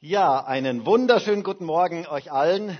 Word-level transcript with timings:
Ja, 0.00 0.44
einen 0.44 0.84
wunderschönen 0.84 1.42
guten 1.42 1.64
Morgen 1.64 2.06
euch 2.06 2.30
allen. 2.30 2.76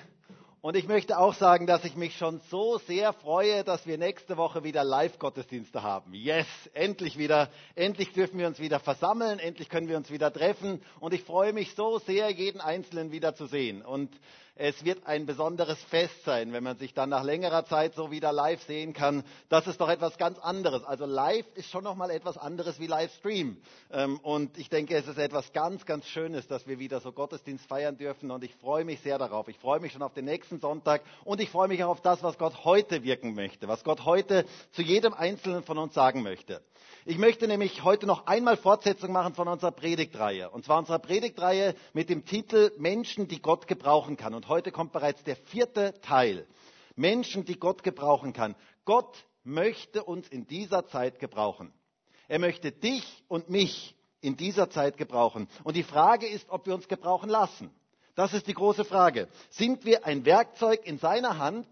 Und 0.67 0.75
ich 0.75 0.89
möchte 0.89 1.17
auch 1.17 1.34
sagen, 1.34 1.69
dass 1.69 1.84
ich 1.84 1.95
mich 1.95 2.17
schon 2.17 2.41
so 2.50 2.79
sehr 2.79 3.13
freue, 3.13 3.63
dass 3.63 3.86
wir 3.86 3.99
nächste 3.99 4.36
Woche 4.36 4.65
wieder 4.65 4.83
Live-Gottesdienste 4.83 5.84
haben. 5.84 6.13
Yes, 6.13 6.49
endlich 6.75 7.17
wieder. 7.17 7.50
Endlich 7.77 8.12
dürfen 8.12 8.41
wir 8.41 8.48
uns 8.48 8.59
wieder 8.59 8.80
versammeln. 8.80 9.39
Endlich 9.39 9.68
können 9.68 9.87
wir 9.89 9.96
uns 9.96 10.11
wieder 10.11 10.32
treffen. 10.32 10.82
Und 10.98 11.14
ich 11.14 11.23
freue 11.23 11.52
mich 11.52 11.76
so 11.76 12.00
sehr, 12.00 12.30
jeden 12.30 12.61
Einzelnen 12.61 13.12
wieder 13.12 13.36
zu 13.36 13.46
sehen. 13.46 13.80
Und 13.82 14.11
es 14.58 14.86
wird 14.86 15.07
ein 15.07 15.26
besonderes 15.26 15.79
Fest 15.84 16.25
sein, 16.25 16.50
wenn 16.54 16.64
man 16.64 16.79
sich 16.79 16.94
dann 16.94 17.11
nach 17.11 17.22
längerer 17.22 17.67
Zeit 17.67 17.94
so 17.94 18.11
wieder 18.11 18.32
live 18.32 18.62
sehen 18.62 18.94
kann. 18.94 19.22
Das 19.50 19.67
ist 19.67 19.82
doch 19.82 19.90
etwas 19.90 20.17
ganz 20.17 20.39
anderes. 20.39 20.82
Also 20.82 21.04
live 21.04 21.44
ist 21.57 21.68
schon 21.68 21.85
noch 21.85 21.94
mal 21.94 22.11
etwas 22.11 22.39
anderes 22.39 22.80
wie 22.80 22.86
Livestream. 22.86 23.58
Ähm, 23.93 24.18
und 24.21 24.57
ich 24.57 24.71
denke, 24.71 24.96
es 24.96 25.07
ist 25.07 25.18
etwas 25.18 25.53
ganz, 25.53 25.85
ganz 25.85 26.07
Schönes, 26.07 26.48
dass 26.48 26.67
wir 26.67 26.79
wieder 26.79 27.00
so 27.00 27.12
Gottesdienst 27.12 27.67
feiern 27.67 27.98
dürfen. 27.98 28.30
Und 28.30 28.44
ich 28.44 28.54
freue 28.54 28.86
mich 28.86 29.00
sehr 29.00 29.18
darauf. 29.18 29.46
Ich 29.48 29.58
freue 29.58 29.79
mich 29.79 29.93
schon 29.93 30.03
auf 30.03 30.14
den 30.14 30.25
nächsten 30.25 30.55
Sonntag. 30.60 31.02
Und 31.24 31.40
ich 31.40 31.50
freue 31.50 31.68
mich 31.68 31.82
auch 31.84 31.90
auf 31.90 32.01
das, 32.01 32.23
was 32.23 32.38
Gott 32.38 32.65
heute 32.65 33.02
wirken 33.02 33.34
möchte. 33.34 33.69
Was 33.69 33.84
Gott 33.84 34.05
heute 34.05 34.45
zu 34.73 34.82
jedem 34.82 35.15
Einzelnen 35.15 35.62
von 35.62 35.79
uns 35.79 35.95
sagen 35.95 36.23
möchte. 36.23 36.62
Ich 37.05 37.19
möchte 37.19 37.46
nämlich 37.46 37.84
heute 37.84 38.06
noch 38.06 38.27
einmal 38.27 38.56
Fortsetzung 38.56 39.12
machen 39.12 39.34
von 39.34 39.48
unserer 39.48 39.73
Predigtreihe. 39.73 40.51
Und 40.51 40.65
zwar 40.65 40.79
unserer 40.79 40.98
Predigtreihe 40.98 41.74
mit 41.92 42.09
dem 42.09 42.24
Titel 42.24 42.73
Menschen, 42.79 43.29
die 43.29 43.41
Gott 43.41 43.66
gebrauchen 43.66 44.16
kann. 44.16 44.34
Und 44.34 44.48
heute 44.48 44.73
kommt 44.73 44.92
bereits 44.92 45.23
der 45.24 45.37
vierte 45.37 45.95
Teil. 46.02 46.46
Menschen, 46.96 47.45
die 47.45 47.59
Gott 47.59 47.82
gebrauchen 47.82 48.32
kann. 48.32 48.57
Gott 48.84 49.27
möchte 49.45 50.02
uns 50.02 50.29
in 50.29 50.46
dieser 50.46 50.87
Zeit 50.87 51.20
gebrauchen. 51.20 51.73
Er 52.29 52.38
möchte 52.41 52.73
dich 52.73 53.24
und 53.29 53.48
mich 53.51 53.95
in 54.20 54.37
dieser 54.37 54.70
Zeit 54.70 54.96
gebrauchen. 54.96 55.48
Und 55.62 55.77
die 55.77 55.84
Frage 55.84 56.27
ist, 56.27 56.51
ob 56.51 56.66
wir 56.66 56.74
uns 56.74 56.88
gebrauchen 56.88 57.30
lassen. 57.30 57.70
Das 58.16 58.33
ist 58.33 58.47
die 58.47 58.55
große 58.55 58.87
Frage. 58.87 59.29
Sind 59.51 59.85
wir 59.85 60.07
ein 60.07 60.24
Werkzeug 60.24 60.80
in 60.87 60.99
seiner 60.99 61.37
Hand, 61.38 61.66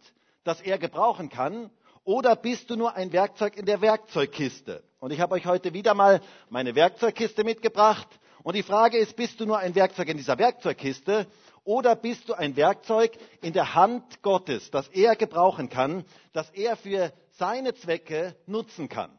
das 0.44 0.60
er 0.60 0.78
gebrauchen 0.78 1.30
kann? 1.30 1.70
Oder 2.04 2.36
bist 2.36 2.68
du 2.68 2.76
nur 2.76 2.94
ein 2.94 3.12
Werkzeug 3.12 3.56
in 3.56 3.64
der 3.64 3.80
Werkzeugkiste? 3.80 4.84
Und 5.00 5.10
ich 5.10 5.20
habe 5.20 5.34
euch 5.34 5.46
heute 5.46 5.72
wieder 5.72 5.94
mal 5.94 6.20
meine 6.50 6.74
Werkzeugkiste 6.74 7.44
mitgebracht. 7.44 8.06
Und 8.42 8.56
die 8.56 8.62
Frage 8.62 8.98
ist, 8.98 9.16
bist 9.16 9.40
du 9.40 9.46
nur 9.46 9.58
ein 9.58 9.74
Werkzeug 9.74 10.08
in 10.08 10.18
dieser 10.18 10.38
Werkzeugkiste 10.38 11.26
oder 11.64 11.96
bist 11.96 12.28
du 12.28 12.34
ein 12.34 12.56
Werkzeug 12.56 13.12
in 13.40 13.54
der 13.54 13.74
Hand 13.74 14.20
Gottes, 14.20 14.70
das 14.70 14.86
er 14.88 15.16
gebrauchen 15.16 15.70
kann, 15.70 16.04
das 16.34 16.50
er 16.50 16.76
für 16.76 17.10
seine 17.30 17.74
Zwecke 17.74 18.36
nutzen 18.46 18.90
kann? 18.90 19.18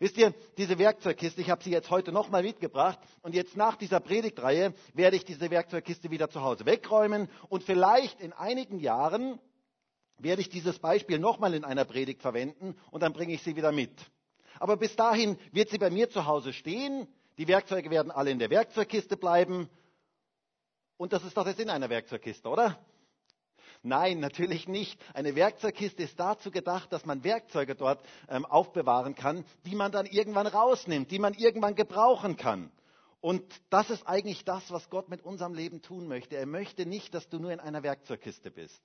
Wisst 0.00 0.16
ihr, 0.16 0.32
diese 0.56 0.78
Werkzeugkiste, 0.78 1.40
ich 1.40 1.50
habe 1.50 1.62
sie 1.62 1.70
jetzt 1.70 1.90
heute 1.90 2.12
nochmal 2.12 2.44
mitgebracht 2.44 3.00
und 3.22 3.34
jetzt 3.34 3.56
nach 3.56 3.74
dieser 3.76 3.98
Predigtreihe 3.98 4.72
werde 4.94 5.16
ich 5.16 5.24
diese 5.24 5.50
Werkzeugkiste 5.50 6.10
wieder 6.12 6.30
zu 6.30 6.42
Hause 6.42 6.66
wegräumen 6.66 7.28
und 7.48 7.64
vielleicht 7.64 8.20
in 8.20 8.32
einigen 8.32 8.78
Jahren 8.78 9.40
werde 10.18 10.40
ich 10.40 10.48
dieses 10.48 10.78
Beispiel 10.78 11.18
nochmal 11.18 11.54
in 11.54 11.64
einer 11.64 11.84
Predigt 11.84 12.22
verwenden 12.22 12.76
und 12.92 13.02
dann 13.02 13.12
bringe 13.12 13.32
ich 13.34 13.42
sie 13.42 13.56
wieder 13.56 13.72
mit. 13.72 13.92
Aber 14.60 14.76
bis 14.76 14.94
dahin 14.94 15.36
wird 15.52 15.70
sie 15.70 15.78
bei 15.78 15.90
mir 15.90 16.08
zu 16.10 16.26
Hause 16.26 16.52
stehen. 16.52 17.08
Die 17.36 17.48
Werkzeuge 17.48 17.90
werden 17.90 18.12
alle 18.12 18.30
in 18.30 18.38
der 18.38 18.50
Werkzeugkiste 18.50 19.16
bleiben. 19.16 19.68
Und 20.96 21.12
das 21.12 21.24
ist 21.24 21.36
doch 21.36 21.44
der 21.44 21.54
Sinn 21.54 21.70
einer 21.70 21.90
Werkzeugkiste, 21.90 22.48
oder? 22.48 22.78
Nein, 23.82 24.20
natürlich 24.20 24.68
nicht. 24.68 25.00
Eine 25.14 25.34
Werkzeugkiste 25.34 26.02
ist 26.02 26.18
dazu 26.18 26.50
gedacht, 26.50 26.92
dass 26.92 27.06
man 27.06 27.24
Werkzeuge 27.24 27.74
dort 27.74 28.02
ähm, 28.28 28.44
aufbewahren 28.44 29.14
kann, 29.14 29.44
die 29.64 29.74
man 29.74 29.92
dann 29.92 30.06
irgendwann 30.06 30.46
rausnimmt, 30.46 31.10
die 31.10 31.18
man 31.18 31.34
irgendwann 31.34 31.74
gebrauchen 31.74 32.36
kann. 32.36 32.70
Und 33.20 33.44
das 33.70 33.90
ist 33.90 34.06
eigentlich 34.06 34.44
das, 34.44 34.70
was 34.70 34.90
Gott 34.90 35.08
mit 35.08 35.24
unserem 35.24 35.54
Leben 35.54 35.82
tun 35.82 36.06
möchte. 36.06 36.36
Er 36.36 36.46
möchte 36.46 36.86
nicht, 36.86 37.14
dass 37.14 37.28
du 37.28 37.38
nur 37.38 37.52
in 37.52 37.60
einer 37.60 37.82
Werkzeugkiste 37.82 38.50
bist 38.50 38.82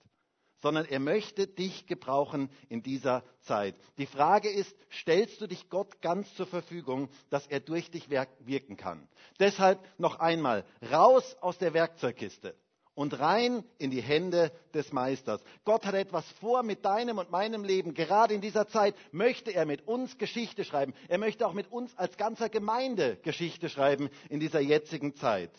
sondern 0.64 0.86
er 0.86 1.02
möchte 1.02 1.46
dich 1.46 1.88
gebrauchen 1.88 2.50
in 2.70 2.82
dieser 2.82 3.26
Zeit. 3.42 3.76
Die 3.98 4.06
Frage 4.06 4.50
ist, 4.50 4.74
stellst 4.90 5.42
du 5.42 5.46
dich 5.46 5.70
Gott 5.70 6.02
ganz 6.02 6.34
zur 6.36 6.48
Verfügung, 6.48 7.10
dass 7.30 7.46
er 7.48 7.60
durch 7.60 7.92
dich 7.92 8.10
wirken 8.10 8.78
kann? 8.78 9.10
Deshalb 9.42 9.86
noch 9.98 10.22
einmal, 10.22 10.64
raus 10.90 11.36
aus 11.42 11.58
der 11.58 11.74
Werkzeugkiste 11.74 12.56
und 12.96 13.20
rein 13.20 13.64
in 13.78 13.92
die 13.92 14.02
Hände 14.02 14.52
des 14.74 14.94
Meisters. 14.94 15.44
Gott 15.66 15.86
hat 15.86 15.96
etwas 15.96 16.26
vor 16.40 16.64
mit 16.64 16.86
deinem 16.86 17.18
und 17.18 17.32
meinem 17.32 17.64
Leben. 17.64 17.94
Gerade 17.94 18.34
in 18.34 18.42
dieser 18.42 18.68
Zeit 18.68 18.96
möchte 19.12 19.52
er 19.52 19.66
mit 19.66 19.88
uns 19.88 20.18
Geschichte 20.18 20.64
schreiben. 20.64 20.94
Er 21.08 21.18
möchte 21.18 21.48
auch 21.48 21.54
mit 21.54 21.72
uns 21.72 21.98
als 21.98 22.18
ganzer 22.18 22.50
Gemeinde 22.50 23.18
Geschichte 23.24 23.70
schreiben 23.70 24.10
in 24.30 24.40
dieser 24.40 24.60
jetzigen 24.60 25.16
Zeit. 25.16 25.52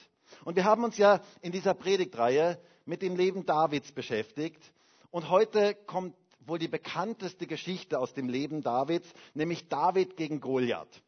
Und 0.44 0.56
wir 0.56 0.64
haben 0.64 0.84
uns 0.84 0.96
ja 0.96 1.20
in 1.42 1.52
dieser 1.52 1.74
Predigtreihe 1.74 2.58
mit 2.84 3.02
dem 3.02 3.16
Leben 3.16 3.46
Davids 3.46 3.92
beschäftigt. 3.92 4.62
Und 5.10 5.30
heute 5.30 5.74
kommt 5.74 6.14
wohl 6.46 6.58
die 6.58 6.68
bekannteste 6.68 7.46
Geschichte 7.46 7.98
aus 7.98 8.14
dem 8.14 8.28
Leben 8.28 8.62
Davids, 8.62 9.08
nämlich 9.32 9.68
David 9.68 10.16
gegen 10.16 10.40
Goliath. 10.40 11.02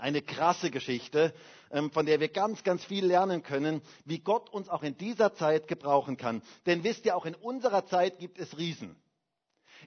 Eine 0.00 0.22
krasse 0.22 0.70
Geschichte, 0.70 1.34
ähm, 1.70 1.90
von 1.90 2.06
der 2.06 2.20
wir 2.20 2.28
ganz, 2.28 2.62
ganz 2.64 2.82
viel 2.84 3.04
lernen 3.04 3.42
können, 3.42 3.82
wie 4.06 4.18
Gott 4.18 4.48
uns 4.50 4.68
auch 4.68 4.82
in 4.82 4.96
dieser 4.96 5.34
Zeit 5.34 5.68
gebrauchen 5.68 6.16
kann. 6.16 6.42
Denn 6.64 6.84
wisst 6.84 7.04
ihr, 7.04 7.16
auch 7.16 7.26
in 7.26 7.34
unserer 7.34 7.84
Zeit 7.86 8.18
gibt 8.18 8.38
es 8.38 8.56
Riesen. 8.56 8.96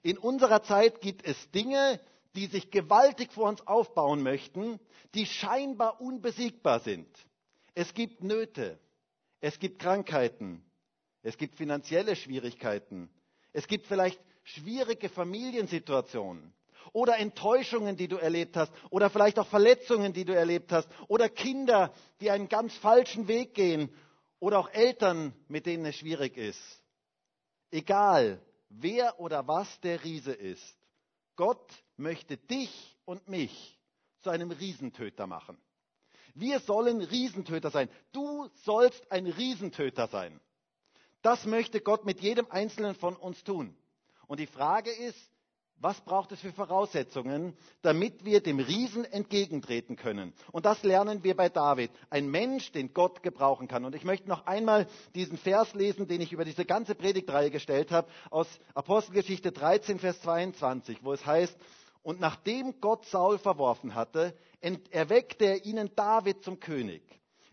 In 0.03 0.18
unserer 0.18 0.62
Zeit 0.63 1.01
gibt 1.01 1.25
es 1.25 1.50
Dinge, 1.51 2.00
die 2.35 2.46
sich 2.46 2.69
gewaltig 2.72 3.31
vor 3.31 3.50
uns 3.50 3.66
aufbauen 3.66 4.22
möchten, 4.22 4.79
die 5.16 5.25
scheinbar 5.25 6.00
unbesiegbar 6.00 6.80
sind. 6.80 7.07
Es 7.74 7.94
gibt 7.94 8.24
Nöte, 8.24 8.80
es 9.41 9.59
gibt 9.59 9.80
Krankheiten, 9.80 10.63
es 11.24 11.38
gibt 11.38 11.56
finanzielle 11.56 12.16
Schwierigkeiten, 12.16 13.09
es 13.51 13.68
gibt 13.68 13.88
vielleicht 13.88 14.19
schwierige 14.44 15.09
Familiensituationen 15.09 16.53
oder 16.91 17.17
Enttäuschungen, 17.17 17.95
die 17.95 18.07
du 18.07 18.17
erlebt 18.17 18.57
hast 18.57 18.71
oder 18.89 19.09
vielleicht 19.09 19.39
auch 19.39 19.47
Verletzungen, 19.47 20.13
die 20.13 20.25
du 20.25 20.35
erlebt 20.35 20.71
hast 20.71 20.89
oder 21.07 21.29
Kinder, 21.29 21.94
die 22.19 22.29
einen 22.29 22.49
ganz 22.49 22.75
falschen 22.75 23.27
Weg 23.27 23.53
gehen 23.53 23.89
oder 24.39 24.59
auch 24.59 24.69
Eltern, 24.71 25.33
mit 25.47 25.66
denen 25.66 25.85
es 25.85 25.95
schwierig 25.95 26.38
ist. 26.38 26.61
Egal, 27.71 28.41
wer 28.69 29.19
oder 29.19 29.47
was 29.47 29.79
der 29.81 30.03
Riese 30.03 30.33
ist, 30.33 30.77
Gott 31.35 31.71
möchte 31.97 32.38
dich 32.38 32.97
und 33.05 33.27
mich 33.27 33.79
zu 34.21 34.29
einem 34.29 34.51
Riesentöter 34.51 35.27
machen. 35.27 35.57
Wir 36.35 36.59
sollen 36.59 37.01
Riesentöter 37.01 37.69
sein. 37.69 37.89
Du 38.11 38.50
sollst 38.63 39.11
ein 39.11 39.27
Riesentöter 39.27 40.07
sein. 40.07 40.39
Das 41.21 41.45
möchte 41.45 41.79
Gott 41.79 42.05
mit 42.05 42.21
jedem 42.21 42.50
Einzelnen 42.50 42.95
von 42.95 43.15
uns 43.15 43.44
tun. 43.44 43.75
Und 44.27 44.39
die 44.39 44.47
Frage 44.47 44.91
ist, 44.91 45.17
was 45.83 46.01
braucht 46.01 46.31
es 46.31 46.39
für 46.39 46.51
Voraussetzungen, 46.51 47.55
damit 47.81 48.25
wir 48.25 48.41
dem 48.41 48.59
Riesen 48.59 49.05
entgegentreten 49.05 49.95
können? 49.95 50.33
Und 50.51 50.66
das 50.66 50.81
lernen 50.83 51.23
wir 51.23 51.35
bei 51.35 51.49
David. 51.49 51.91
Ein 52.09 52.31
Mensch, 52.31 52.71
den 52.71 52.94
Gott 52.94 53.21
gebrauchen 53.21 53.67
kann. 53.67 53.85
Und 53.85 53.94
ich 53.94 54.03
möchte 54.03 54.29
noch 54.29 54.45
einmal 54.45 54.88
diesen 55.13 55.38
Vers 55.38 55.73
lesen, 55.73 56.07
den 56.07 56.21
ich 56.21 56.31
über 56.31 56.45
diese 56.45 56.66
ganze 56.66 56.95
Predigtreihe 56.95 57.51
gestellt 57.51 57.91
habe, 57.91 58.07
aus 58.31 58.47
Apostelgeschichte 58.73 59.51
13, 59.51 59.99
Vers 59.99 60.21
22, 60.21 61.03
wo 61.03 61.13
es 61.13 61.25
heißt, 61.25 61.55
und 62.01 62.19
nachdem 62.19 62.79
Gott 62.81 63.05
Saul 63.05 63.38
verworfen 63.38 63.94
hatte, 63.94 64.35
erweckte 64.89 65.45
er 65.45 65.65
ihnen 65.65 65.91
David 65.95 66.44
zum 66.44 66.59
König, 66.59 67.03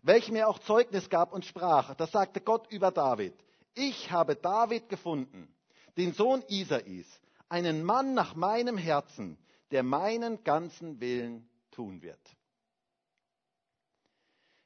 welchem 0.02 0.36
er 0.36 0.48
auch 0.48 0.58
Zeugnis 0.60 1.10
gab 1.10 1.32
und 1.32 1.44
sprach. 1.44 1.94
Das 1.94 2.10
sagte 2.10 2.40
Gott 2.40 2.66
über 2.70 2.90
David 2.90 3.34
ich 3.74 4.10
habe 4.10 4.36
David 4.36 4.88
gefunden, 4.88 5.48
den 5.96 6.12
Sohn 6.12 6.42
Isais, 6.48 7.06
einen 7.50 7.84
Mann 7.84 8.14
nach 8.14 8.34
meinem 8.34 8.78
Herzen, 8.78 9.36
der 9.70 9.82
meinen 9.82 10.42
ganzen 10.44 11.00
Willen 11.00 11.48
tun 11.70 12.00
wird. 12.00 12.20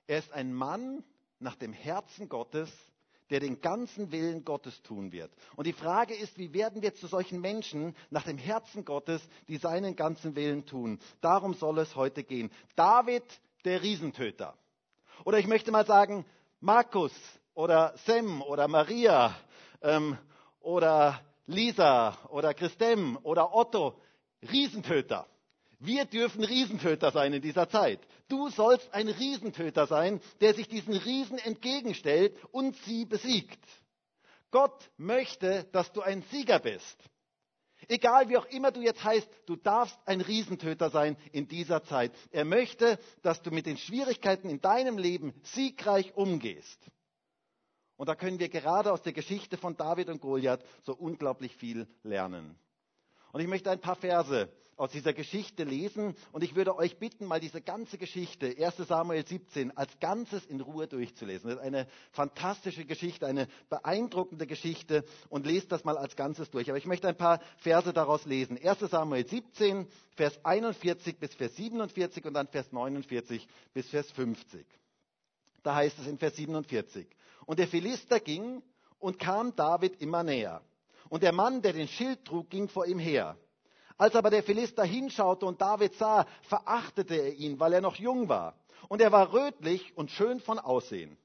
Er 0.06 0.18
ist 0.18 0.32
ein 0.32 0.52
Mann 0.52 1.02
nach 1.40 1.56
dem 1.56 1.72
Herzen 1.72 2.28
Gottes, 2.28 2.70
der 3.30 3.40
den 3.40 3.60
ganzen 3.60 4.12
Willen 4.12 4.44
Gottes 4.44 4.82
tun 4.82 5.10
wird. 5.10 5.32
Und 5.56 5.66
die 5.66 5.72
Frage 5.72 6.14
ist, 6.14 6.38
wie 6.38 6.52
werden 6.52 6.82
wir 6.82 6.94
zu 6.94 7.06
solchen 7.06 7.40
Menschen 7.40 7.96
nach 8.10 8.24
dem 8.24 8.36
Herzen 8.36 8.84
Gottes, 8.84 9.22
die 9.48 9.56
seinen 9.56 9.96
ganzen 9.96 10.36
Willen 10.36 10.66
tun? 10.66 11.00
Darum 11.22 11.54
soll 11.54 11.78
es 11.78 11.96
heute 11.96 12.22
gehen. 12.22 12.50
David, 12.76 13.24
der 13.64 13.82
Riesentöter. 13.82 14.56
Oder 15.24 15.38
ich 15.38 15.46
möchte 15.46 15.72
mal 15.72 15.86
sagen, 15.86 16.26
Markus, 16.60 17.12
oder 17.54 17.94
Sem 18.04 18.42
oder 18.42 18.68
Maria 18.68 19.34
ähm, 19.80 20.18
oder 20.60 21.20
Lisa 21.46 22.16
oder 22.30 22.54
Christem 22.54 23.18
oder 23.22 23.54
Otto, 23.54 24.00
Riesentöter. 24.50 25.26
Wir 25.78 26.06
dürfen 26.06 26.44
Riesentöter 26.44 27.10
sein 27.10 27.32
in 27.34 27.42
dieser 27.42 27.68
Zeit. 27.68 28.00
Du 28.28 28.48
sollst 28.48 28.92
ein 28.94 29.08
Riesentöter 29.08 29.86
sein, 29.86 30.20
der 30.40 30.54
sich 30.54 30.68
diesen 30.68 30.94
Riesen 30.94 31.38
entgegenstellt 31.38 32.34
und 32.52 32.74
sie 32.84 33.04
besiegt. 33.04 33.58
Gott 34.50 34.90
möchte, 34.96 35.64
dass 35.72 35.92
du 35.92 36.00
ein 36.00 36.22
Sieger 36.30 36.60
bist. 36.60 36.96
Egal 37.88 38.28
wie 38.28 38.38
auch 38.38 38.46
immer 38.46 38.70
du 38.70 38.80
jetzt 38.80 39.04
heißt, 39.04 39.28
du 39.46 39.56
darfst 39.56 39.98
ein 40.06 40.20
Riesentöter 40.22 40.88
sein 40.88 41.16
in 41.32 41.48
dieser 41.48 41.82
Zeit. 41.82 42.12
Er 42.30 42.44
möchte, 42.46 42.98
dass 43.22 43.42
du 43.42 43.50
mit 43.50 43.66
den 43.66 43.76
Schwierigkeiten 43.76 44.48
in 44.48 44.60
deinem 44.60 44.96
Leben 44.96 45.34
siegreich 45.42 46.14
umgehst. 46.16 46.78
Und 47.96 48.08
da 48.08 48.14
können 48.14 48.38
wir 48.38 48.48
gerade 48.48 48.92
aus 48.92 49.02
der 49.02 49.12
Geschichte 49.12 49.56
von 49.56 49.76
David 49.76 50.08
und 50.08 50.20
Goliath 50.20 50.64
so 50.82 50.94
unglaublich 50.94 51.54
viel 51.56 51.86
lernen. 52.02 52.58
Und 53.32 53.40
ich 53.40 53.48
möchte 53.48 53.70
ein 53.70 53.80
paar 53.80 53.96
Verse 53.96 54.48
aus 54.76 54.90
dieser 54.90 55.12
Geschichte 55.12 55.64
lesen 55.64 56.16
und 56.32 56.42
ich 56.42 56.56
würde 56.56 56.76
euch 56.76 56.98
bitten, 56.98 57.26
mal 57.26 57.40
diese 57.40 57.60
ganze 57.60 57.98
Geschichte, 57.98 58.54
1 58.58 58.76
Samuel 58.88 59.26
17, 59.26 59.76
als 59.76 59.98
Ganzes 60.00 60.44
in 60.46 60.60
Ruhe 60.60 60.86
durchzulesen. 60.86 61.50
Das 61.50 61.58
ist 61.58 61.64
eine 61.64 61.86
fantastische 62.10 62.84
Geschichte, 62.84 63.26
eine 63.26 63.48
beeindruckende 63.68 64.46
Geschichte 64.46 65.04
und 65.28 65.46
lest 65.46 65.70
das 65.70 65.84
mal 65.84 65.96
als 65.96 66.16
Ganzes 66.16 66.50
durch. 66.50 66.68
Aber 66.68 66.78
ich 66.78 66.86
möchte 66.86 67.08
ein 67.08 67.16
paar 67.16 67.40
Verse 67.58 67.92
daraus 67.92 68.24
lesen. 68.26 68.58
1 68.62 68.80
Samuel 68.90 69.26
17, 69.26 69.86
Vers 70.16 70.44
41 70.44 71.18
bis 71.18 71.34
Vers 71.34 71.54
47 71.56 72.24
und 72.24 72.34
dann 72.34 72.48
Vers 72.48 72.72
49 72.72 73.46
bis 73.72 73.88
Vers 73.88 74.10
50. 74.12 74.66
Da 75.62 75.76
heißt 75.76 75.98
es 75.98 76.06
in 76.06 76.18
Vers 76.18 76.36
47. 76.36 77.06
Und 77.46 77.58
der 77.58 77.68
Philister 77.68 78.20
ging 78.20 78.62
und 78.98 79.18
kam 79.18 79.54
David 79.54 80.00
immer 80.00 80.22
näher. 80.22 80.62
Und 81.08 81.22
der 81.22 81.32
Mann, 81.32 81.62
der 81.62 81.72
den 81.72 81.88
Schild 81.88 82.24
trug, 82.24 82.48
ging 82.50 82.68
vor 82.68 82.86
ihm 82.86 82.98
her. 82.98 83.36
Als 83.96 84.16
aber 84.16 84.30
der 84.30 84.42
Philister 84.42 84.84
hinschaute 84.84 85.46
und 85.46 85.60
David 85.60 85.94
sah, 85.94 86.26
verachtete 86.42 87.14
er 87.14 87.34
ihn, 87.34 87.60
weil 87.60 87.74
er 87.74 87.80
noch 87.80 87.96
jung 87.96 88.28
war. 88.28 88.58
Und 88.88 89.00
er 89.00 89.12
war 89.12 89.32
rötlich 89.32 89.96
und 89.96 90.10
schön 90.10 90.40
von 90.40 90.58
Aussehen. 90.58 91.16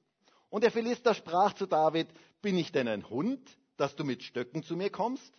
Und 0.50 0.64
der 0.64 0.72
Philister 0.72 1.14
sprach 1.14 1.54
zu 1.54 1.66
David, 1.66 2.08
bin 2.42 2.58
ich 2.58 2.72
denn 2.72 2.88
ein 2.88 3.10
Hund, 3.10 3.42
dass 3.78 3.96
du 3.96 4.04
mit 4.04 4.24
Stöcken 4.24 4.64
zu 4.64 4.76
mir 4.76 4.90
kommst? 4.90 5.34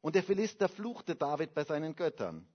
Und 0.00 0.14
der 0.14 0.22
Philister 0.22 0.68
fluchte 0.68 1.14
David 1.14 1.54
bei 1.54 1.64
seinen 1.64 1.94
Göttern. 1.94 2.46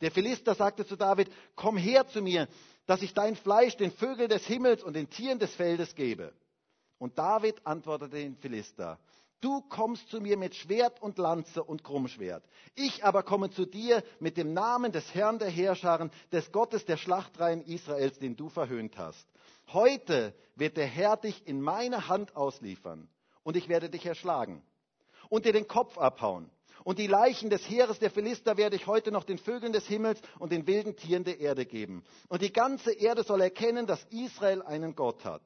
Der 0.00 0.10
Philister 0.10 0.54
sagte 0.54 0.86
zu 0.86 0.96
David, 0.96 1.30
komm 1.54 1.76
her 1.76 2.06
zu 2.06 2.20
mir, 2.20 2.48
dass 2.86 3.02
ich 3.02 3.14
dein 3.14 3.36
Fleisch 3.36 3.76
den 3.76 3.92
Vögeln 3.92 4.28
des 4.28 4.44
Himmels 4.46 4.82
und 4.82 4.94
den 4.94 5.08
Tieren 5.08 5.38
des 5.38 5.54
Feldes 5.54 5.94
gebe. 5.94 6.32
Und 6.98 7.18
David 7.18 7.66
antwortete 7.66 8.16
den 8.16 8.36
Philister, 8.36 8.98
Du 9.40 9.60
kommst 9.60 10.08
zu 10.08 10.20
mir 10.20 10.38
mit 10.38 10.54
Schwert 10.54 11.02
und 11.02 11.18
Lanze 11.18 11.62
und 11.62 11.84
Krummschwert. 11.84 12.42
Ich 12.74 13.04
aber 13.04 13.22
komme 13.22 13.50
zu 13.50 13.66
dir 13.66 14.02
mit 14.18 14.38
dem 14.38 14.54
Namen 14.54 14.92
des 14.92 15.14
Herrn 15.14 15.38
der 15.38 15.50
Heerscharen, 15.50 16.10
des 16.32 16.50
Gottes 16.52 16.86
der 16.86 16.96
Schlachtreihen 16.96 17.62
Israels, 17.62 18.18
den 18.18 18.34
du 18.34 18.48
verhöhnt 18.48 18.96
hast. 18.96 19.28
Heute 19.68 20.34
wird 20.54 20.78
der 20.78 20.86
Herr 20.86 21.18
dich 21.18 21.46
in 21.46 21.60
meine 21.60 22.08
Hand 22.08 22.34
ausliefern 22.34 23.08
und 23.42 23.56
ich 23.56 23.68
werde 23.68 23.90
dich 23.90 24.06
erschlagen 24.06 24.62
und 25.28 25.44
dir 25.44 25.52
den 25.52 25.68
Kopf 25.68 25.98
abhauen. 25.98 26.50
Und 26.82 26.98
die 26.98 27.06
Leichen 27.06 27.50
des 27.50 27.68
Heeres 27.68 27.98
der 27.98 28.10
Philister 28.10 28.56
werde 28.56 28.76
ich 28.76 28.86
heute 28.86 29.10
noch 29.10 29.24
den 29.24 29.38
Vögeln 29.38 29.72
des 29.72 29.86
Himmels 29.86 30.20
und 30.38 30.50
den 30.50 30.66
wilden 30.66 30.96
Tieren 30.96 31.24
der 31.24 31.40
Erde 31.40 31.66
geben. 31.66 32.04
Und 32.28 32.42
die 32.42 32.52
ganze 32.52 32.92
Erde 32.92 33.22
soll 33.22 33.40
erkennen, 33.40 33.86
dass 33.86 34.02
Israel 34.04 34.62
einen 34.62 34.94
Gott 34.94 35.24
hat. 35.24 35.42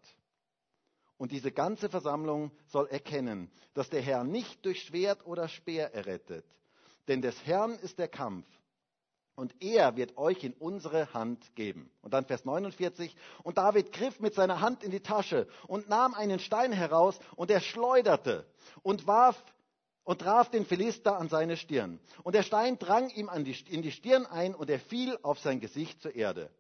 Und 1.21 1.33
diese 1.33 1.53
ganze 1.53 1.91
Versammlung 1.91 2.51
soll 2.69 2.87
erkennen, 2.87 3.51
dass 3.75 3.91
der 3.91 4.01
Herr 4.01 4.25
nicht 4.25 4.65
durch 4.65 4.85
Schwert 4.85 5.27
oder 5.27 5.49
Speer 5.49 5.93
errettet. 5.93 6.47
Denn 7.09 7.21
des 7.21 7.45
Herrn 7.45 7.73
ist 7.73 7.99
der 7.99 8.09
Kampf. 8.09 8.47
Und 9.35 9.55
er 9.63 9.97
wird 9.97 10.17
euch 10.17 10.43
in 10.45 10.55
unsere 10.55 11.13
Hand 11.13 11.55
geben. 11.57 11.91
Und 12.01 12.15
dann 12.15 12.25
Vers 12.25 12.47
49. 12.47 13.15
Und 13.43 13.59
David 13.59 13.93
griff 13.93 14.19
mit 14.21 14.33
seiner 14.33 14.63
Hand 14.63 14.83
in 14.83 14.93
die 14.93 15.01
Tasche 15.01 15.47
und 15.67 15.91
nahm 15.91 16.15
einen 16.15 16.39
Stein 16.39 16.73
heraus 16.73 17.19
und 17.37 17.51
er 17.51 17.61
schleuderte 17.61 18.47
und 18.83 19.07
warf 19.07 19.45
und 20.05 20.23
traf 20.23 20.49
den 20.49 20.65
Philister 20.65 21.19
an 21.19 21.29
seine 21.29 21.59
Stirn. 21.59 22.01
Und 22.23 22.35
der 22.35 22.45
Stein 22.45 22.79
drang 22.79 23.11
ihm 23.11 23.29
die, 23.45 23.57
in 23.69 23.83
die 23.83 23.93
Stirn 23.93 24.25
ein 24.25 24.55
und 24.55 24.71
er 24.71 24.81
fiel 24.81 25.19
auf 25.21 25.39
sein 25.39 25.61
Gesicht 25.61 26.01
zur 26.01 26.15
Erde. 26.15 26.51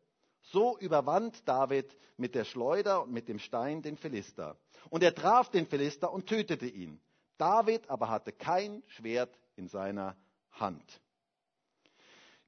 So 0.52 0.76
überwand 0.78 1.46
David 1.48 1.96
mit 2.16 2.34
der 2.34 2.44
Schleuder 2.44 3.02
und 3.02 3.12
mit 3.12 3.28
dem 3.28 3.38
Stein 3.38 3.82
den 3.82 3.96
Philister. 3.96 4.56
Und 4.88 5.02
er 5.02 5.14
traf 5.14 5.48
den 5.48 5.66
Philister 5.66 6.12
und 6.12 6.26
tötete 6.26 6.66
ihn. 6.66 7.00
David 7.38 7.88
aber 7.88 8.08
hatte 8.08 8.32
kein 8.32 8.82
Schwert 8.86 9.38
in 9.56 9.68
seiner 9.68 10.16
Hand. 10.52 11.00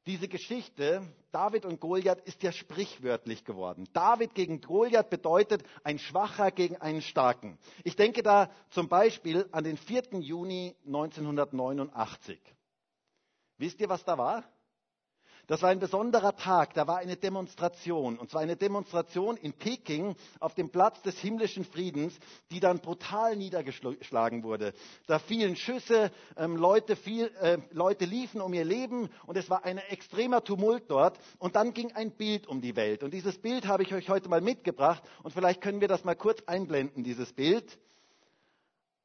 Diese 0.07 0.27
Geschichte, 0.27 1.03
David 1.31 1.65
und 1.65 1.79
Goliath, 1.79 2.21
ist 2.23 2.43
ja 2.43 2.51
sprichwörtlich 2.51 3.45
geworden. 3.45 3.89
David 3.93 4.35
gegen 4.35 4.61
Goliath 4.61 5.09
bedeutet 5.09 5.63
ein 5.85 6.01
Schwacher 6.01 6.51
gegen 6.51 6.77
einen 6.79 7.03
Starken. 7.03 7.57
Ich 7.85 7.95
denke 7.95 8.25
da 8.25 8.51
zum 8.71 8.89
Beispiel 8.89 9.49
an 9.53 9.63
den 9.63 9.77
4. 9.77 10.19
Juni 10.19 10.75
1989. 10.87 12.41
Wisst 13.59 13.81
ihr, 13.81 13.89
was 13.89 14.05
da 14.05 14.19
war? 14.19 14.43
Das 15.53 15.61
war 15.61 15.69
ein 15.69 15.81
besonderer 15.81 16.35
Tag, 16.35 16.73
da 16.73 16.87
war 16.87 16.97
eine 16.97 17.19
Demonstration, 17.19 18.19
und 18.19 18.31
zwar 18.31 18.41
eine 18.41 18.57
Demonstration 18.57 19.37
in 19.37 19.53
Peking 19.53 20.17
auf 20.41 20.55
dem 20.55 20.71
Platz 20.71 21.03
des 21.03 21.19
himmlischen 21.19 21.67
Friedens, 21.67 22.19
die 22.51 22.59
dann 22.59 22.79
brutal 22.79 23.37
niedergeschlagen 23.37 24.45
wurde. 24.45 24.73
Da 25.07 25.19
fielen 25.19 25.55
Schüsse, 25.55 26.11
ähm, 26.39 26.57
Leute, 26.57 26.97
viel, 26.97 27.27
äh, 27.43 27.59
Leute 27.71 28.07
liefen 28.07 28.41
um 28.41 28.55
ihr 28.55 28.65
Leben 28.65 29.11
und 29.27 29.37
es 29.37 29.51
war 29.51 29.67
ein 29.67 29.77
extremer 29.77 30.43
Tumult 30.43 30.85
dort. 30.91 31.19
Und 31.39 31.55
dann 31.55 31.75
ging 31.75 31.93
ein 31.93 32.13
Bild 32.13 32.47
um 32.47 32.63
die 32.63 32.75
Welt. 32.75 33.03
Und 33.03 33.13
dieses 33.13 33.37
Bild 33.37 33.67
habe 33.67 33.83
ich 33.83 33.93
euch 33.93 34.09
heute 34.09 34.31
mal 34.31 34.41
mitgebracht 34.41 35.03
und 35.23 35.33
vielleicht 35.33 35.61
können 35.61 35.83
wir 35.83 35.89
das 35.89 36.03
mal 36.03 36.17
kurz 36.17 36.43
einblenden, 36.47 37.05
dieses 37.05 37.31
Bild. 37.35 37.79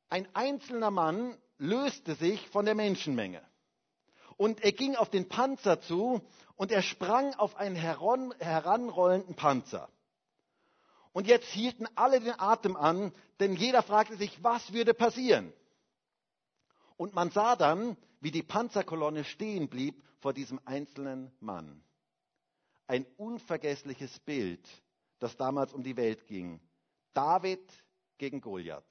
Ein 0.08 0.26
einzelner 0.34 0.92
Mann 0.92 1.36
löste 1.58 2.16
sich 2.16 2.48
von 2.48 2.64
der 2.64 2.76
Menschenmenge. 2.76 3.42
Und 4.38 4.64
er 4.64 4.72
ging 4.72 4.96
auf 4.96 5.10
den 5.10 5.28
Panzer 5.28 5.82
zu 5.82 6.22
und 6.56 6.72
er 6.72 6.82
sprang 6.84 7.34
auf 7.36 7.56
einen 7.56 7.76
heran, 7.76 8.34
heranrollenden 8.40 9.36
Panzer. 9.36 9.90
Und 11.12 11.26
jetzt 11.26 11.48
hielten 11.48 11.88
alle 11.96 12.20
den 12.20 12.40
Atem 12.40 12.76
an, 12.76 13.12
denn 13.40 13.56
jeder 13.56 13.82
fragte 13.82 14.16
sich, 14.16 14.44
was 14.44 14.72
würde 14.74 14.94
passieren? 14.94 15.52
Und 16.96 17.16
man 17.16 17.32
sah 17.32 17.56
dann, 17.56 17.98
wie 18.20 18.32
die 18.32 18.44
Panzerkolonne 18.44 19.24
stehen 19.24 19.68
blieb 19.68 20.04
vor 20.20 20.34
diesem 20.34 20.60
einzelnen 20.66 21.32
Mann. 21.40 21.84
Ein 22.88 23.06
unvergessliches 23.18 24.20
Bild, 24.20 24.68
das 25.20 25.36
damals 25.38 25.74
um 25.74 25.84
die 25.84 25.98
Welt 25.98 26.28
ging. 26.28 26.60
David 27.14 27.68
gegen 28.18 28.42
Goliath. 28.42 28.84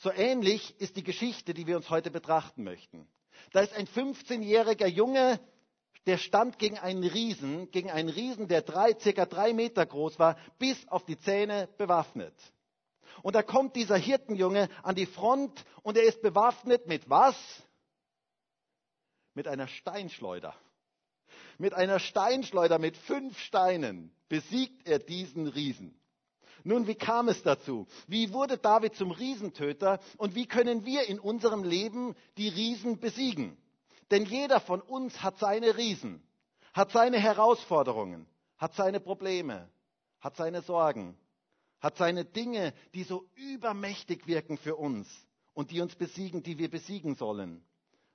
So 0.00 0.10
ähnlich 0.10 0.78
ist 0.80 0.96
die 0.96 1.04
Geschichte, 1.04 1.54
die 1.54 1.66
wir 1.66 1.76
uns 1.76 1.90
heute 1.90 2.10
betrachten 2.10 2.64
möchten. 2.64 3.08
Da 3.52 3.60
ist 3.60 3.72
ein 3.74 3.86
15-jähriger 3.86 4.86
Junge, 4.86 5.40
der 6.06 6.18
stand 6.18 6.58
gegen 6.58 6.78
einen 6.78 7.04
Riesen, 7.04 7.70
gegen 7.70 7.90
einen 7.90 8.08
Riesen, 8.08 8.48
der 8.48 8.62
drei, 8.62 8.94
circa 8.98 9.26
drei 9.26 9.52
Meter 9.52 9.86
groß 9.86 10.18
war, 10.18 10.36
bis 10.58 10.86
auf 10.88 11.04
die 11.04 11.18
Zähne 11.18 11.68
bewaffnet. 11.78 12.34
Und 13.22 13.34
da 13.34 13.42
kommt 13.42 13.76
dieser 13.76 13.96
Hirtenjunge 13.96 14.68
an 14.82 14.94
die 14.94 15.06
Front 15.06 15.64
und 15.82 15.96
er 15.96 16.04
ist 16.04 16.20
bewaffnet 16.20 16.86
mit 16.86 17.08
was? 17.08 17.36
Mit 19.34 19.48
einer 19.48 19.68
Steinschleuder. 19.68 20.54
Mit 21.58 21.72
einer 21.74 22.00
Steinschleuder 22.00 22.78
mit 22.78 22.96
fünf 22.96 23.38
Steinen 23.38 24.14
besiegt 24.28 24.86
er 24.86 24.98
diesen 24.98 25.46
Riesen. 25.46 25.98
Nun, 26.66 26.86
wie 26.86 26.94
kam 26.94 27.28
es 27.28 27.42
dazu? 27.42 27.86
Wie 28.08 28.32
wurde 28.32 28.56
David 28.56 28.94
zum 28.96 29.10
Riesentöter 29.10 30.00
und 30.16 30.34
wie 30.34 30.46
können 30.46 30.86
wir 30.86 31.06
in 31.08 31.20
unserem 31.20 31.62
Leben 31.62 32.14
die 32.38 32.48
Riesen 32.48 32.98
besiegen? 32.98 33.56
Denn 34.10 34.24
jeder 34.24 34.60
von 34.60 34.80
uns 34.80 35.22
hat 35.22 35.38
seine 35.38 35.76
Riesen, 35.76 36.22
hat 36.72 36.90
seine 36.90 37.18
Herausforderungen, 37.18 38.26
hat 38.56 38.74
seine 38.74 38.98
Probleme, 38.98 39.68
hat 40.20 40.36
seine 40.36 40.62
Sorgen, 40.62 41.18
hat 41.80 41.98
seine 41.98 42.24
Dinge, 42.24 42.72
die 42.94 43.02
so 43.02 43.26
übermächtig 43.34 44.26
wirken 44.26 44.56
für 44.56 44.76
uns 44.76 45.06
und 45.52 45.70
die 45.70 45.82
uns 45.82 45.94
besiegen, 45.94 46.42
die 46.42 46.56
wir 46.56 46.70
besiegen 46.70 47.14
sollen. 47.14 47.62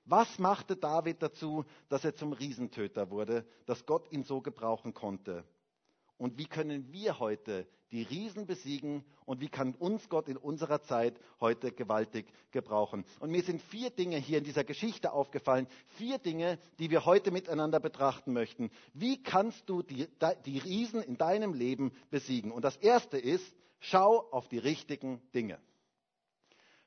Was 0.06 0.40
machte 0.40 0.76
David 0.76 1.22
dazu, 1.22 1.64
dass 1.88 2.04
er 2.04 2.16
zum 2.16 2.32
Riesentöter 2.32 3.10
wurde, 3.10 3.46
dass 3.66 3.86
Gott 3.86 4.10
ihn 4.10 4.24
so 4.24 4.40
gebrauchen 4.40 4.92
konnte? 4.92 5.44
Und 6.20 6.36
wie 6.36 6.44
können 6.44 6.92
wir 6.92 7.18
heute 7.18 7.66
die 7.92 8.02
Riesen 8.02 8.46
besiegen 8.46 9.06
und 9.24 9.40
wie 9.40 9.48
kann 9.48 9.74
uns 9.74 10.06
Gott 10.10 10.28
in 10.28 10.36
unserer 10.36 10.82
Zeit 10.82 11.18
heute 11.40 11.72
gewaltig 11.72 12.26
gebrauchen? 12.50 13.06
Und 13.20 13.30
mir 13.30 13.42
sind 13.42 13.62
vier 13.62 13.88
Dinge 13.88 14.18
hier 14.18 14.36
in 14.36 14.44
dieser 14.44 14.62
Geschichte 14.62 15.14
aufgefallen, 15.14 15.66
vier 15.96 16.18
Dinge, 16.18 16.58
die 16.78 16.90
wir 16.90 17.06
heute 17.06 17.30
miteinander 17.30 17.80
betrachten 17.80 18.34
möchten. 18.34 18.70
Wie 18.92 19.22
kannst 19.22 19.66
du 19.66 19.82
die, 19.82 20.08
die 20.44 20.58
Riesen 20.58 21.02
in 21.02 21.16
deinem 21.16 21.54
Leben 21.54 21.90
besiegen? 22.10 22.52
Und 22.52 22.66
das 22.66 22.76
erste 22.76 23.16
ist, 23.16 23.56
schau 23.78 24.28
auf 24.30 24.46
die 24.48 24.58
richtigen 24.58 25.22
Dinge. 25.34 25.58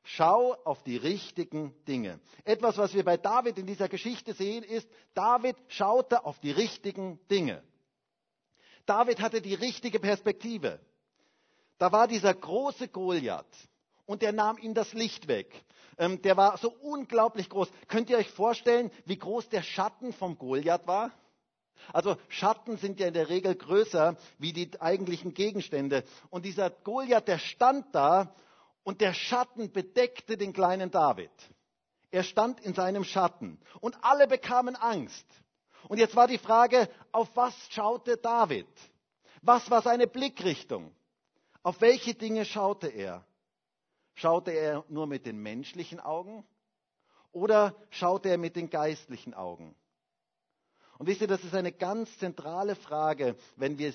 Schau 0.04 0.54
auf 0.64 0.84
die 0.84 0.98
richtigen 0.98 1.74
Dinge. 1.88 2.20
Etwas, 2.44 2.78
was 2.78 2.94
wir 2.94 3.04
bei 3.04 3.18
David 3.18 3.58
in 3.58 3.66
dieser 3.66 3.90
Geschichte 3.90 4.34
sehen, 4.34 4.64
ist, 4.64 4.88
David 5.16 5.56
schaute 5.70 6.24
auf 6.24 6.40
die 6.40 6.52
richtigen 6.52 7.20
Dinge. 7.32 7.64
David 8.86 9.22
hatte 9.22 9.42
die 9.42 9.54
richtige 9.54 10.00
Perspektive. 10.00 10.80
Da 11.78 11.92
war 11.92 12.08
dieser 12.08 12.34
große 12.34 12.88
Goliath 12.88 13.46
und 14.06 14.22
der 14.22 14.32
nahm 14.32 14.58
ihm 14.58 14.74
das 14.74 14.94
Licht 14.94 15.28
weg. 15.28 15.64
Ähm, 15.98 16.22
der 16.22 16.38
war 16.38 16.58
so 16.58 16.72
unglaublich 16.72 17.50
groß. 17.50 17.70
Könnt 17.88 18.10
ihr 18.10 18.18
euch 18.18 18.30
vorstellen, 18.30 18.92
wie 19.06 19.18
groß 19.18 19.50
der 19.50 19.64
Schatten 19.64 20.14
vom 20.14 20.38
Goliath 20.38 20.88
war? 20.88 21.12
Also 21.92 22.16
Schatten 22.30 22.78
sind 22.78 23.00
ja 23.00 23.08
in 23.08 23.14
der 23.14 23.30
Regel 23.30 23.56
größer 23.56 24.16
wie 24.38 24.54
die 24.54 24.80
eigentlichen 24.82 25.34
Gegenstände. 25.34 26.04
Und 26.30 26.46
dieser 26.46 26.70
Goliath, 26.70 27.28
der 27.28 27.40
stand 27.40 27.94
da 27.94 28.34
Und 28.84 29.00
der 29.00 29.14
Schatten 29.14 29.72
bedeckte 29.72 30.38
den 30.38 30.52
kleinen 30.52 30.92
David. 30.92 31.32
Er 32.12 32.24
stand 32.24 32.60
in 32.60 32.74
seinem 32.74 33.04
Schatten 33.04 33.60
und 33.80 33.98
alle 34.04 34.28
bekamen 34.28 34.76
Angst. 34.76 35.26
Und 35.88 35.98
jetzt 35.98 36.16
war 36.16 36.28
die 36.28 36.38
Frage, 36.38 36.90
auf 37.12 37.36
was 37.36 37.56
schaute 37.70 38.18
David? 38.18 38.68
Was 39.42 39.70
war 39.70 39.82
seine 39.82 40.08
Blickrichtung? 40.08 40.94
Auf 41.62 41.82
welche 41.82 42.14
Dinge 42.14 42.46
schaute 42.46 42.88
er? 42.88 43.26
Schaute 44.16 44.52
er 44.52 44.86
nur 44.90 45.08
mit 45.08 45.26
den 45.26 45.38
menschlichen 45.38 46.00
Augen 46.00 46.46
oder 47.32 47.76
schaute 47.90 48.30
er 48.30 48.38
mit 48.38 48.56
den 48.56 48.70
geistlichen 48.70 49.34
Augen? 49.34 49.76
Und 50.98 51.08
wisst 51.08 51.22
ihr, 51.22 51.28
das 51.28 51.44
ist 51.44 51.56
eine 51.56 51.72
ganz 51.72 52.18
zentrale 52.20 52.76
Frage, 52.76 53.36
wenn 53.56 53.78
wir 53.78 53.94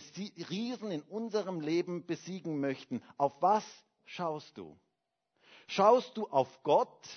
Riesen 0.51 0.91
in 0.91 1.03
unserem 1.03 1.61
Leben 1.61 2.05
besiegen 2.05 2.61
möchten. 2.61 3.03
Auf 3.17 3.41
was 3.41 3.65
schaust 4.05 4.59
du? 4.59 4.77
Schaust 5.69 6.17
du 6.17 6.27
auf 6.27 6.63
Gott, 6.63 7.09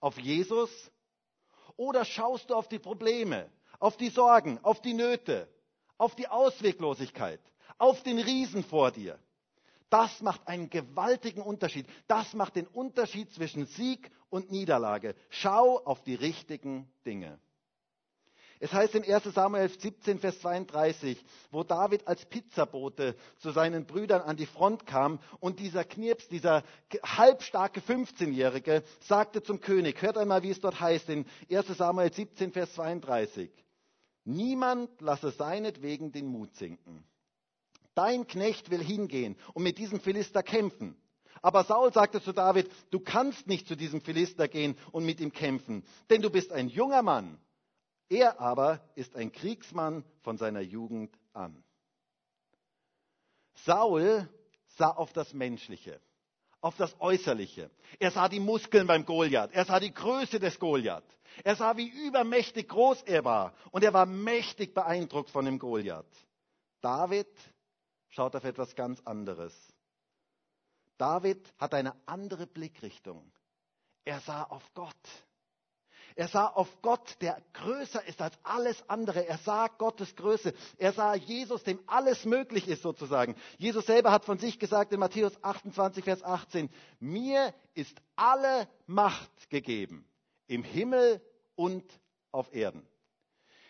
auf 0.00 0.18
Jesus 0.18 0.70
oder 1.76 2.04
schaust 2.04 2.50
du 2.50 2.54
auf 2.54 2.68
die 2.68 2.78
Probleme, 2.78 3.50
auf 3.78 3.96
die 3.96 4.10
Sorgen, 4.10 4.58
auf 4.62 4.80
die 4.80 4.94
Nöte, 4.94 5.48
auf 5.96 6.14
die 6.14 6.28
Ausweglosigkeit, 6.28 7.40
auf 7.78 8.02
den 8.02 8.18
Riesen 8.18 8.64
vor 8.64 8.90
dir? 8.90 9.18
Das 9.90 10.20
macht 10.20 10.46
einen 10.46 10.68
gewaltigen 10.68 11.40
Unterschied. 11.40 11.86
Das 12.08 12.34
macht 12.34 12.56
den 12.56 12.66
Unterschied 12.66 13.32
zwischen 13.32 13.66
Sieg 13.66 14.10
und 14.28 14.50
Niederlage. 14.50 15.14
Schau 15.30 15.78
auf 15.84 16.02
die 16.02 16.14
richtigen 16.14 16.90
Dinge. 17.06 17.38
Es 18.60 18.72
heißt 18.72 18.96
in 18.96 19.04
1 19.04 19.22
Samuel 19.34 19.68
17, 19.68 20.18
Vers 20.18 20.40
32, 20.40 21.24
wo 21.52 21.62
David 21.62 22.08
als 22.08 22.26
Pizzabote 22.26 23.14
zu 23.38 23.52
seinen 23.52 23.86
Brüdern 23.86 24.20
an 24.22 24.36
die 24.36 24.46
Front 24.46 24.84
kam 24.84 25.20
und 25.38 25.60
dieser 25.60 25.84
Knirps, 25.84 26.26
dieser 26.26 26.64
halbstarke 27.04 27.80
15-Jährige, 27.80 28.82
sagte 29.00 29.44
zum 29.44 29.60
König, 29.60 30.02
hört 30.02 30.18
einmal, 30.18 30.42
wie 30.42 30.50
es 30.50 30.60
dort 30.60 30.80
heißt 30.80 31.08
in 31.08 31.24
1 31.48 31.68
Samuel 31.68 32.12
17, 32.12 32.52
Vers 32.52 32.74
32, 32.74 33.48
niemand 34.28 35.00
lasse 35.00 35.30
seinetwegen 35.30 36.12
den 36.12 36.26
Mut 36.26 36.54
sinken. 36.54 37.04
Dein 37.94 38.26
Knecht 38.26 38.70
will 38.70 38.82
hingehen 38.82 39.36
und 39.54 39.64
mit 39.64 39.78
diesem 39.78 40.00
Philister 40.00 40.42
kämpfen. 40.42 40.96
Aber 41.42 41.64
Saul 41.64 41.92
sagte 41.92 42.20
zu 42.22 42.32
David, 42.32 42.70
du 42.90 43.00
kannst 43.00 43.46
nicht 43.46 43.66
zu 43.66 43.76
diesem 43.76 44.00
Philister 44.00 44.48
gehen 44.48 44.76
und 44.92 45.04
mit 45.04 45.20
ihm 45.20 45.32
kämpfen, 45.32 45.84
denn 46.10 46.22
du 46.22 46.30
bist 46.30 46.52
ein 46.52 46.68
junger 46.68 47.02
Mann 47.02 47.38
er 48.08 48.40
aber 48.40 48.80
ist 48.94 49.16
ein 49.16 49.32
Kriegsmann 49.32 50.04
von 50.22 50.38
seiner 50.38 50.60
Jugend 50.60 51.16
an. 51.32 51.62
Saul 53.64 54.28
sah 54.76 54.90
auf 54.90 55.12
das 55.12 55.34
Menschliche, 55.34 56.00
auf 56.60 56.76
das 56.76 56.94
Äußerliche. 57.00 57.70
Er 57.98 58.10
sah 58.10 58.28
die 58.28 58.40
Muskeln 58.40 58.86
beim 58.86 59.04
Goliath. 59.04 59.52
Er 59.52 59.64
sah 59.64 59.78
die 59.78 59.92
Größe 59.92 60.40
des 60.40 60.58
Goliath. 60.58 61.04
Er 61.44 61.56
sah, 61.56 61.76
wie 61.76 61.88
übermächtig 61.88 62.68
groß 62.68 63.02
er 63.02 63.24
war. 63.24 63.54
Und 63.70 63.84
er 63.84 63.92
war 63.92 64.06
mächtig 64.06 64.74
beeindruckt 64.74 65.30
von 65.30 65.44
dem 65.44 65.58
Goliath. 65.58 66.06
David 66.80 67.28
schaut 68.08 68.34
auf 68.34 68.44
etwas 68.44 68.74
ganz 68.74 69.00
anderes. 69.04 69.54
David 70.96 71.54
hat 71.58 71.74
eine 71.74 71.94
andere 72.06 72.46
Blickrichtung. 72.46 73.32
Er 74.04 74.20
sah 74.20 74.42
auf 74.44 74.64
Gott. 74.74 74.94
Er 76.18 76.26
sah 76.26 76.48
auf 76.48 76.82
Gott, 76.82 77.16
der 77.20 77.40
größer 77.52 78.04
ist 78.08 78.20
als 78.20 78.36
alles 78.42 78.82
andere. 78.88 79.24
Er 79.28 79.38
sah 79.38 79.68
Gottes 79.68 80.16
Größe. 80.16 80.52
Er 80.76 80.92
sah 80.92 81.14
Jesus, 81.14 81.62
dem 81.62 81.78
alles 81.86 82.24
möglich 82.24 82.66
ist 82.66 82.82
sozusagen. 82.82 83.36
Jesus 83.56 83.86
selber 83.86 84.10
hat 84.10 84.24
von 84.24 84.36
sich 84.36 84.58
gesagt 84.58 84.92
in 84.92 84.98
Matthäus 84.98 85.32
28, 85.44 86.02
Vers 86.02 86.24
18, 86.24 86.70
mir 86.98 87.54
ist 87.74 87.96
alle 88.16 88.66
Macht 88.88 89.48
gegeben 89.48 90.04
im 90.48 90.64
Himmel 90.64 91.22
und 91.54 91.84
auf 92.32 92.52
Erden. 92.52 92.84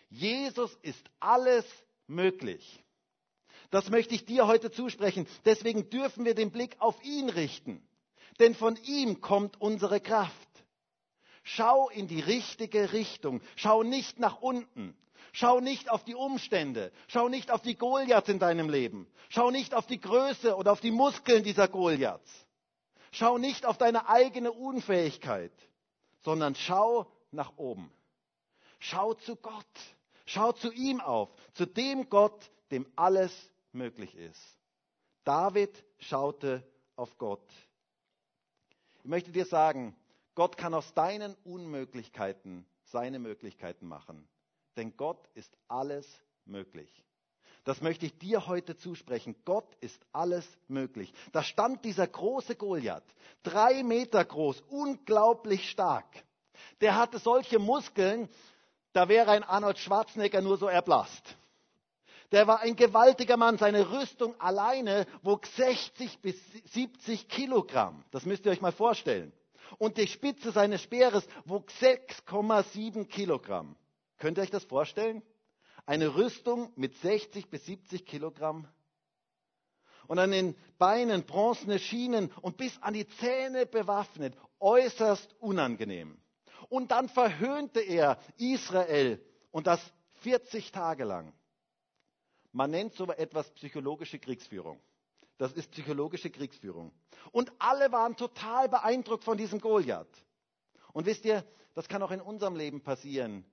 Jesus 0.09 0.75
ist 0.81 1.05
alles 1.19 1.65
möglich. 2.07 2.83
Das 3.69 3.91
möchte 3.91 4.15
ich 4.15 4.25
dir 4.25 4.47
heute 4.47 4.71
zusprechen. 4.71 5.27
Deswegen 5.45 5.91
dürfen 5.91 6.25
wir 6.25 6.33
den 6.33 6.49
Blick 6.49 6.77
auf 6.79 6.99
ihn 7.03 7.29
richten. 7.29 7.87
Denn 8.39 8.55
von 8.55 8.75
ihm 8.85 9.21
kommt 9.21 9.61
unsere 9.61 9.99
Kraft. 9.99 10.48
Schau 11.43 11.89
in 11.89 12.07
die 12.07 12.19
richtige 12.19 12.93
Richtung. 12.93 13.41
Schau 13.55 13.83
nicht 13.83 14.19
nach 14.19 14.41
unten. 14.41 14.95
Schau 15.31 15.59
nicht 15.59 15.89
auf 15.89 16.03
die 16.03 16.15
Umstände. 16.15 16.91
Schau 17.07 17.29
nicht 17.29 17.51
auf 17.51 17.61
die 17.61 17.75
Goliaths 17.75 18.29
in 18.29 18.39
deinem 18.39 18.69
Leben. 18.69 19.07
Schau 19.29 19.51
nicht 19.51 19.73
auf 19.73 19.85
die 19.85 19.99
Größe 19.99 20.55
oder 20.55 20.71
auf 20.71 20.81
die 20.81 20.91
Muskeln 20.91 21.43
dieser 21.43 21.67
Goliaths. 21.67 22.31
Schau 23.11 23.37
nicht 23.37 23.65
auf 23.65 23.77
deine 23.77 24.07
eigene 24.07 24.51
Unfähigkeit, 24.51 25.53
sondern 26.21 26.55
schau 26.55 27.11
nach 27.31 27.57
oben. 27.57 27.91
Schau 28.79 29.13
zu 29.13 29.35
Gott. 29.35 29.65
Schau 30.25 30.51
zu 30.51 30.71
ihm 30.71 31.01
auf, 31.01 31.29
zu 31.53 31.65
dem 31.65 32.07
Gott, 32.09 32.51
dem 32.71 32.85
alles 32.95 33.31
möglich 33.71 34.15
ist. 34.15 34.59
David 35.23 35.83
schaute 35.97 36.63
auf 36.95 37.17
Gott. 37.17 37.47
Ich 38.99 39.05
möchte 39.05 39.31
dir 39.31 39.45
sagen, 39.45 39.95
Gott 40.39 40.55
kann 40.55 40.73
aus 40.73 40.93
deinen 40.93 41.35
Unmöglichkeiten 41.43 42.65
seine 42.85 43.19
Möglichkeiten 43.19 43.85
machen. 43.89 44.25
Denn 44.77 44.95
Gott 44.95 45.27
ist 45.33 45.53
alles 45.67 46.07
möglich. 46.45 47.03
Das 47.65 47.81
möchte 47.81 48.05
ich 48.05 48.17
dir 48.19 48.47
heute 48.47 48.77
zusprechen. 48.77 49.35
Gott 49.43 49.67
ist 49.81 50.01
alles 50.13 50.47
möglich. 50.69 51.13
Da 51.33 51.43
stand 51.43 51.83
dieser 51.83 52.07
große 52.07 52.55
Goliath, 52.55 53.03
drei 53.43 53.83
Meter 53.83 54.23
groß, 54.23 54.63
unglaublich 54.69 55.69
stark. 55.69 56.07
Der 56.79 56.95
hatte 56.95 57.19
solche 57.19 57.59
Muskeln, 57.59 58.29
da 58.93 59.09
wäre 59.09 59.31
ein 59.31 59.43
Arnold 59.43 59.77
Schwarzenegger 59.77 60.39
nur 60.39 60.55
so 60.55 60.67
erblasst. 60.67 61.35
Der 62.31 62.47
war 62.47 62.61
ein 62.61 62.77
gewaltiger 62.77 63.35
Mann. 63.35 63.57
Seine 63.57 63.91
Rüstung 63.91 64.39
alleine 64.39 65.05
wog 65.21 65.45
60 65.45 66.19
bis 66.19 66.37
70 66.71 67.27
Kilogramm. 67.27 68.05
Das 68.11 68.23
müsst 68.23 68.45
ihr 68.45 68.53
euch 68.53 68.61
mal 68.61 68.71
vorstellen 68.71 69.33
und 69.77 69.97
die 69.97 70.07
Spitze 70.07 70.51
seines 70.51 70.81
Speeres 70.81 71.27
wog 71.45 71.69
6,7 71.79 73.05
Kilogramm. 73.05 73.75
Könnt 74.17 74.37
ihr 74.37 74.43
euch 74.43 74.49
das 74.49 74.65
vorstellen? 74.65 75.21
Eine 75.85 76.15
Rüstung 76.15 76.71
mit 76.75 76.95
60 76.97 77.49
bis 77.49 77.65
70 77.65 78.05
Kilogramm. 78.05 78.67
Und 80.07 80.19
an 80.19 80.31
den 80.31 80.55
Beinen 80.77 81.23
bronzene 81.23 81.79
Schienen 81.79 82.31
und 82.41 82.57
bis 82.57 82.77
an 82.81 82.93
die 82.93 83.07
Zähne 83.07 83.65
bewaffnet. 83.65 84.35
Äußerst 84.59 85.35
unangenehm. 85.39 86.19
Und 86.67 86.91
dann 86.91 87.09
verhöhnte 87.09 87.79
er 87.79 88.19
Israel 88.37 89.23
und 89.51 89.67
das 89.67 89.79
40 90.21 90.71
Tage 90.71 91.03
lang. 91.03 91.33
Man 92.51 92.71
nennt 92.71 92.93
so 92.93 93.05
etwas 93.05 93.49
psychologische 93.51 94.19
Kriegsführung. 94.19 94.79
Das 95.39 95.53
ist 95.53 95.71
psychologische 95.71 96.29
Kriegsführung. 96.29 96.91
Und 97.31 97.49
alle 97.59 97.93
waren 97.93 98.17
total 98.17 98.67
beeindruckt 98.67 99.23
von 99.23 99.37
diesem 99.37 99.61
Goliath. 99.61 100.25
Und 100.91 101.05
wisst 101.05 101.23
ihr, 101.23 101.45
das 101.75 101.87
kann 101.87 102.03
auch 102.03 102.11
in 102.11 102.19
unserem 102.19 102.57
Leben 102.57 102.81
passieren, 102.81 103.45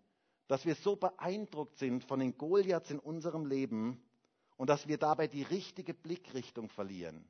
dass 0.48 0.66
wir 0.66 0.74
so 0.74 0.96
beeindruckt 0.96 1.78
sind 1.78 2.02
von 2.02 2.18
den 2.18 2.36
Goliaths 2.36 2.90
in 2.90 2.98
unserem 2.98 3.46
Leben 3.46 4.02
und 4.56 4.68
dass 4.68 4.88
wir 4.88 4.98
dabei 4.98 5.28
die 5.28 5.44
richtige 5.44 5.94
Blickrichtung 5.94 6.68
verlieren. 6.70 7.24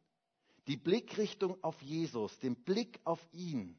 Die 0.68 0.78
Blickrichtung 0.78 1.62
auf 1.62 1.80
Jesus, 1.82 2.38
den 2.38 2.56
Blick 2.56 2.98
auf 3.04 3.20
ihn. 3.32 3.78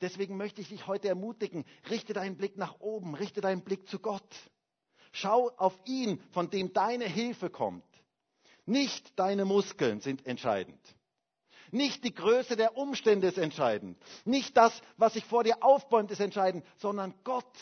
Deswegen 0.00 0.36
möchte 0.36 0.60
ich 0.60 0.68
dich 0.68 0.86
heute 0.86 1.08
ermutigen, 1.08 1.64
richte 1.90 2.12
deinen 2.12 2.36
Blick 2.36 2.56
nach 2.56 2.78
oben, 2.78 3.16
richte 3.16 3.40
deinen 3.40 3.64
Blick 3.64 3.88
zu 3.88 3.98
Gott. 3.98 4.34
Schau 5.10 5.50
auf 5.56 5.76
ihn, 5.86 6.20
von 6.30 6.50
dem 6.50 6.72
deine 6.72 7.06
Hilfe 7.06 7.50
kommt. 7.50 7.84
Nicht 8.66 9.18
deine 9.18 9.44
Muskeln 9.44 10.00
sind 10.00 10.26
entscheidend. 10.26 10.80
Nicht 11.70 12.04
die 12.04 12.14
Größe 12.14 12.56
der 12.56 12.76
Umstände 12.76 13.26
ist 13.26 13.38
entscheidend. 13.38 13.98
Nicht 14.24 14.56
das, 14.56 14.80
was 14.96 15.14
sich 15.14 15.24
vor 15.24 15.44
dir 15.44 15.62
aufbäumt, 15.62 16.10
ist 16.10 16.20
entscheidend, 16.20 16.64
sondern 16.76 17.14
Gott, 17.24 17.52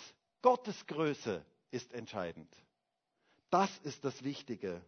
Gottes 0.42 0.86
Größe 0.86 1.44
ist 1.70 1.92
entscheidend. 1.92 2.54
Das 3.50 3.70
ist 3.78 4.04
das 4.04 4.22
Wichtige. 4.22 4.82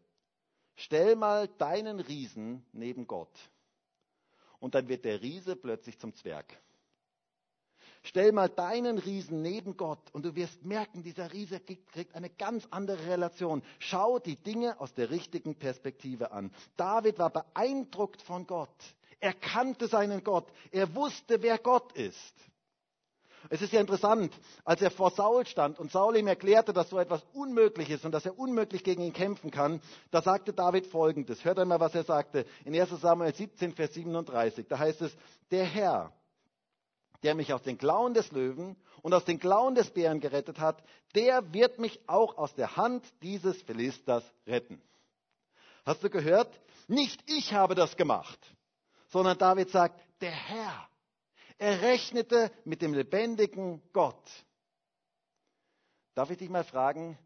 Stell 0.77 1.17
mal 1.17 1.49
deinen 1.49 2.01
Riesen 2.01 2.65
neben 2.73 3.07
Gott. 3.07 3.35
Und 4.59 4.75
dann 4.75 4.89
wird 4.89 5.05
der 5.05 5.23
Riese 5.23 5.57
plötzlich 5.57 5.99
zum 5.99 6.15
Zwerg. 6.15 6.59
Stell 8.07 8.33
mal 8.33 8.51
deinen 8.51 8.99
Riesen 8.99 9.41
neben 9.41 9.79
Gott 9.79 10.11
und 10.13 10.27
du 10.27 10.35
wirst 10.35 10.63
merken, 10.63 11.03
dieser 11.03 11.33
Riese 11.33 11.59
kriegt 11.59 12.15
eine 12.15 12.29
ganz 12.29 12.69
andere 12.71 13.07
Relation. 13.07 13.63
Schau 13.79 14.19
die 14.19 14.37
Dinge 14.37 14.79
aus 14.79 14.93
der 14.93 15.11
richtigen 15.11 15.55
Perspektive 15.55 16.31
an. 16.31 16.53
David 16.77 17.19
war 17.19 17.31
beeindruckt 17.31 18.21
von 18.21 18.47
Gott. 18.47 18.69
Er 19.21 19.33
kannte 19.33 19.89
seinen 19.89 20.23
Gott. 20.23 20.47
Er 20.71 20.95
wusste, 20.95 21.43
wer 21.43 21.57
Gott 21.57 21.93
ist. 21.93 22.35
Es 23.49 23.63
ist 23.63 23.73
ja 23.73 23.81
interessant, 23.81 24.35
als 24.67 24.83
er 24.83 24.91
vor 24.91 25.11
Saul 25.11 25.47
stand 25.47 25.79
und 25.79 25.91
Saul 25.91 26.17
ihm 26.17 26.27
erklärte, 26.27 26.75
dass 26.75 26.91
so 26.91 26.99
etwas 26.99 27.25
unmöglich 27.33 27.89
ist 27.89 28.05
und 28.05 28.13
dass 28.13 28.27
er 28.27 28.39
unmöglich 28.39 28.85
gegen 28.85 29.03
ihn 29.03 29.13
kämpfen 29.15 29.51
kann, 29.51 29.81
da 30.11 30.21
sagte 30.21 30.53
David 30.53 30.87
folgendes. 30.87 31.43
Hört 31.43 31.59
einmal, 31.59 31.81
was 31.81 31.95
er 31.95 32.05
sagte 32.05 32.45
in 32.67 32.79
1 32.79 32.91
Samuel 33.01 33.35
17, 33.35 33.73
Vers 33.73 33.95
37. 33.95 34.67
Da 34.69 34.79
heißt 34.79 35.01
es, 35.01 35.17
der 35.51 35.65
Herr, 35.65 36.13
der 37.25 37.35
mich 37.35 37.53
aus 37.53 37.63
den 37.63 37.79
Klauen 37.79 38.15
des 38.15 38.31
Löwen 38.31 38.77
und 39.03 39.13
aus 39.15 39.25
den 39.25 39.41
Klauen 39.41 39.75
des 39.75 39.91
Bären 39.91 40.21
gerettet 40.21 40.61
hat, 40.61 40.83
der 41.15 41.53
wird 41.53 41.79
mich 41.79 42.01
auch 42.07 42.39
aus 42.39 42.55
der 42.55 42.77
Hand 42.77 43.05
dieses 43.23 43.61
Philisters 43.63 44.25
retten. 44.47 44.81
Hast 45.85 46.05
du 46.05 46.11
gehört? 46.11 46.61
Nicht 46.87 47.23
ich 47.27 47.53
habe 47.53 47.75
das 47.75 47.97
gemacht, 47.97 48.39
sondern 49.09 49.39
David 49.39 49.71
sagt, 49.71 50.01
der 50.21 50.31
Herr 50.31 50.89
er 51.59 51.83
rechnete 51.83 52.51
mit 52.65 52.83
dem 52.83 52.95
lebendigen 52.95 53.81
Gott. 53.93 54.45
Darf 56.15 56.31
ich 56.31 56.39
dich 56.39 56.51
mal 56.51 56.65
fragen, 56.65 57.19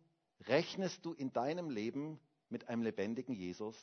rechnest 0.46 1.04
du 1.04 1.12
in 1.12 1.32
deinem 1.32 1.70
Leben 1.70 2.20
mit 2.48 2.68
einem 2.68 2.82
lebendigen 2.82 3.34
Jesus? 3.34 3.76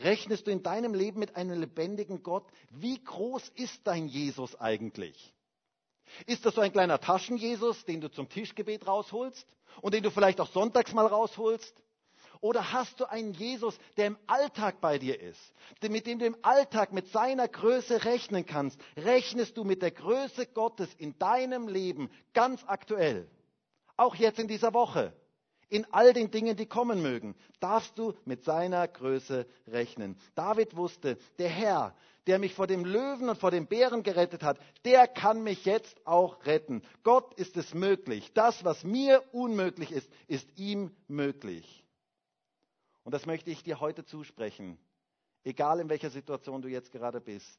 Rechnest 0.00 0.46
du 0.46 0.50
in 0.50 0.62
deinem 0.62 0.94
Leben 0.94 1.20
mit 1.20 1.36
einem 1.36 1.60
lebendigen 1.60 2.22
Gott? 2.22 2.46
Wie 2.70 3.02
groß 3.02 3.50
ist 3.54 3.86
dein 3.86 4.08
Jesus 4.08 4.58
eigentlich? 4.60 5.32
Ist 6.26 6.44
das 6.44 6.54
so 6.54 6.60
ein 6.60 6.72
kleiner 6.72 7.00
Taschen-Jesus, 7.00 7.84
den 7.84 8.00
du 8.00 8.10
zum 8.10 8.28
Tischgebet 8.28 8.86
rausholst 8.86 9.46
und 9.80 9.94
den 9.94 10.02
du 10.02 10.10
vielleicht 10.10 10.40
auch 10.40 10.50
sonntags 10.50 10.92
mal 10.92 11.06
rausholst? 11.06 11.74
Oder 12.40 12.72
hast 12.72 13.00
du 13.00 13.08
einen 13.08 13.32
Jesus, 13.32 13.78
der 13.96 14.08
im 14.08 14.18
Alltag 14.26 14.80
bei 14.80 14.98
dir 14.98 15.18
ist, 15.18 15.40
mit 15.80 16.06
dem 16.06 16.18
du 16.18 16.26
im 16.26 16.36
Alltag 16.42 16.92
mit 16.92 17.08
seiner 17.08 17.48
Größe 17.48 18.04
rechnen 18.04 18.44
kannst? 18.44 18.78
Rechnest 18.96 19.56
du 19.56 19.64
mit 19.64 19.80
der 19.80 19.92
Größe 19.92 20.46
Gottes 20.46 20.92
in 20.98 21.18
deinem 21.18 21.68
Leben 21.68 22.10
ganz 22.34 22.62
aktuell? 22.66 23.30
Auch 23.96 24.14
jetzt 24.16 24.38
in 24.38 24.48
dieser 24.48 24.74
Woche? 24.74 25.14
In 25.68 25.86
all 25.92 26.12
den 26.12 26.30
Dingen, 26.30 26.56
die 26.56 26.66
kommen 26.66 27.02
mögen, 27.02 27.34
darfst 27.60 27.98
du 27.98 28.14
mit 28.24 28.44
seiner 28.44 28.86
Größe 28.86 29.46
rechnen. 29.66 30.16
David 30.34 30.76
wusste, 30.76 31.18
der 31.38 31.48
Herr, 31.48 31.94
der 32.26 32.38
mich 32.38 32.54
vor 32.54 32.66
dem 32.66 32.84
Löwen 32.84 33.28
und 33.28 33.38
vor 33.38 33.50
dem 33.50 33.66
Bären 33.66 34.02
gerettet 34.02 34.42
hat, 34.42 34.58
der 34.84 35.06
kann 35.06 35.42
mich 35.42 35.64
jetzt 35.64 36.06
auch 36.06 36.44
retten. 36.46 36.82
Gott 37.02 37.34
ist 37.34 37.56
es 37.56 37.74
möglich. 37.74 38.32
Das, 38.34 38.64
was 38.64 38.84
mir 38.84 39.22
unmöglich 39.32 39.92
ist, 39.92 40.10
ist 40.26 40.48
ihm 40.58 40.90
möglich. 41.08 41.84
Und 43.04 43.12
das 43.12 43.26
möchte 43.26 43.50
ich 43.50 43.62
dir 43.62 43.80
heute 43.80 44.04
zusprechen. 44.04 44.78
Egal 45.44 45.80
in 45.80 45.90
welcher 45.90 46.08
Situation 46.10 46.62
du 46.62 46.68
jetzt 46.68 46.90
gerade 46.90 47.20
bist. 47.20 47.58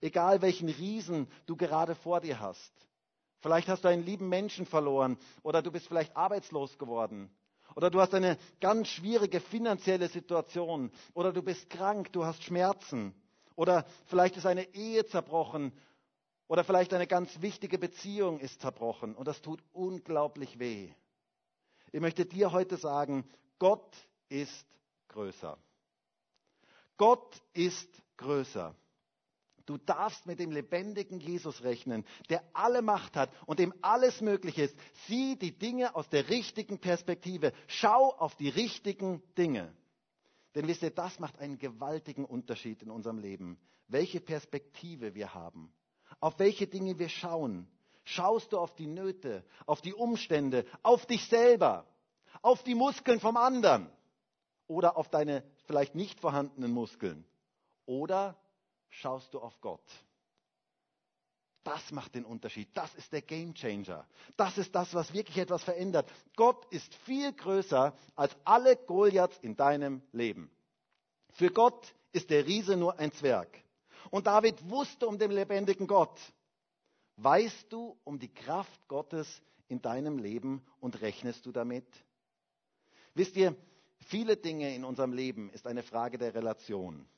Egal 0.00 0.42
welchen 0.42 0.68
Riesen 0.68 1.28
du 1.46 1.56
gerade 1.56 1.94
vor 1.94 2.20
dir 2.20 2.40
hast. 2.40 2.72
Vielleicht 3.40 3.68
hast 3.68 3.84
du 3.84 3.88
einen 3.88 4.04
lieben 4.04 4.28
Menschen 4.28 4.66
verloren 4.66 5.18
oder 5.42 5.62
du 5.62 5.70
bist 5.70 5.86
vielleicht 5.88 6.16
arbeitslos 6.16 6.78
geworden. 6.78 7.30
Oder 7.74 7.90
du 7.90 8.00
hast 8.00 8.14
eine 8.14 8.38
ganz 8.60 8.88
schwierige 8.88 9.40
finanzielle 9.40 10.08
Situation. 10.08 10.90
Oder 11.14 11.32
du 11.32 11.42
bist 11.42 11.68
krank, 11.68 12.12
du 12.12 12.24
hast 12.24 12.42
Schmerzen. 12.44 13.14
Oder 13.56 13.84
vielleicht 14.06 14.36
ist 14.36 14.46
eine 14.46 14.74
Ehe 14.74 15.04
zerbrochen. 15.04 15.72
Oder 16.48 16.64
vielleicht 16.64 16.94
eine 16.94 17.06
ganz 17.06 17.40
wichtige 17.42 17.78
Beziehung 17.78 18.38
ist 18.38 18.60
zerbrochen. 18.60 19.14
Und 19.14 19.26
das 19.26 19.42
tut 19.42 19.62
unglaublich 19.72 20.58
weh. 20.58 20.90
Ich 21.92 22.00
möchte 22.00 22.24
dir 22.24 22.52
heute 22.52 22.76
sagen, 22.76 23.28
Gott 23.58 23.94
ist 24.28 24.66
größer. 25.08 25.58
Gott 26.96 27.42
ist 27.52 27.90
größer. 28.16 28.74
Du 29.66 29.76
darfst 29.78 30.26
mit 30.26 30.38
dem 30.38 30.52
lebendigen 30.52 31.20
Jesus 31.20 31.62
rechnen, 31.62 32.04
der 32.30 32.42
alle 32.52 32.82
Macht 32.82 33.16
hat 33.16 33.30
und 33.46 33.58
dem 33.58 33.74
alles 33.82 34.20
möglich 34.20 34.58
ist. 34.58 34.76
Sieh 35.06 35.36
die 35.36 35.58
Dinge 35.58 35.94
aus 35.94 36.08
der 36.08 36.28
richtigen 36.28 36.78
Perspektive. 36.78 37.52
Schau 37.66 38.14
auf 38.14 38.36
die 38.36 38.48
richtigen 38.48 39.22
Dinge. 39.36 39.74
Denn 40.54 40.68
wisst 40.68 40.82
ihr, 40.82 40.90
das 40.90 41.18
macht 41.18 41.38
einen 41.38 41.58
gewaltigen 41.58 42.24
Unterschied 42.24 42.82
in 42.82 42.90
unserem 42.90 43.18
Leben. 43.18 43.58
Welche 43.88 44.20
Perspektive 44.20 45.14
wir 45.14 45.34
haben. 45.34 45.72
Auf 46.20 46.38
welche 46.38 46.66
Dinge 46.66 46.98
wir 46.98 47.08
schauen. 47.08 47.68
Schaust 48.04 48.52
du 48.52 48.58
auf 48.58 48.74
die 48.76 48.86
Nöte, 48.86 49.44
auf 49.66 49.82
die 49.82 49.92
Umstände, 49.92 50.64
auf 50.82 51.06
dich 51.06 51.26
selber, 51.28 51.86
auf 52.40 52.62
die 52.62 52.76
Muskeln 52.76 53.18
vom 53.18 53.36
anderen? 53.36 53.90
oder 54.68 54.96
auf 54.96 55.08
deine 55.08 55.42
vielleicht 55.66 55.94
nicht 55.94 56.20
vorhandenen 56.20 56.72
Muskeln? 56.72 57.24
Oder 57.86 58.36
schaust 58.88 59.32
du 59.34 59.40
auf 59.40 59.60
Gott? 59.60 59.84
Das 61.64 61.90
macht 61.90 62.14
den 62.14 62.24
Unterschied. 62.24 62.68
Das 62.74 62.94
ist 62.94 63.12
der 63.12 63.22
Game 63.22 63.52
Changer. 63.54 64.06
Das 64.36 64.56
ist 64.56 64.74
das, 64.74 64.94
was 64.94 65.12
wirklich 65.12 65.38
etwas 65.38 65.64
verändert. 65.64 66.10
Gott 66.36 66.64
ist 66.72 66.94
viel 66.94 67.32
größer 67.32 67.96
als 68.14 68.36
alle 68.44 68.76
Goliaths 68.76 69.38
in 69.38 69.56
deinem 69.56 70.02
Leben. 70.12 70.50
Für 71.32 71.50
Gott 71.50 71.94
ist 72.12 72.30
der 72.30 72.46
Riese 72.46 72.76
nur 72.76 72.98
ein 72.98 73.12
Zwerg. 73.12 73.62
Und 74.10 74.28
David 74.28 74.70
wusste 74.70 75.08
um 75.08 75.18
den 75.18 75.32
lebendigen 75.32 75.88
Gott. 75.88 76.18
Weißt 77.16 77.72
du 77.72 77.98
um 78.04 78.20
die 78.20 78.32
Kraft 78.32 78.86
Gottes 78.86 79.42
in 79.66 79.82
deinem 79.82 80.18
Leben 80.18 80.64
und 80.78 81.00
rechnest 81.00 81.44
du 81.46 81.50
damit? 81.50 81.86
Wisst 83.14 83.36
ihr, 83.36 83.56
Viele 84.06 84.36
Dinge 84.36 84.74
in 84.74 84.84
unserem 84.84 85.12
Leben 85.12 85.50
ist 85.50 85.66
eine 85.66 85.82
Frage 85.82 86.18
der 86.18 86.34
Relation. 86.34 87.08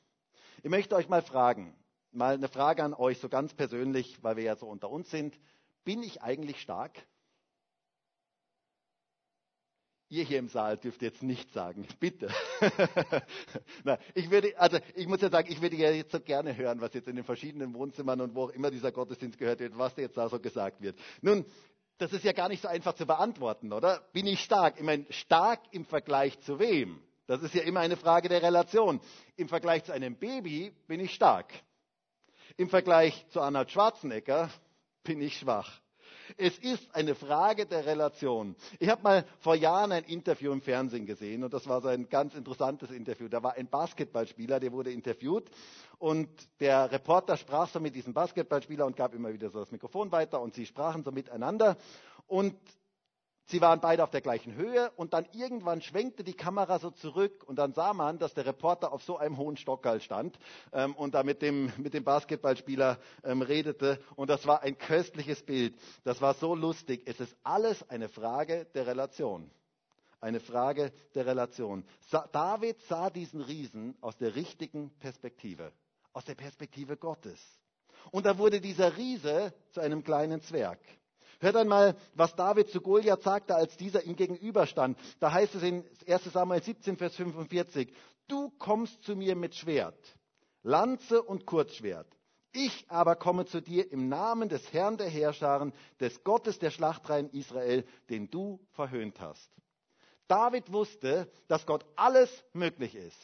Ich 0.61 0.69
möchte 0.69 0.95
euch 0.95 1.07
mal 1.07 1.21
fragen, 1.21 1.73
mal 2.11 2.33
eine 2.33 2.49
Frage 2.49 2.83
an 2.83 2.93
euch, 2.93 3.19
so 3.19 3.29
ganz 3.29 3.53
persönlich, 3.53 4.21
weil 4.23 4.35
wir 4.35 4.43
ja 4.43 4.55
so 4.57 4.67
unter 4.67 4.89
uns 4.89 5.09
sind. 5.09 5.39
Bin 5.85 6.03
ich 6.03 6.21
eigentlich 6.21 6.59
stark? 6.59 6.91
Ihr 10.09 10.23
hier 10.23 10.39
im 10.39 10.49
Saal 10.49 10.75
dürft 10.77 11.01
jetzt 11.01 11.23
nicht 11.23 11.53
sagen, 11.53 11.87
bitte. 11.99 12.29
Na, 13.83 13.99
ich 14.15 14.31
würde, 14.31 14.59
also 14.59 14.79
ich 14.95 15.07
muss 15.07 15.21
ja 15.21 15.29
sagen, 15.29 15.49
ich 15.51 15.61
würde 15.61 15.77
ja 15.77 15.91
jetzt 15.91 16.11
so 16.11 16.19
gerne 16.19 16.57
hören, 16.57 16.81
was 16.81 16.93
jetzt 16.93 17.07
in 17.07 17.15
den 17.15 17.23
verschiedenen 17.25 17.73
Wohnzimmern 17.73 18.19
und 18.19 18.35
wo 18.35 18.45
auch 18.45 18.49
immer 18.49 18.71
dieser 18.71 18.91
Gottesdienst 18.91 19.37
gehört 19.37 19.59
wird, 19.59 19.77
was 19.77 19.95
jetzt 19.95 20.17
da 20.17 20.27
so 20.27 20.39
gesagt 20.39 20.81
wird. 20.81 20.97
Nun, 21.21 21.45
das 21.99 22.11
ist 22.11 22.23
ja 22.23 22.33
gar 22.33 22.49
nicht 22.49 22.63
so 22.63 22.67
einfach 22.67 22.95
zu 22.95 23.05
beantworten, 23.05 23.71
oder? 23.71 24.01
Bin 24.11 24.25
ich 24.25 24.41
stark? 24.41 24.75
Ich 24.77 24.83
meine, 24.83 25.05
stark 25.11 25.61
im 25.71 25.85
Vergleich 25.85 26.39
zu 26.41 26.59
wem? 26.59 27.01
Das 27.29 27.43
ist 27.43 27.53
ja 27.53 27.61
immer 27.61 27.81
eine 27.81 27.95
Frage 27.95 28.27
der 28.27 28.41
Relation. 28.41 28.99
Im 29.35 29.49
Vergleich 29.49 29.83
zu 29.83 29.91
einem 29.91 30.15
Baby 30.15 30.73
bin 30.87 30.99
ich 30.99 31.13
stark. 31.13 31.53
Im 32.57 32.69
Vergleich 32.69 33.23
zu 33.29 33.39
Arnold 33.39 33.69
Schwarzenegger 33.69 34.49
bin 35.03 35.21
ich 35.21 35.37
schwach. 35.37 35.79
Es 36.37 36.57
ist 36.57 36.95
eine 36.95 37.13
Frage 37.13 37.67
der 37.67 37.85
Relation. 37.85 38.55
Ich 38.79 38.89
habe 38.89 39.03
mal 39.03 39.25
vor 39.41 39.53
Jahren 39.53 39.91
ein 39.91 40.05
Interview 40.05 40.51
im 40.51 40.63
Fernsehen 40.63 41.05
gesehen 41.05 41.43
und 41.43 41.53
das 41.53 41.67
war 41.67 41.81
so 41.81 41.89
ein 41.89 42.09
ganz 42.09 42.33
interessantes 42.33 42.89
Interview. 42.89 43.27
Da 43.27 43.43
war 43.43 43.53
ein 43.53 43.67
Basketballspieler, 43.67 44.59
der 44.59 44.71
wurde 44.71 44.91
interviewt 44.91 45.51
und 45.99 46.29
der 46.59 46.91
Reporter 46.91 47.37
sprach 47.37 47.69
so 47.69 47.79
mit 47.79 47.93
diesem 47.93 48.15
Basketballspieler 48.15 48.87
und 48.87 48.95
gab 48.95 49.13
immer 49.13 49.31
wieder 49.31 49.51
so 49.51 49.59
das 49.59 49.71
Mikrofon 49.71 50.11
weiter 50.11 50.41
und 50.41 50.55
sie 50.55 50.65
sprachen 50.65 51.03
so 51.03 51.11
miteinander 51.11 51.77
und 52.25 52.55
Sie 53.51 53.61
waren 53.61 53.81
beide 53.81 54.03
auf 54.03 54.11
der 54.11 54.21
gleichen 54.21 54.53
Höhe 54.53 54.91
und 54.95 55.13
dann 55.13 55.25
irgendwann 55.33 55.81
schwenkte 55.81 56.23
die 56.23 56.35
Kamera 56.35 56.77
so 56.77 56.91
zurück 56.91 57.43
und 57.47 57.55
dann 57.55 57.73
sah 57.73 57.93
man, 57.93 58.19
dass 58.19 58.35
der 58.35 58.45
Reporter 58.45 58.93
auf 58.93 59.01
so 59.01 59.17
einem 59.17 59.37
hohen 59.37 59.57
Stockerl 59.57 60.01
stand 60.01 60.37
ähm, 60.71 60.93
und 60.95 61.15
da 61.15 61.23
mit 61.23 61.41
dem, 61.41 61.73
mit 61.77 61.95
dem 61.95 62.03
Basketballspieler 62.03 62.99
ähm, 63.23 63.41
redete 63.41 63.99
und 64.15 64.29
das 64.29 64.45
war 64.45 64.61
ein 64.61 64.77
köstliches 64.77 65.41
Bild. 65.41 65.75
Das 66.03 66.21
war 66.21 66.35
so 66.35 66.53
lustig. 66.53 67.01
Es 67.07 67.19
ist 67.19 67.35
alles 67.43 67.89
eine 67.89 68.07
Frage 68.07 68.67
der 68.75 68.85
Relation. 68.85 69.49
Eine 70.21 70.41
Frage 70.41 70.91
der 71.15 71.25
Relation. 71.25 71.83
Sa 72.11 72.29
David 72.31 72.79
sah 72.83 73.09
diesen 73.09 73.41
Riesen 73.41 73.97
aus 74.01 74.15
der 74.17 74.35
richtigen 74.35 74.91
Perspektive, 74.99 75.71
aus 76.13 76.23
der 76.25 76.35
Perspektive 76.35 76.97
Gottes. 76.97 77.39
Und 78.11 78.27
da 78.27 78.37
wurde 78.37 78.61
dieser 78.61 78.95
Riese 78.95 79.53
zu 79.71 79.79
einem 79.81 80.03
kleinen 80.03 80.39
Zwerg. 80.43 80.77
Hört 81.41 81.55
einmal, 81.55 81.95
was 82.15 82.35
David 82.35 82.69
zu 82.69 82.81
Goliath 82.81 83.23
sagte, 83.23 83.55
als 83.55 83.77
dieser 83.77 84.03
ihm 84.03 84.17
gegenüberstand. 84.17 84.97
Da 85.21 85.31
heißt 85.31 85.55
es 85.55 85.63
in 85.63 85.85
1 86.05 86.25
Samuel 86.25 86.61
17, 86.61 86.97
Vers 86.97 87.15
45, 87.15 87.93
du 88.27 88.49
kommst 88.57 89.01
zu 89.03 89.15
mir 89.15 89.37
mit 89.37 89.55
Schwert, 89.55 89.97
Lanze 90.63 91.23
und 91.23 91.45
Kurzschwert. 91.45 92.07
Ich 92.51 92.85
aber 92.89 93.15
komme 93.15 93.45
zu 93.45 93.61
dir 93.61 93.89
im 93.89 94.09
Namen 94.09 94.49
des 94.49 94.73
Herrn 94.73 94.97
der 94.97 95.07
Heerscharen, 95.07 95.71
des 96.01 96.23
Gottes 96.25 96.59
der 96.59 96.71
Schlachtreihen 96.71 97.29
Israel, 97.29 97.85
den 98.09 98.29
du 98.29 98.59
verhöhnt 98.71 99.21
hast. 99.21 99.49
David 100.27 100.73
wusste, 100.73 101.31
dass 101.47 101.65
Gott 101.65 101.85
alles 101.95 102.29
möglich 102.51 102.95
ist. 102.95 103.17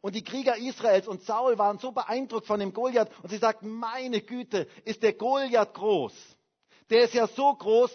Und 0.00 0.14
die 0.14 0.24
Krieger 0.24 0.56
Israels 0.56 1.06
und 1.06 1.22
Saul 1.22 1.58
waren 1.58 1.78
so 1.78 1.92
beeindruckt 1.92 2.46
von 2.46 2.60
dem 2.60 2.72
Goliath 2.72 3.10
und 3.22 3.28
sie 3.28 3.36
sagten, 3.36 3.68
meine 3.68 4.22
Güte, 4.22 4.66
ist 4.84 5.02
der 5.02 5.12
Goliath 5.12 5.74
groß 5.74 6.14
der 6.90 7.04
ist 7.04 7.14
ja 7.14 7.26
so 7.26 7.54
groß, 7.54 7.90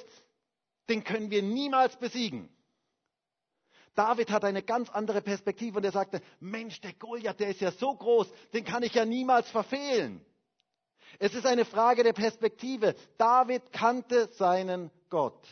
den 0.89 1.04
können 1.04 1.30
wir 1.30 1.41
niemals 1.41 1.95
besiegen. 1.97 2.50
David 3.95 4.30
hat 4.30 4.45
eine 4.45 4.62
ganz 4.62 4.89
andere 4.91 5.21
Perspektive 5.21 5.78
und 5.78 5.84
er 5.84 5.91
sagte, 5.91 6.21
Mensch, 6.39 6.80
der 6.82 6.93
Goliath, 6.93 7.39
der 7.39 7.50
ist 7.50 7.62
ja 7.62 7.71
so 7.71 7.95
groß, 7.95 8.28
den 8.54 8.63
kann 8.63 8.84
ich 8.84 8.93
ja 8.93 9.06
niemals 9.06 9.50
verfehlen. 9.50 10.23
Es 11.19 11.34
ist 11.34 11.47
eine 11.47 11.65
Frage 11.65 12.04
der 12.04 12.13
Perspektive. 12.13 12.95
David 13.17 13.71
kannte 13.71 14.28
seinen 14.34 14.91
Gott. 15.10 15.47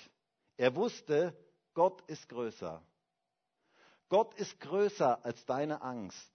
Er 0.58 0.76
wusste, 0.76 1.36
Gott 1.74 2.02
ist 2.08 2.30
größer. 2.30 2.84
Gott 4.10 4.36
ist 4.36 4.60
größer 4.60 5.26
als 5.26 5.44
deine 5.46 5.82
Angst. 5.82 6.32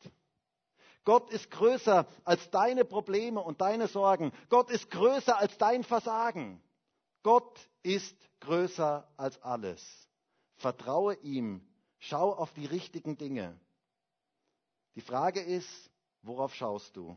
Gott 1.04 1.30
ist 1.30 1.50
größer 1.50 2.06
als 2.24 2.50
deine 2.50 2.84
Probleme 2.84 3.40
und 3.40 3.60
deine 3.60 3.86
Sorgen. 3.86 4.32
Gott 4.48 4.70
ist 4.70 4.90
größer 4.90 5.38
als 5.38 5.56
dein 5.58 5.84
Versagen. 5.84 6.60
Gott 7.22 7.58
ist 7.82 8.16
größer 8.40 9.06
als 9.16 9.40
alles. 9.42 9.82
Vertraue 10.56 11.14
ihm. 11.22 11.62
Schau 11.98 12.32
auf 12.32 12.52
die 12.54 12.66
richtigen 12.66 13.16
Dinge. 13.16 13.58
Die 14.94 15.02
Frage 15.02 15.40
ist, 15.40 15.90
worauf 16.22 16.54
schaust 16.54 16.96
du? 16.96 17.16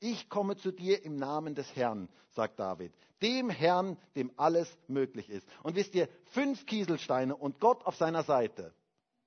Ich 0.00 0.28
komme 0.28 0.56
zu 0.56 0.70
dir 0.70 1.02
im 1.04 1.16
Namen 1.16 1.54
des 1.54 1.74
Herrn, 1.74 2.08
sagt 2.30 2.60
David. 2.60 2.92
Dem 3.20 3.50
Herrn, 3.50 3.96
dem 4.14 4.30
alles 4.36 4.68
möglich 4.86 5.28
ist. 5.28 5.46
Und 5.62 5.74
wisst 5.74 5.94
ihr, 5.94 6.08
fünf 6.26 6.66
Kieselsteine 6.66 7.34
und 7.34 7.58
Gott 7.58 7.84
auf 7.84 7.96
seiner 7.96 8.22
Seite 8.22 8.72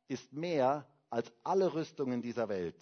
ist 0.07 0.31
mehr 0.31 0.87
als 1.09 1.31
alle 1.43 1.73
Rüstungen 1.73 2.21
dieser 2.21 2.47
Welt. 2.47 2.77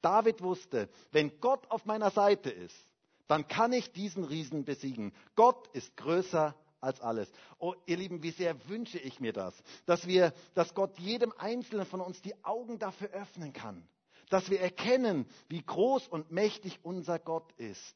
David 0.00 0.42
wusste, 0.42 0.88
wenn 1.10 1.40
Gott 1.40 1.68
auf 1.70 1.86
meiner 1.86 2.10
Seite 2.10 2.50
ist, 2.50 2.87
dann 3.28 3.46
kann 3.46 3.72
ich 3.72 3.92
diesen 3.92 4.24
Riesen 4.24 4.64
besiegen. 4.64 5.12
Gott 5.36 5.68
ist 5.68 5.96
größer 5.96 6.56
als 6.80 7.00
alles. 7.00 7.30
Oh, 7.58 7.74
ihr 7.86 7.96
Lieben, 7.96 8.22
wie 8.22 8.30
sehr 8.30 8.68
wünsche 8.68 8.98
ich 8.98 9.20
mir 9.20 9.32
das, 9.32 9.54
dass 9.86 10.06
wir, 10.06 10.32
dass 10.54 10.74
Gott 10.74 10.98
jedem 10.98 11.32
Einzelnen 11.36 11.86
von 11.86 12.00
uns 12.00 12.20
die 12.22 12.34
Augen 12.44 12.78
dafür 12.78 13.10
öffnen 13.10 13.52
kann, 13.52 13.86
dass 14.30 14.50
wir 14.50 14.60
erkennen, 14.60 15.26
wie 15.48 15.62
groß 15.62 16.08
und 16.08 16.30
mächtig 16.30 16.80
unser 16.82 17.18
Gott 17.18 17.52
ist. 17.52 17.94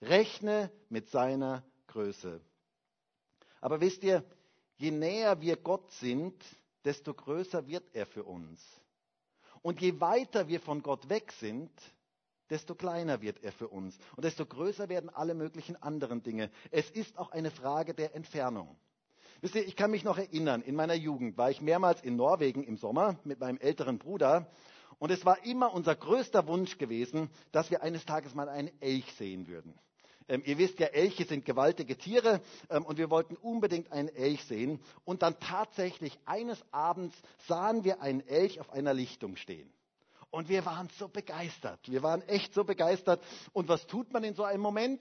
Rechne 0.00 0.72
mit 0.88 1.10
seiner 1.10 1.64
Größe. 1.88 2.40
Aber 3.60 3.80
wisst 3.80 4.02
ihr, 4.02 4.24
je 4.76 4.90
näher 4.90 5.40
wir 5.40 5.56
Gott 5.56 5.92
sind, 5.92 6.34
desto 6.84 7.14
größer 7.14 7.66
wird 7.68 7.84
er 7.94 8.06
für 8.06 8.24
uns. 8.24 8.60
Und 9.62 9.80
je 9.80 10.00
weiter 10.00 10.48
wir 10.48 10.60
von 10.60 10.82
Gott 10.82 11.08
weg 11.08 11.32
sind, 11.32 11.70
desto 12.52 12.74
kleiner 12.74 13.22
wird 13.22 13.42
er 13.42 13.50
für 13.50 13.68
uns. 13.68 13.96
Und 14.14 14.26
desto 14.26 14.44
größer 14.44 14.90
werden 14.90 15.08
alle 15.08 15.34
möglichen 15.34 15.82
anderen 15.82 16.22
Dinge. 16.22 16.50
Es 16.70 16.90
ist 16.90 17.18
auch 17.18 17.32
eine 17.32 17.50
Frage 17.50 17.94
der 17.94 18.14
Entfernung. 18.14 18.76
Wisst 19.40 19.54
ihr, 19.54 19.66
ich 19.66 19.74
kann 19.74 19.90
mich 19.90 20.04
noch 20.04 20.18
erinnern, 20.18 20.60
in 20.60 20.76
meiner 20.76 20.94
Jugend 20.94 21.38
war 21.38 21.50
ich 21.50 21.62
mehrmals 21.62 22.02
in 22.02 22.14
Norwegen 22.14 22.62
im 22.62 22.76
Sommer 22.76 23.18
mit 23.24 23.40
meinem 23.40 23.56
älteren 23.56 23.98
Bruder. 23.98 24.50
Und 24.98 25.10
es 25.10 25.24
war 25.24 25.44
immer 25.46 25.72
unser 25.72 25.96
größter 25.96 26.46
Wunsch 26.46 26.76
gewesen, 26.76 27.30
dass 27.52 27.70
wir 27.70 27.82
eines 27.82 28.04
Tages 28.04 28.34
mal 28.34 28.50
einen 28.50 28.70
Elch 28.80 29.10
sehen 29.14 29.48
würden. 29.48 29.74
Ähm, 30.28 30.42
ihr 30.44 30.58
wisst 30.58 30.78
ja, 30.78 30.88
Elche 30.88 31.24
sind 31.24 31.46
gewaltige 31.46 31.96
Tiere 31.96 32.42
ähm, 32.68 32.84
und 32.84 32.98
wir 32.98 33.08
wollten 33.08 33.34
unbedingt 33.36 33.90
einen 33.90 34.10
Elch 34.10 34.44
sehen. 34.44 34.78
Und 35.04 35.22
dann 35.22 35.40
tatsächlich 35.40 36.18
eines 36.26 36.62
Abends 36.70 37.16
sahen 37.48 37.82
wir 37.82 38.02
einen 38.02 38.20
Elch 38.28 38.60
auf 38.60 38.70
einer 38.70 38.92
Lichtung 38.92 39.36
stehen. 39.36 39.72
Und 40.32 40.48
wir 40.48 40.64
waren 40.64 40.88
so 40.98 41.08
begeistert. 41.08 41.78
Wir 41.90 42.02
waren 42.02 42.22
echt 42.22 42.54
so 42.54 42.64
begeistert. 42.64 43.22
Und 43.52 43.68
was 43.68 43.86
tut 43.86 44.10
man 44.14 44.24
in 44.24 44.34
so 44.34 44.44
einem 44.44 44.62
Moment? 44.62 45.00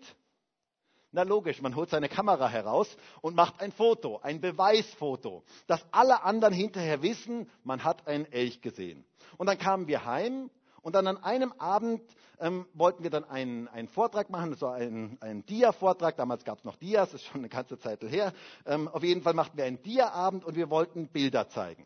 Na 1.13 1.23
logisch, 1.23 1.61
man 1.61 1.75
holt 1.75 1.89
seine 1.89 2.09
Kamera 2.09 2.49
heraus 2.49 2.87
und 3.21 3.33
macht 3.35 3.61
ein 3.61 3.71
Foto, 3.71 4.19
ein 4.19 4.41
Beweisfoto, 4.41 5.43
dass 5.67 5.85
alle 5.91 6.23
anderen 6.23 6.53
hinterher 6.53 7.01
wissen, 7.01 7.49
man 7.63 7.83
hat 7.83 8.07
einen 8.07 8.25
Elch 8.31 8.61
gesehen. 8.61 9.05
Und 9.37 9.47
dann 9.47 9.57
kamen 9.57 9.87
wir 9.87 10.05
heim 10.05 10.49
und 10.81 10.95
dann 10.95 11.07
an 11.07 11.17
einem 11.23 11.53
Abend 11.53 12.01
ähm, 12.39 12.65
wollten 12.73 13.03
wir 13.03 13.09
dann 13.09 13.23
einen, 13.23 13.69
einen 13.69 13.87
Vortrag 13.87 14.29
machen, 14.29 14.55
so 14.55 14.67
einen, 14.67 15.17
einen 15.21 15.45
Dia-Vortrag. 15.45 16.17
Damals 16.17 16.43
gab 16.43 16.57
es 16.57 16.65
noch 16.65 16.75
Dias, 16.75 17.13
ist 17.13 17.23
schon 17.25 17.41
eine 17.41 17.49
ganze 17.49 17.79
Zeit 17.79 18.01
her. 18.03 18.33
Ähm, 18.65 18.89
auf 18.89 19.03
jeden 19.03 19.21
Fall 19.21 19.33
machten 19.33 19.57
wir 19.57 19.63
einen 19.65 19.81
Dia-Abend 19.81 20.43
und 20.43 20.55
wir 20.55 20.69
wollten 20.69 21.07
Bilder 21.07 21.47
zeigen. 21.49 21.85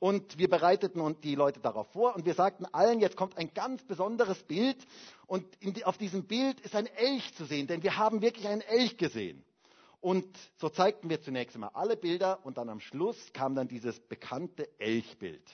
Und 0.00 0.38
wir 0.38 0.48
bereiteten 0.48 1.20
die 1.20 1.34
Leute 1.34 1.60
darauf 1.60 1.86
vor 1.92 2.16
und 2.16 2.24
wir 2.24 2.32
sagten 2.32 2.64
allen, 2.64 3.00
jetzt 3.00 3.16
kommt 3.16 3.36
ein 3.36 3.52
ganz 3.52 3.84
besonderes 3.84 4.42
Bild 4.42 4.78
und 5.26 5.46
die, 5.60 5.84
auf 5.84 5.98
diesem 5.98 6.26
Bild 6.26 6.58
ist 6.60 6.74
ein 6.74 6.86
Elch 6.86 7.34
zu 7.34 7.44
sehen, 7.44 7.66
denn 7.66 7.82
wir 7.82 7.98
haben 7.98 8.22
wirklich 8.22 8.48
einen 8.48 8.62
Elch 8.62 8.96
gesehen. 8.96 9.44
Und 10.00 10.26
so 10.56 10.70
zeigten 10.70 11.10
wir 11.10 11.20
zunächst 11.20 11.54
einmal 11.54 11.72
alle 11.74 11.98
Bilder 11.98 12.44
und 12.46 12.56
dann 12.56 12.70
am 12.70 12.80
Schluss 12.80 13.34
kam 13.34 13.54
dann 13.54 13.68
dieses 13.68 14.00
bekannte 14.00 14.70
Elchbild. 14.80 15.46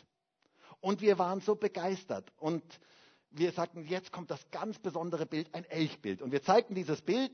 Und 0.81 1.01
wir 1.01 1.19
waren 1.19 1.41
so 1.41 1.57
begeistert. 1.57 2.33
Und 2.37 2.63
wir 3.31 3.51
sagten, 3.51 3.85
jetzt 3.85 4.13
kommt 4.13 4.31
das 4.31 4.49
ganz 4.53 4.79
besondere 4.79 5.27
Bild, 5.27 5.53
ein 5.53 5.65
Elchbild. 5.65 6.23
Und 6.23 6.31
wir 6.31 6.43
zeigten 6.43 6.77
dieses 6.77 7.03
Bild 7.03 7.33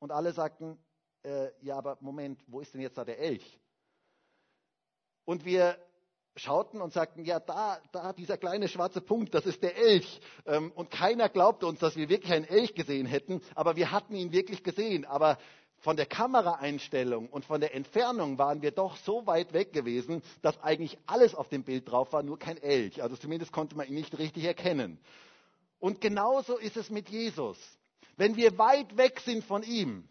und 0.00 0.10
alle 0.10 0.32
sagten, 0.32 0.76
äh, 1.22 1.50
ja, 1.60 1.76
aber 1.76 1.96
Moment, 2.00 2.42
wo 2.48 2.60
ist 2.60 2.74
denn 2.74 2.80
jetzt 2.80 2.98
da 2.98 3.04
der 3.04 3.20
Elch? 3.20 3.60
Und 5.24 5.44
wir 5.44 5.78
schauten 6.38 6.80
und 6.80 6.92
sagten, 6.92 7.24
ja, 7.24 7.40
da, 7.40 7.78
da, 7.92 8.12
dieser 8.12 8.36
kleine 8.36 8.68
schwarze 8.68 9.00
Punkt, 9.00 9.34
das 9.34 9.46
ist 9.46 9.62
der 9.62 9.76
Elch. 9.76 10.20
Ähm, 10.46 10.72
und 10.74 10.90
keiner 10.90 11.28
glaubte 11.28 11.66
uns, 11.66 11.80
dass 11.80 11.96
wir 11.96 12.08
wirklich 12.08 12.32
einen 12.32 12.46
Elch 12.46 12.74
gesehen 12.74 13.06
hätten, 13.06 13.40
aber 13.54 13.76
wir 13.76 13.90
hatten 13.90 14.14
ihn 14.14 14.32
wirklich 14.32 14.62
gesehen. 14.62 15.04
Aber 15.04 15.38
von 15.80 15.96
der 15.96 16.06
Kameraeinstellung 16.06 17.28
und 17.28 17.44
von 17.44 17.60
der 17.60 17.74
Entfernung 17.74 18.38
waren 18.38 18.62
wir 18.62 18.72
doch 18.72 18.96
so 18.96 19.26
weit 19.26 19.52
weg 19.52 19.72
gewesen, 19.72 20.22
dass 20.42 20.60
eigentlich 20.62 20.98
alles 21.06 21.34
auf 21.34 21.48
dem 21.48 21.62
Bild 21.62 21.90
drauf 21.90 22.12
war, 22.12 22.22
nur 22.22 22.38
kein 22.38 22.56
Elch. 22.58 23.02
Also 23.02 23.16
zumindest 23.16 23.52
konnte 23.52 23.76
man 23.76 23.86
ihn 23.86 23.94
nicht 23.94 24.18
richtig 24.18 24.44
erkennen. 24.44 24.98
Und 25.78 26.00
genauso 26.00 26.56
ist 26.56 26.76
es 26.76 26.90
mit 26.90 27.08
Jesus. 27.08 27.56
Wenn 28.16 28.36
wir 28.36 28.58
weit 28.58 28.96
weg 28.96 29.20
sind 29.20 29.44
von 29.44 29.62
ihm, 29.62 30.08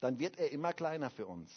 dann 0.00 0.18
wird 0.18 0.38
er 0.38 0.50
immer 0.52 0.72
kleiner 0.72 1.10
für 1.10 1.26
uns. 1.26 1.52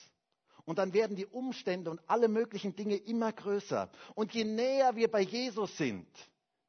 Und 0.66 0.80
dann 0.80 0.94
werden 0.94 1.16
die 1.16 1.26
Umstände 1.26 1.90
und 1.90 2.02
alle 2.08 2.28
möglichen 2.28 2.76
Dinge 2.76 2.96
immer 2.96 3.32
größer. 3.32 3.90
Und 4.16 4.34
je 4.34 4.44
näher 4.44 4.96
wir 4.96 5.10
bei 5.10 5.22
Jesus 5.22 5.76
sind, 5.78 6.08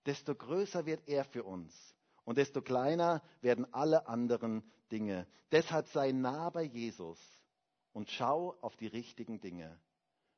desto 0.07 0.35
größer 0.35 0.87
wird 0.87 1.07
er 1.07 1.25
für 1.25 1.45
uns. 1.45 1.75
Und 2.25 2.39
desto 2.39 2.63
kleiner 2.63 3.23
werden 3.41 3.73
alle 3.73 4.07
anderen 4.07 4.63
Dinge. 4.91 5.27
Deshalb 5.53 5.89
sei 5.89 6.13
nah 6.13 6.51
bei 6.51 6.63
Jesus 6.63 7.19
und 7.93 8.11
schau 8.11 8.57
auf 8.61 8.77
die 8.77 8.87
richtigen 8.87 9.41
Dinge. 9.41 9.79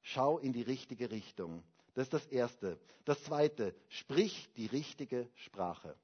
Schau 0.00 0.38
in 0.38 0.52
die 0.52 0.62
richtige 0.62 1.10
Richtung. 1.10 1.62
Das 1.94 2.04
ist 2.04 2.14
das 2.14 2.26
Erste. 2.26 2.80
Das 3.04 3.22
Zweite, 3.24 3.74
sprich 3.88 4.50
die 4.56 4.66
richtige 4.66 5.28
Sprache. 5.34 5.94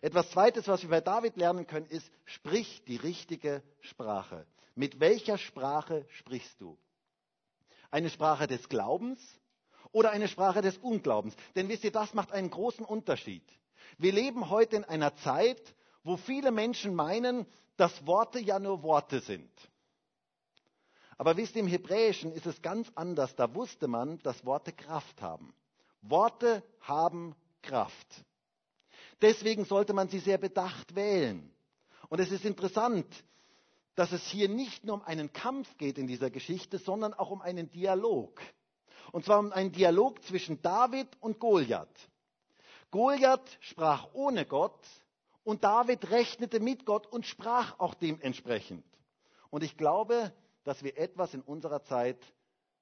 Etwas 0.00 0.30
Zweites, 0.30 0.68
was 0.68 0.82
wir 0.82 0.90
bei 0.90 1.00
David 1.00 1.36
lernen 1.36 1.66
können, 1.66 1.86
ist, 1.86 2.10
sprich 2.24 2.84
die 2.84 2.96
richtige 2.96 3.62
Sprache. 3.80 4.46
Mit 4.76 5.00
welcher 5.00 5.38
Sprache 5.38 6.04
sprichst 6.10 6.60
du? 6.60 6.78
Eine 7.90 8.10
Sprache 8.10 8.46
des 8.46 8.68
Glaubens 8.68 9.18
oder 9.90 10.10
eine 10.10 10.28
Sprache 10.28 10.60
des 10.60 10.76
Unglaubens? 10.76 11.34
Denn 11.56 11.70
wisst 11.70 11.82
ihr, 11.84 11.92
das 11.92 12.12
macht 12.12 12.30
einen 12.30 12.50
großen 12.50 12.84
Unterschied. 12.84 13.42
Wir 13.96 14.12
leben 14.12 14.50
heute 14.50 14.76
in 14.76 14.84
einer 14.84 15.16
Zeit, 15.16 15.74
wo 16.04 16.18
viele 16.18 16.50
Menschen 16.52 16.94
meinen, 16.94 17.46
dass 17.78 18.06
Worte 18.06 18.38
ja 18.38 18.58
nur 18.58 18.82
Worte 18.82 19.20
sind. 19.20 19.50
Aber 21.16 21.38
wisst 21.38 21.56
ihr, 21.56 21.62
im 21.62 21.68
Hebräischen 21.68 22.30
ist 22.32 22.44
es 22.44 22.60
ganz 22.60 22.92
anders. 22.94 23.34
Da 23.34 23.54
wusste 23.54 23.88
man, 23.88 24.18
dass 24.18 24.44
Worte 24.44 24.72
Kraft 24.74 25.22
haben. 25.22 25.54
Worte 26.02 26.62
haben 26.82 27.34
Kraft. 27.62 28.24
Deswegen 29.22 29.64
sollte 29.64 29.94
man 29.94 30.08
sie 30.10 30.18
sehr 30.18 30.36
bedacht 30.36 30.94
wählen. 30.94 31.50
Und 32.10 32.20
es 32.20 32.30
ist 32.30 32.44
interessant, 32.44 33.06
dass 33.96 34.12
es 34.12 34.24
hier 34.26 34.48
nicht 34.48 34.84
nur 34.84 34.96
um 34.96 35.02
einen 35.02 35.32
Kampf 35.32 35.76
geht 35.78 35.98
in 35.98 36.06
dieser 36.06 36.30
Geschichte, 36.30 36.78
sondern 36.78 37.14
auch 37.14 37.30
um 37.30 37.40
einen 37.40 37.70
Dialog. 37.70 38.40
Und 39.10 39.24
zwar 39.24 39.38
um 39.38 39.52
einen 39.52 39.72
Dialog 39.72 40.22
zwischen 40.24 40.60
David 40.62 41.08
und 41.20 41.40
Goliath. 41.40 41.88
Goliath 42.90 43.58
sprach 43.60 44.08
ohne 44.12 44.44
Gott 44.46 44.78
und 45.44 45.64
David 45.64 46.10
rechnete 46.10 46.60
mit 46.60 46.84
Gott 46.86 47.06
und 47.06 47.26
sprach 47.26 47.78
auch 47.78 47.94
dementsprechend. 47.94 48.84
Und 49.50 49.64
ich 49.64 49.76
glaube, 49.76 50.32
dass 50.64 50.82
wir 50.82 50.98
etwas 50.98 51.34
in 51.34 51.40
unserer 51.40 51.82
Zeit 51.84 52.18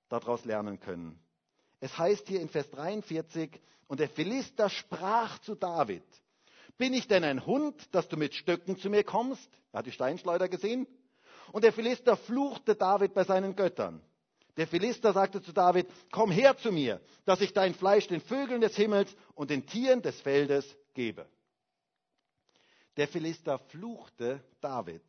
daraus 0.09 0.45
lernen 0.45 0.81
können. 0.81 1.19
Es 1.81 1.97
heißt 1.97 2.27
hier 2.29 2.41
in 2.41 2.49
Vers 2.49 2.71
43, 2.71 3.61
und 3.87 4.01
der 4.01 4.09
Philister 4.09 4.71
sprach 4.71 5.39
zu 5.41 5.55
David, 5.55 6.03
bin 6.79 6.93
ich 6.93 7.07
denn 7.07 7.23
ein 7.23 7.47
Hund, 7.47 7.95
dass 7.95 8.09
du 8.09 8.17
mit 8.17 8.35
Stöcken 8.35 8.77
zu 8.79 8.91
mir 8.91 9.05
kommst? 9.05 9.49
Er 9.73 9.79
hat 9.79 9.87
die 9.87 9.93
Steinschleuder 9.93 10.49
gesehen. 10.49 10.89
Und 11.55 11.63
der 11.63 11.73
Philister 11.73 12.17
fluchte 12.17 12.75
David 12.75 13.15
bei 13.15 13.23
seinen 13.23 13.55
Göttern. 13.55 14.03
Der 14.57 14.67
Philister 14.67 15.13
sagte 15.13 15.41
zu 15.41 15.53
David, 15.53 15.87
komm 16.11 16.33
her 16.33 16.57
zu 16.57 16.73
mir, 16.73 17.01
dass 17.27 17.41
ich 17.41 17.53
dein 17.53 17.75
Fleisch 17.75 18.09
den 18.09 18.21
Vögeln 18.21 18.61
des 18.61 18.75
Himmels 18.75 19.15
und 19.37 19.51
den 19.51 19.65
Tieren 19.65 20.03
des 20.03 20.21
Feldes 20.21 20.67
gebe. 20.95 21.29
Der 22.97 23.07
Philister 23.07 23.61
fluchte 23.61 24.43
David. 24.61 25.05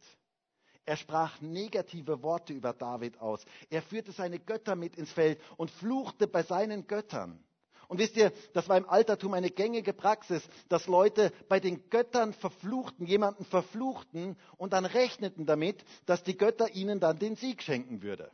Er 0.86 0.98
sprach 0.98 1.42
negative 1.42 2.22
Worte 2.22 2.54
über 2.54 2.74
David 2.74 3.20
aus. 3.20 3.44
Er 3.72 3.82
führte 3.82 4.12
seine 4.12 4.38
Götter 4.38 4.76
mit 4.76 4.98
ins 4.98 5.12
Feld 5.12 5.42
und 5.58 5.72
fluchte 5.72 6.28
bei 6.28 6.44
seinen 6.44 6.86
Göttern. 6.86 7.44
Und 7.88 8.00
wisst 8.00 8.16
ihr, 8.18 8.32
das 8.54 8.68
war 8.70 8.78
im 8.78 8.88
Altertum 8.90 9.34
eine 9.34 9.50
gängige 9.50 9.94
Praxis, 9.94 10.48
dass 10.70 10.88
Leute 10.88 11.32
bei 11.48 11.60
den 11.60 11.90
Göttern 11.90 12.34
verfluchten, 12.34 13.06
jemanden 13.06 13.46
verfluchten 13.46 14.38
und 14.58 14.74
dann 14.74 14.86
rechneten 14.86 15.46
damit, 15.46 15.84
dass 16.06 16.24
die 16.24 16.38
Götter 16.38 16.70
ihnen 16.72 17.00
dann 17.00 17.20
den 17.20 17.36
Sieg 17.36 17.62
schenken 17.62 18.02
würde. 18.02 18.32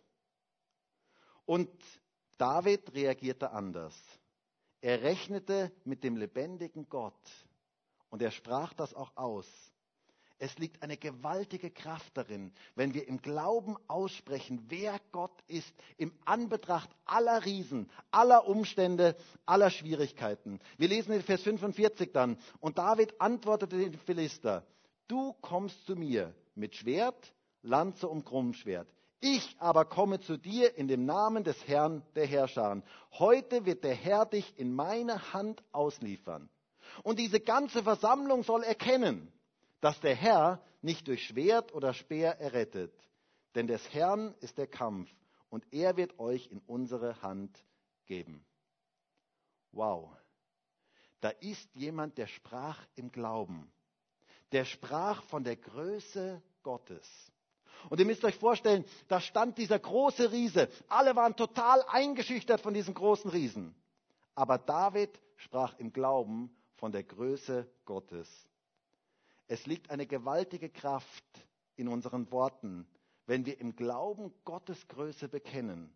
Und 1.45 1.69
David 2.37 2.93
reagierte 2.93 3.51
anders. 3.51 3.95
Er 4.81 5.03
rechnete 5.03 5.71
mit 5.83 6.03
dem 6.03 6.17
lebendigen 6.17 6.89
Gott 6.89 7.13
und 8.09 8.21
er 8.21 8.31
sprach 8.31 8.73
das 8.73 8.93
auch 8.93 9.15
aus. 9.15 9.47
Es 10.43 10.57
liegt 10.57 10.81
eine 10.81 10.97
gewaltige 10.97 11.69
Kraft 11.69 12.17
darin, 12.17 12.51
wenn 12.73 12.95
wir 12.95 13.07
im 13.07 13.21
Glauben 13.21 13.77
aussprechen, 13.87 14.65
wer 14.69 14.99
Gott 15.11 15.39
ist, 15.45 15.71
im 15.97 16.11
Anbetracht 16.25 16.89
aller 17.05 17.45
Riesen, 17.45 17.91
aller 18.09 18.47
Umstände, 18.47 19.15
aller 19.45 19.69
Schwierigkeiten. 19.69 20.59
Wir 20.79 20.87
lesen 20.87 21.11
in 21.11 21.21
Vers 21.21 21.43
45 21.43 22.11
dann, 22.11 22.39
und 22.59 22.79
David 22.79 23.21
antwortete 23.21 23.77
den 23.77 23.93
Philister, 23.99 24.65
du 25.07 25.33
kommst 25.41 25.85
zu 25.85 25.95
mir 25.95 26.33
mit 26.55 26.75
Schwert, 26.75 27.35
Lanze 27.61 28.07
und 28.07 28.25
Krummschwert. 28.25 28.87
Ich 29.19 29.55
aber 29.59 29.85
komme 29.85 30.21
zu 30.21 30.37
dir 30.37 30.75
in 30.75 30.87
dem 30.87 31.05
Namen 31.05 31.43
des 31.43 31.67
Herrn 31.67 32.01
der 32.15 32.25
Herrscher. 32.25 32.81
Heute 33.19 33.67
wird 33.67 33.83
der 33.83 33.93
Herr 33.93 34.25
dich 34.25 34.57
in 34.57 34.73
meine 34.73 35.33
Hand 35.33 35.61
ausliefern. 35.71 36.49
Und 37.03 37.19
diese 37.19 37.39
ganze 37.39 37.83
Versammlung 37.83 38.41
soll 38.41 38.63
erkennen, 38.63 39.31
dass 39.81 39.99
der 39.99 40.15
Herr 40.15 40.63
nicht 40.81 41.07
durch 41.07 41.25
Schwert 41.25 41.73
oder 41.73 41.93
Speer 41.93 42.39
errettet. 42.39 42.93
Denn 43.55 43.67
des 43.67 43.93
Herrn 43.93 44.33
ist 44.39 44.57
der 44.57 44.67
Kampf 44.67 45.11
und 45.49 45.65
er 45.71 45.97
wird 45.97 46.17
euch 46.19 46.47
in 46.47 46.59
unsere 46.65 47.21
Hand 47.21 47.65
geben. 48.05 48.45
Wow. 49.71 50.09
Da 51.19 51.29
ist 51.29 51.69
jemand, 51.75 52.17
der 52.17 52.27
sprach 52.27 52.79
im 52.95 53.11
Glauben. 53.11 53.71
Der 54.51 54.65
sprach 54.65 55.23
von 55.23 55.43
der 55.43 55.55
Größe 55.55 56.41
Gottes. 56.63 57.07
Und 57.89 57.99
ihr 57.99 58.05
müsst 58.05 58.23
euch 58.23 58.35
vorstellen, 58.35 58.85
da 59.07 59.19
stand 59.19 59.57
dieser 59.57 59.79
große 59.79 60.31
Riese. 60.31 60.69
Alle 60.87 61.15
waren 61.15 61.35
total 61.35 61.83
eingeschüchtert 61.87 62.61
von 62.61 62.73
diesem 62.73 62.93
großen 62.93 63.29
Riesen. 63.31 63.75
Aber 64.35 64.57
David 64.57 65.19
sprach 65.37 65.77
im 65.79 65.91
Glauben 65.91 66.55
von 66.75 66.91
der 66.91 67.03
Größe 67.03 67.69
Gottes. 67.85 68.29
Es 69.47 69.65
liegt 69.65 69.89
eine 69.89 70.05
gewaltige 70.05 70.69
Kraft 70.69 71.23
in 71.75 71.87
unseren 71.87 72.31
Worten, 72.31 72.87
wenn 73.25 73.45
wir 73.45 73.59
im 73.59 73.75
Glauben 73.75 74.33
Gottes 74.43 74.87
Größe 74.87 75.27
bekennen, 75.27 75.93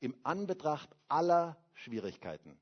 im 0.00 0.14
Anbetracht 0.22 0.88
aller 1.08 1.56
Schwierigkeiten. 1.74 2.58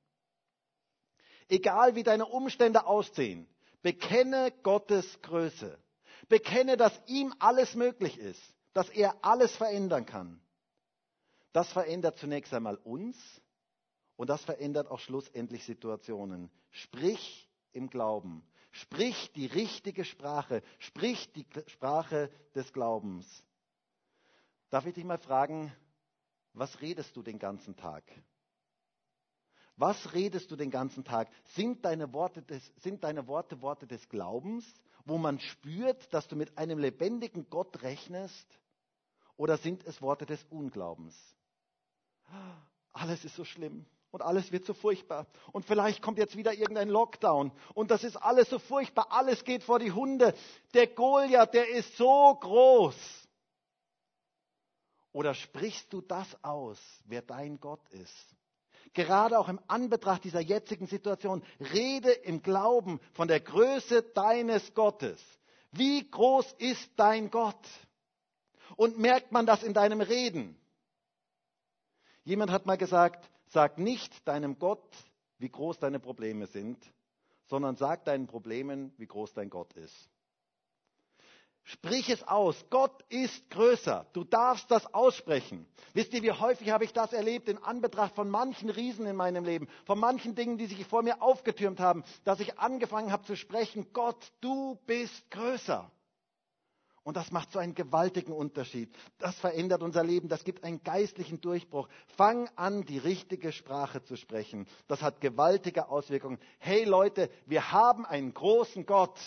Egal 1.48 1.94
wie 1.94 2.02
deine 2.02 2.26
Umstände 2.26 2.86
aussehen, 2.86 3.46
bekenne 3.82 4.52
Gottes 4.62 5.20
Größe. 5.22 5.78
Bekenne, 6.28 6.76
dass 6.76 6.98
ihm 7.06 7.34
alles 7.38 7.74
möglich 7.74 8.18
ist, 8.18 8.42
dass 8.72 8.88
er 8.88 9.14
alles 9.22 9.54
verändern 9.56 10.06
kann. 10.06 10.40
Das 11.52 11.70
verändert 11.72 12.16
zunächst 12.18 12.52
einmal 12.54 12.76
uns 12.76 13.16
und 14.16 14.30
das 14.30 14.42
verändert 14.42 14.90
auch 14.90 15.00
schlussendlich 15.00 15.64
Situationen. 15.64 16.50
Sprich 16.70 17.48
im 17.72 17.90
Glauben. 17.90 18.42
Sprich 18.74 19.30
die 19.34 19.46
richtige 19.46 20.04
Sprache. 20.04 20.60
Sprich 20.80 21.32
die 21.32 21.46
Sprache 21.68 22.28
des 22.56 22.72
Glaubens. 22.72 23.24
Darf 24.68 24.84
ich 24.86 24.94
dich 24.94 25.04
mal 25.04 25.18
fragen, 25.18 25.72
was 26.54 26.80
redest 26.80 27.14
du 27.14 27.22
den 27.22 27.38
ganzen 27.38 27.76
Tag? 27.76 28.02
Was 29.76 30.12
redest 30.12 30.50
du 30.50 30.56
den 30.56 30.72
ganzen 30.72 31.04
Tag? 31.04 31.28
Sind 31.54 31.84
deine 31.84 32.12
Worte, 32.12 32.42
des, 32.42 32.72
sind 32.78 33.04
deine 33.04 33.28
Worte 33.28 33.62
Worte 33.62 33.86
des 33.86 34.08
Glaubens, 34.08 34.64
wo 35.04 35.18
man 35.18 35.38
spürt, 35.38 36.12
dass 36.12 36.26
du 36.26 36.34
mit 36.34 36.58
einem 36.58 36.78
lebendigen 36.78 37.48
Gott 37.48 37.80
rechnest? 37.82 38.58
Oder 39.36 39.56
sind 39.56 39.84
es 39.84 40.02
Worte 40.02 40.26
des 40.26 40.44
Unglaubens? 40.50 41.16
Alles 42.92 43.24
ist 43.24 43.36
so 43.36 43.44
schlimm 43.44 43.86
und 44.14 44.22
alles 44.22 44.52
wird 44.52 44.64
so 44.64 44.74
furchtbar. 44.74 45.26
Und 45.50 45.66
vielleicht 45.66 46.00
kommt 46.00 46.18
jetzt 46.18 46.36
wieder 46.36 46.52
irgendein 46.54 46.88
Lockdown 46.88 47.50
und 47.74 47.90
das 47.90 48.04
ist 48.04 48.14
alles 48.14 48.48
so 48.48 48.60
furchtbar. 48.60 49.08
Alles 49.10 49.42
geht 49.42 49.64
vor 49.64 49.80
die 49.80 49.90
Hunde. 49.90 50.34
Der 50.72 50.86
Goliath, 50.86 51.52
der 51.52 51.68
ist 51.68 51.96
so 51.96 52.32
groß. 52.40 52.94
Oder 55.10 55.34
sprichst 55.34 55.92
du 55.92 56.00
das 56.00 56.28
aus, 56.44 56.78
wer 57.06 57.22
dein 57.22 57.58
Gott 57.58 57.88
ist? 57.88 58.36
Gerade 58.92 59.36
auch 59.36 59.48
im 59.48 59.58
Anbetracht 59.66 60.22
dieser 60.22 60.40
jetzigen 60.40 60.86
Situation, 60.86 61.42
rede 61.72 62.12
im 62.12 62.40
Glauben 62.40 63.00
von 63.14 63.26
der 63.26 63.40
Größe 63.40 64.02
deines 64.14 64.74
Gottes. 64.74 65.20
Wie 65.72 66.08
groß 66.08 66.52
ist 66.58 66.88
dein 66.94 67.32
Gott? 67.32 67.66
Und 68.76 68.96
merkt 68.96 69.32
man 69.32 69.44
das 69.44 69.64
in 69.64 69.74
deinem 69.74 70.00
Reden? 70.00 70.56
Jemand 72.22 72.52
hat 72.52 72.64
mal 72.64 72.78
gesagt, 72.78 73.28
sag 73.54 73.78
nicht 73.78 74.26
deinem 74.28 74.58
Gott, 74.58 74.94
wie 75.38 75.48
groß 75.48 75.78
deine 75.78 76.00
Probleme 76.00 76.46
sind, 76.46 76.76
sondern 77.46 77.76
sag 77.76 78.04
deinen 78.04 78.26
Problemen, 78.26 78.92
wie 78.98 79.06
groß 79.06 79.32
dein 79.32 79.48
Gott 79.48 79.72
ist. 79.74 80.10
Sprich 81.66 82.10
es 82.10 82.22
aus. 82.28 82.62
Gott 82.68 83.02
ist 83.08 83.48
größer. 83.48 84.06
Du 84.12 84.24
darfst 84.24 84.70
das 84.70 84.92
aussprechen. 84.92 85.66
Wisst 85.94 86.12
ihr, 86.12 86.22
wie 86.22 86.32
häufig 86.32 86.70
habe 86.70 86.84
ich 86.84 86.92
das 86.92 87.14
erlebt 87.14 87.48
in 87.48 87.56
Anbetracht 87.56 88.14
von 88.14 88.28
manchen 88.28 88.68
Riesen 88.68 89.06
in 89.06 89.16
meinem 89.16 89.44
Leben, 89.44 89.68
von 89.86 89.98
manchen 89.98 90.34
Dingen, 90.34 90.58
die 90.58 90.66
sich 90.66 90.84
vor 90.84 91.02
mir 91.02 91.22
aufgetürmt 91.22 91.80
haben, 91.80 92.04
dass 92.24 92.40
ich 92.40 92.58
angefangen 92.58 93.12
habe 93.12 93.24
zu 93.24 93.34
sprechen, 93.34 93.86
Gott, 93.94 94.32
du 94.42 94.78
bist 94.84 95.30
größer. 95.30 95.90
Und 97.04 97.18
das 97.18 97.30
macht 97.30 97.52
so 97.52 97.58
einen 97.58 97.74
gewaltigen 97.74 98.32
Unterschied. 98.32 98.90
Das 99.18 99.36
verändert 99.36 99.82
unser 99.82 100.02
Leben. 100.02 100.28
Das 100.28 100.42
gibt 100.42 100.64
einen 100.64 100.82
geistlichen 100.82 101.38
Durchbruch. 101.38 101.86
Fang 102.16 102.48
an, 102.56 102.86
die 102.86 102.96
richtige 102.96 103.52
Sprache 103.52 104.02
zu 104.02 104.16
sprechen. 104.16 104.66
Das 104.88 105.02
hat 105.02 105.20
gewaltige 105.20 105.88
Auswirkungen. 105.90 106.38
Hey 106.58 106.84
Leute, 106.84 107.30
wir 107.44 107.70
haben 107.72 108.06
einen 108.06 108.32
großen 108.32 108.86
Gott. 108.86 109.18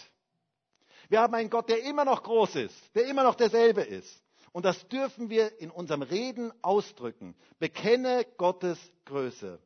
Wir 1.07 1.21
haben 1.21 1.35
einen 1.35 1.51
Gott, 1.51 1.69
der 1.69 1.83
immer 1.83 2.03
noch 2.03 2.23
groß 2.23 2.55
ist, 2.55 2.95
der 2.95 3.05
immer 3.05 3.23
noch 3.23 3.35
derselbe 3.35 3.81
ist. 3.81 4.23
Und 4.51 4.65
das 4.65 4.87
dürfen 4.87 5.29
wir 5.29 5.61
in 5.61 5.69
unserem 5.69 6.01
Reden 6.01 6.51
ausdrücken. 6.63 7.35
Bekenne 7.59 8.25
Gottes 8.37 8.79
Größe. 9.05 9.59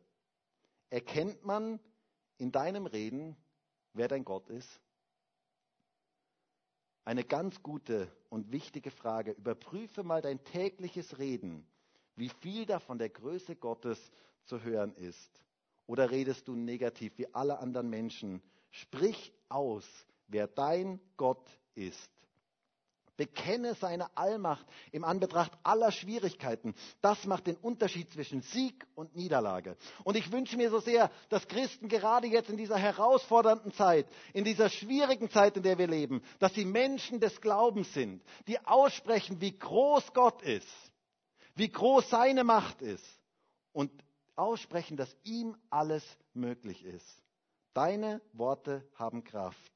Erkennt 0.90 1.46
man 1.46 1.80
in 2.38 2.52
deinem 2.52 2.88
Reden, 2.88 3.38
wer 3.94 4.10
dein 4.10 4.26
Gott 4.26 4.50
ist? 4.50 4.82
Eine 7.04 7.24
ganz 7.24 7.64
gute 7.64 8.12
und 8.30 8.52
wichtige 8.52 8.92
Frage. 8.92 9.32
Überprüfe 9.32 10.04
mal 10.04 10.22
dein 10.22 10.44
tägliches 10.44 11.18
Reden, 11.18 11.66
wie 12.16 12.30
viel 12.30 12.66
davon 12.66 13.00
der 13.00 13.10
Größe 13.10 13.56
Gottes 13.56 14.12
zu 14.46 14.62
hören 14.62 14.94
ist. 14.96 15.44
Oder 15.88 16.12
redest 16.12 16.48
du 16.48 16.56
negativ 16.56 17.18
wie 17.18 17.34
alle 17.34 17.60
anderen 17.60 17.90
Menschen? 17.90 18.42
Sprich 18.70 19.34
aus, 19.50 19.86
wer 20.28 20.48
dein 20.48 21.00
Gott 21.18 21.60
ist. 21.74 22.12
Bekenne 23.22 23.76
seine 23.76 24.18
Allmacht 24.18 24.66
im 24.92 25.04
Anbetracht 25.04 25.52
aller 25.62 25.92
Schwierigkeiten. 25.92 26.74
Das 27.02 27.24
macht 27.28 27.46
den 27.46 27.56
Unterschied 27.58 28.10
zwischen 28.10 28.42
Sieg 28.42 28.88
und 28.96 29.16
Niederlage. 29.16 29.78
Und 30.04 30.18
ich 30.18 30.32
wünsche 30.32 30.58
mir 30.58 30.72
so 30.72 30.80
sehr, 30.80 31.12
dass 31.30 31.48
Christen 31.48 31.88
gerade 31.88 32.26
jetzt 32.26 32.50
in 32.50 32.58
dieser 32.58 32.78
herausfordernden 32.80 33.74
Zeit, 33.74 34.08
in 34.34 34.44
dieser 34.44 34.70
schwierigen 34.72 35.30
Zeit, 35.30 35.56
in 35.56 35.62
der 35.62 35.78
wir 35.78 35.86
leben, 35.86 36.24
dass 36.40 36.56
sie 36.56 36.66
Menschen 36.66 37.20
des 37.20 37.40
Glaubens 37.42 37.94
sind, 37.94 38.24
die 38.48 38.58
aussprechen, 38.66 39.40
wie 39.40 39.56
groß 39.56 40.14
Gott 40.14 40.42
ist, 40.42 40.68
wie 41.54 41.70
groß 41.70 42.10
seine 42.10 42.44
Macht 42.44 42.82
ist 42.82 43.06
und 43.72 43.92
aussprechen, 44.36 44.98
dass 44.98 45.16
ihm 45.24 45.56
alles 45.70 46.04
möglich 46.34 46.84
ist. 46.84 47.22
Deine 47.76 48.20
Worte 48.34 48.84
haben 48.96 49.24
Kraft. 49.24 49.72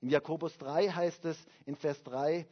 In 0.00 0.08
Jakobus 0.08 0.56
3 0.56 0.88
heißt 0.88 1.26
es 1.26 1.36
in 1.66 1.76
Vers 1.76 2.02
3, 2.04 2.46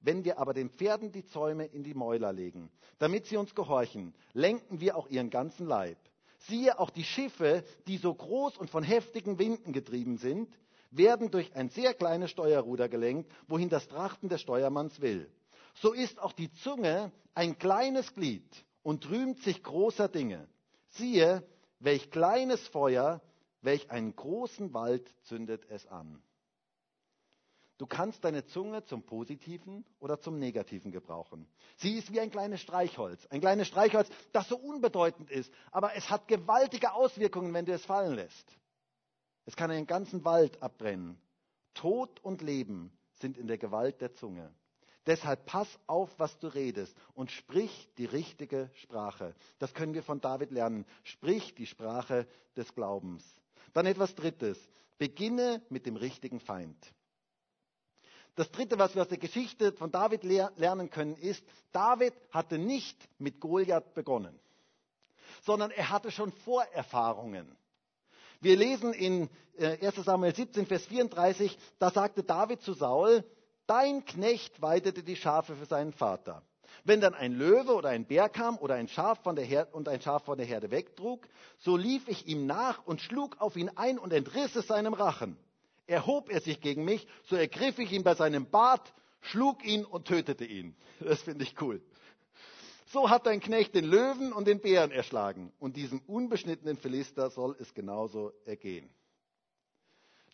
wenn 0.00 0.24
wir 0.24 0.38
aber 0.38 0.54
den 0.54 0.70
Pferden 0.70 1.12
die 1.12 1.24
Zäume 1.24 1.66
in 1.66 1.82
die 1.82 1.94
Mäuler 1.94 2.32
legen, 2.32 2.70
damit 2.98 3.26
sie 3.26 3.36
uns 3.36 3.54
gehorchen, 3.54 4.14
lenken 4.32 4.80
wir 4.80 4.96
auch 4.96 5.08
ihren 5.08 5.30
ganzen 5.30 5.66
Leib. 5.66 5.98
Siehe, 6.48 6.78
auch 6.78 6.90
die 6.90 7.04
Schiffe, 7.04 7.64
die 7.86 7.98
so 7.98 8.14
groß 8.14 8.56
und 8.56 8.70
von 8.70 8.82
heftigen 8.82 9.38
Winden 9.38 9.72
getrieben 9.72 10.16
sind, 10.16 10.48
werden 10.90 11.30
durch 11.30 11.54
ein 11.54 11.68
sehr 11.68 11.94
kleines 11.94 12.30
Steuerruder 12.30 12.88
gelenkt, 12.88 13.30
wohin 13.46 13.68
das 13.68 13.86
Trachten 13.88 14.28
des 14.28 14.40
Steuermanns 14.40 15.00
will. 15.00 15.30
So 15.74 15.92
ist 15.92 16.18
auch 16.18 16.32
die 16.32 16.50
Zunge 16.52 17.12
ein 17.34 17.58
kleines 17.58 18.14
Glied 18.14 18.44
und 18.82 19.08
rühmt 19.10 19.38
sich 19.42 19.62
großer 19.62 20.08
Dinge. 20.08 20.48
Siehe, 20.88 21.46
welch 21.78 22.10
kleines 22.10 22.66
Feuer, 22.68 23.20
welch 23.62 23.90
einen 23.90 24.16
großen 24.16 24.74
Wald 24.74 25.08
zündet 25.24 25.64
es 25.68 25.86
an. 25.86 26.22
Du 27.80 27.86
kannst 27.86 28.22
deine 28.26 28.44
Zunge 28.44 28.84
zum 28.84 29.04
Positiven 29.04 29.86
oder 30.00 30.20
zum 30.20 30.38
Negativen 30.38 30.92
gebrauchen. 30.92 31.48
Sie 31.78 31.96
ist 31.96 32.12
wie 32.12 32.20
ein 32.20 32.30
kleines 32.30 32.60
Streichholz. 32.60 33.24
Ein 33.28 33.40
kleines 33.40 33.68
Streichholz, 33.68 34.06
das 34.32 34.48
so 34.48 34.58
unbedeutend 34.58 35.30
ist, 35.30 35.50
aber 35.70 35.94
es 35.96 36.10
hat 36.10 36.28
gewaltige 36.28 36.92
Auswirkungen, 36.92 37.54
wenn 37.54 37.64
du 37.64 37.72
es 37.72 37.82
fallen 37.86 38.16
lässt. 38.16 38.54
Es 39.46 39.56
kann 39.56 39.70
einen 39.70 39.86
ganzen 39.86 40.26
Wald 40.26 40.62
abbrennen. 40.62 41.18
Tod 41.72 42.22
und 42.22 42.42
Leben 42.42 42.92
sind 43.14 43.38
in 43.38 43.46
der 43.46 43.56
Gewalt 43.56 44.02
der 44.02 44.12
Zunge. 44.12 44.54
Deshalb 45.06 45.46
pass 45.46 45.78
auf, 45.86 46.10
was 46.18 46.38
du 46.38 46.48
redest 46.48 46.94
und 47.14 47.30
sprich 47.30 47.88
die 47.96 48.04
richtige 48.04 48.68
Sprache. 48.74 49.34
Das 49.58 49.72
können 49.72 49.94
wir 49.94 50.02
von 50.02 50.20
David 50.20 50.50
lernen. 50.50 50.84
Sprich 51.02 51.54
die 51.54 51.64
Sprache 51.64 52.28
des 52.58 52.74
Glaubens. 52.74 53.24
Dann 53.72 53.86
etwas 53.86 54.14
Drittes. 54.14 54.58
Beginne 54.98 55.62
mit 55.70 55.86
dem 55.86 55.96
richtigen 55.96 56.40
Feind. 56.40 56.76
Das 58.36 58.50
Dritte, 58.50 58.78
was 58.78 58.94
wir 58.94 59.02
aus 59.02 59.08
der 59.08 59.18
Geschichte 59.18 59.72
von 59.72 59.90
David 59.90 60.22
lernen 60.24 60.90
können, 60.90 61.16
ist, 61.16 61.44
David 61.72 62.14
hatte 62.30 62.58
nicht 62.58 62.96
mit 63.18 63.40
Goliath 63.40 63.94
begonnen, 63.94 64.38
sondern 65.42 65.70
er 65.70 65.90
hatte 65.90 66.10
schon 66.10 66.32
Vorerfahrungen. 66.32 67.56
Wir 68.40 68.56
lesen 68.56 68.94
in 68.94 69.28
1 69.58 69.82
äh, 69.82 70.02
Samuel 70.02 70.34
17, 70.34 70.66
Vers 70.66 70.86
34, 70.86 71.58
da 71.78 71.90
sagte 71.90 72.22
David 72.22 72.62
zu 72.62 72.72
Saul, 72.72 73.24
dein 73.66 74.04
Knecht 74.04 74.62
weidete 74.62 75.02
die 75.02 75.16
Schafe 75.16 75.54
für 75.54 75.66
seinen 75.66 75.92
Vater. 75.92 76.42
Wenn 76.84 77.00
dann 77.00 77.14
ein 77.14 77.34
Löwe 77.34 77.74
oder 77.74 77.90
ein 77.90 78.06
Bär 78.06 78.28
kam 78.28 78.56
oder 78.56 78.76
ein 78.76 78.88
Schaf 78.88 79.22
von 79.22 79.36
der 79.36 79.44
Herde, 79.44 79.72
und 79.72 79.88
ein 79.88 80.00
Schaf 80.00 80.24
von 80.24 80.38
der 80.38 80.46
Herde 80.46 80.70
wegtrug, 80.70 81.26
so 81.58 81.76
lief 81.76 82.08
ich 82.08 82.26
ihm 82.26 82.46
nach 82.46 82.86
und 82.86 83.02
schlug 83.02 83.40
auf 83.40 83.56
ihn 83.56 83.70
ein 83.76 83.98
und 83.98 84.12
entriss 84.12 84.56
es 84.56 84.68
seinem 84.68 84.94
Rachen. 84.94 85.36
Erhob 85.90 86.30
er 86.30 86.40
sich 86.40 86.60
gegen 86.60 86.84
mich, 86.84 87.06
so 87.24 87.34
ergriff 87.34 87.80
ich 87.80 87.90
ihn 87.90 88.04
bei 88.04 88.14
seinem 88.14 88.48
Bart, 88.48 88.94
schlug 89.22 89.64
ihn 89.64 89.84
und 89.84 90.06
tötete 90.06 90.44
ihn. 90.44 90.76
Das 91.00 91.22
finde 91.22 91.42
ich 91.42 91.60
cool. 91.60 91.82
So 92.92 93.10
hat 93.10 93.26
dein 93.26 93.40
Knecht 93.40 93.74
den 93.74 93.86
Löwen 93.86 94.32
und 94.32 94.46
den 94.46 94.60
Bären 94.60 94.92
erschlagen. 94.92 95.52
Und 95.58 95.76
diesem 95.76 96.00
unbeschnittenen 96.06 96.76
Philister 96.76 97.30
soll 97.30 97.56
es 97.58 97.74
genauso 97.74 98.32
ergehen. 98.44 98.88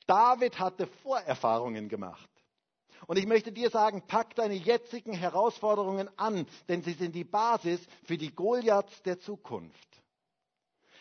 David 0.07 0.59
hatte 0.59 0.87
Vorerfahrungen 1.03 1.89
gemacht. 1.89 2.29
Und 3.07 3.19
ich 3.19 3.27
möchte 3.27 3.51
dir 3.51 3.71
sagen, 3.71 4.03
pack 4.07 4.35
deine 4.35 4.55
jetzigen 4.55 5.15
Herausforderungen 5.15 6.11
an, 6.19 6.47
denn 6.69 6.83
sie 6.83 6.93
sind 6.93 7.15
die 7.15 7.25
Basis 7.25 7.81
für 8.05 8.19
die 8.19 8.35
Goliaths 8.35 9.03
der 9.03 9.19
Zukunft. 9.21 10.03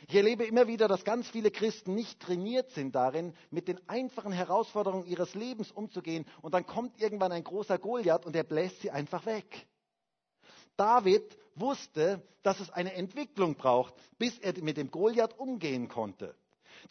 Ich 0.08 0.16
erlebe 0.16 0.46
immer 0.46 0.68
wieder, 0.68 0.88
dass 0.88 1.04
ganz 1.04 1.28
viele 1.30 1.50
Christen 1.50 1.96
nicht 1.96 2.20
trainiert 2.20 2.70
sind 2.72 2.94
darin, 2.94 3.34
mit 3.50 3.68
den 3.68 3.80
einfachen 3.90 4.32
Herausforderungen 4.32 5.08
ihres 5.08 5.34
Lebens 5.34 5.72
umzugehen. 5.72 6.26
Und 6.42 6.54
dann 6.54 6.68
kommt 6.68 7.00
irgendwann 7.02 7.32
ein 7.32 7.44
großer 7.44 7.80
Goliath 7.80 8.26
und 8.26 8.36
er 8.36 8.44
bläst 8.44 8.82
sie 8.82 8.92
einfach 8.92 9.26
weg. 9.26 9.66
David 10.78 11.24
wusste, 11.56 12.22
dass 12.44 12.60
es 12.60 12.70
eine 12.70 12.94
Entwicklung 12.94 13.56
braucht, 13.56 13.96
bis 14.20 14.38
er 14.40 14.54
mit 14.62 14.78
dem 14.78 14.92
Goliath 14.92 15.40
umgehen 15.40 15.88
konnte. 15.88 16.36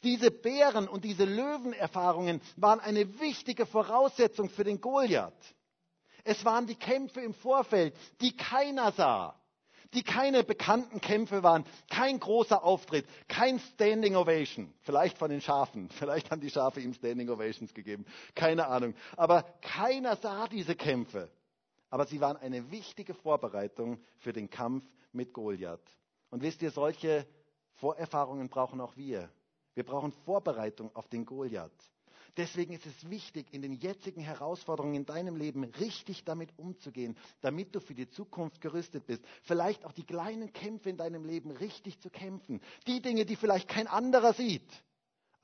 Diese 0.03 0.33
Bären 0.33 0.89
und 0.89 1.05
diese 1.05 1.25
Löwenerfahrungen 1.25 2.41
waren 2.57 2.81
eine 2.81 3.21
wichtige 3.21 3.65
Voraussetzung 3.67 4.49
für 4.49 4.65
den 4.65 4.81
Goliath. 4.81 5.33
Es 6.25 6.45
waren 6.45 6.67
die 6.67 6.75
Kämpfe 6.75 7.21
im 7.21 7.35
Vorfeld, 7.35 7.95
die 8.21 8.35
keiner 8.35 8.91
sah, 8.93 9.39
die 9.95 10.03
keine 10.03 10.45
bekannten 10.45 11.01
Kämpfe 11.01 11.43
waren, 11.43 11.65
kein 11.91 12.21
großer 12.21 12.63
Auftritt, 12.63 13.07
kein 13.29 13.59
Standing 13.59 14.17
Ovation. 14.17 14.73
Vielleicht 14.81 15.19
von 15.19 15.31
den 15.31 15.41
Schafen, 15.41 15.89
vielleicht 15.99 16.31
haben 16.31 16.41
die 16.41 16.51
Schafe 16.51 16.81
ihm 16.81 16.95
Standing 16.95 17.31
Ovations 17.31 17.73
gegeben, 17.73 18.05
keine 18.35 18.67
Ahnung. 18.67 18.95
Aber 19.17 19.43
keiner 19.61 20.17
sah 20.17 20.49
diese 20.49 20.75
Kämpfe 20.75 21.31
aber 21.95 22.07
sie 22.07 22.21
waren 22.21 22.37
eine 22.39 22.73
wichtige 22.73 23.15
Vorbereitung 23.15 24.01
für 24.19 24.33
den 24.33 24.51
Kampf 24.51 24.85
mit 25.13 25.33
Goliath. 25.33 25.97
Und 26.29 26.43
wisst 26.43 26.61
ihr, 26.61 26.73
solche 26.73 27.25
Vorerfahrungen 27.75 28.49
brauchen 28.49 28.81
auch 28.81 28.97
wir. 28.97 29.31
Wir 29.75 29.85
brauchen 29.85 30.11
Vorbereitung 30.25 30.91
auf 30.97 31.07
den 31.07 31.25
Goliath. 31.25 31.71
Deswegen 32.37 32.73
ist 32.75 32.87
es 32.87 33.11
wichtig, 33.11 33.47
in 33.53 33.63
den 33.63 33.75
jetzigen 33.75 34.21
Herausforderungen 34.21 34.95
in 34.95 35.07
deinem 35.07 35.37
Leben 35.37 35.65
richtig 35.65 36.25
damit 36.25 36.51
umzugehen, 36.57 37.17
damit 37.41 37.75
du 37.75 37.81
für 37.81 37.95
die 37.95 38.09
Zukunft 38.09 38.61
gerüstet 38.61 39.07
bist. 39.07 39.25
Vielleicht 39.43 39.85
auch 39.85 39.93
die 39.93 40.05
kleinen 40.05 40.53
Kämpfe 40.53 40.91
in 40.91 40.97
deinem 40.97 41.25
Leben 41.25 41.51
richtig 41.53 42.01
zu 42.01 42.11
kämpfen. 42.11 42.61
Die 42.87 43.01
Dinge, 43.01 43.25
die 43.25 43.37
vielleicht 43.37 43.69
kein 43.69 43.87
anderer 43.87 44.33
sieht 44.33 44.69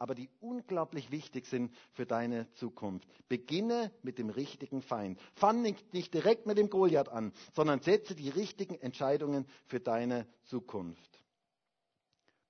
aber 0.00 0.14
die 0.14 0.30
unglaublich 0.40 1.10
wichtig 1.10 1.46
sind 1.46 1.74
für 1.92 2.06
deine 2.06 2.50
Zukunft. 2.54 3.06
Beginne 3.28 3.92
mit 4.02 4.18
dem 4.18 4.30
richtigen 4.30 4.80
Feind. 4.80 5.20
Fang 5.34 5.60
nicht 5.60 6.14
direkt 6.14 6.46
mit 6.46 6.56
dem 6.56 6.70
Goliath 6.70 7.10
an, 7.10 7.34
sondern 7.54 7.82
setze 7.82 8.14
die 8.14 8.30
richtigen 8.30 8.76
Entscheidungen 8.76 9.46
für 9.66 9.78
deine 9.78 10.26
Zukunft. 10.44 11.22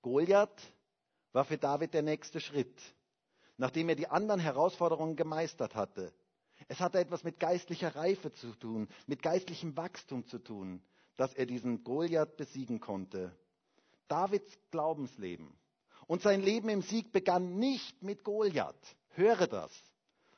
Goliath 0.00 0.62
war 1.33 1.44
für 1.44 1.59
David 1.59 1.92
der 1.92 2.03
nächste 2.03 2.38
Schritt, 2.38 2.81
nachdem 3.61 3.90
er 3.90 3.94
die 3.94 4.09
anderen 4.09 4.40
Herausforderungen 4.40 5.16
gemeistert 5.16 5.75
hatte. 5.75 6.14
Es 6.68 6.81
hatte 6.81 6.99
etwas 6.99 7.25
mit 7.25 7.38
geistlicher 7.38 7.94
Reife 7.94 8.33
zu 8.33 8.53
tun, 8.55 8.88
mit 9.07 9.23
geistlichem 9.23 9.77
Wachstum 9.77 10.27
zu 10.27 10.38
tun, 10.38 10.83
dass 11.18 11.35
er 11.35 11.44
diesen 11.44 11.85
Goliath 11.85 12.38
besiegen 12.38 12.81
konnte. 12.81 13.37
Davids 14.09 14.59
Glaubensleben 14.70 15.53
und 16.07 16.23
sein 16.23 16.40
Leben 16.40 16.70
im 16.70 16.81
Sieg 16.81 17.12
begann 17.12 17.59
nicht 17.59 18.03
mit 18.03 18.25
Goliath, 18.25 18.96
höre 19.11 19.46
das, 19.46 19.70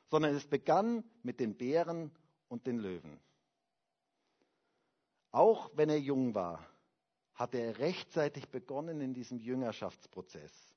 sondern 0.09 0.35
es 0.35 0.45
begann 0.45 1.05
mit 1.23 1.39
den 1.39 1.55
Bären 1.55 2.11
und 2.49 2.67
den 2.67 2.77
Löwen. 2.77 3.21
Auch 5.31 5.71
wenn 5.75 5.89
er 5.89 5.99
jung 5.99 6.35
war, 6.35 6.59
hatte 7.35 7.57
er 7.57 7.79
rechtzeitig 7.79 8.49
begonnen 8.49 8.99
in 8.99 9.13
diesem 9.13 9.39
Jüngerschaftsprozess 9.39 10.72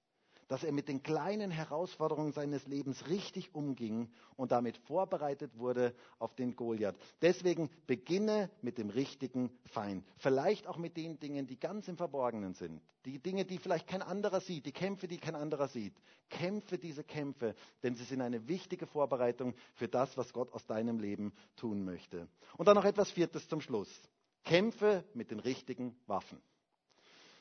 dass 0.49 0.65
er 0.65 0.73
mit 0.73 0.89
den 0.89 1.03
kleinen 1.03 1.51
Herausforderungen 1.51 2.33
seines 2.33 2.67
Lebens 2.67 3.09
richtig 3.09 3.55
umging 3.55 4.11
und 4.37 4.53
damit 4.53 4.77
vorbereitet 4.79 5.59
wurde 5.59 5.95
auf 6.19 6.35
den 6.35 6.55
Goliath. 6.57 6.97
Deswegen 7.23 7.71
beginne 7.87 8.51
mit 8.63 8.79
dem 8.79 8.91
richtigen 8.91 9.51
Feind. 9.65 10.05
Vielleicht 10.19 10.67
auch 10.67 10.77
mit 10.77 10.97
den 10.97 11.19
Dingen, 11.19 11.47
die 11.47 11.59
ganz 11.59 11.89
im 11.89 11.97
Verborgenen 11.97 12.55
sind. 12.55 12.81
Die 13.05 13.19
Dinge, 13.19 13.45
die 13.45 13.59
vielleicht 13.59 13.87
kein 13.87 14.03
anderer 14.03 14.41
sieht, 14.41 14.67
die 14.67 14.73
Kämpfe, 14.73 15.07
die 15.07 15.19
kein 15.19 15.37
anderer 15.37 15.69
sieht. 15.69 15.95
Kämpfe 16.29 16.79
diese 16.79 17.05
Kämpfe, 17.05 17.55
denn 17.83 17.95
sie 17.95 18.05
sind 18.05 18.21
eine 18.21 18.49
wichtige 18.49 18.87
Vorbereitung 18.87 19.55
für 19.75 19.89
das, 19.89 20.17
was 20.17 20.33
Gott 20.33 20.53
aus 20.53 20.67
deinem 20.67 20.99
Leben 20.99 21.33
tun 21.57 21.85
möchte. 21.85 22.29
Und 22.57 22.67
dann 22.67 22.75
noch 22.75 22.85
etwas 22.85 23.11
Viertes 23.11 23.49
zum 23.49 23.61
Schluss. 23.61 23.89
Kämpfe 24.45 25.05
mit 25.15 25.31
den 25.31 25.41
richtigen 25.41 25.97
Waffen. 26.07 26.41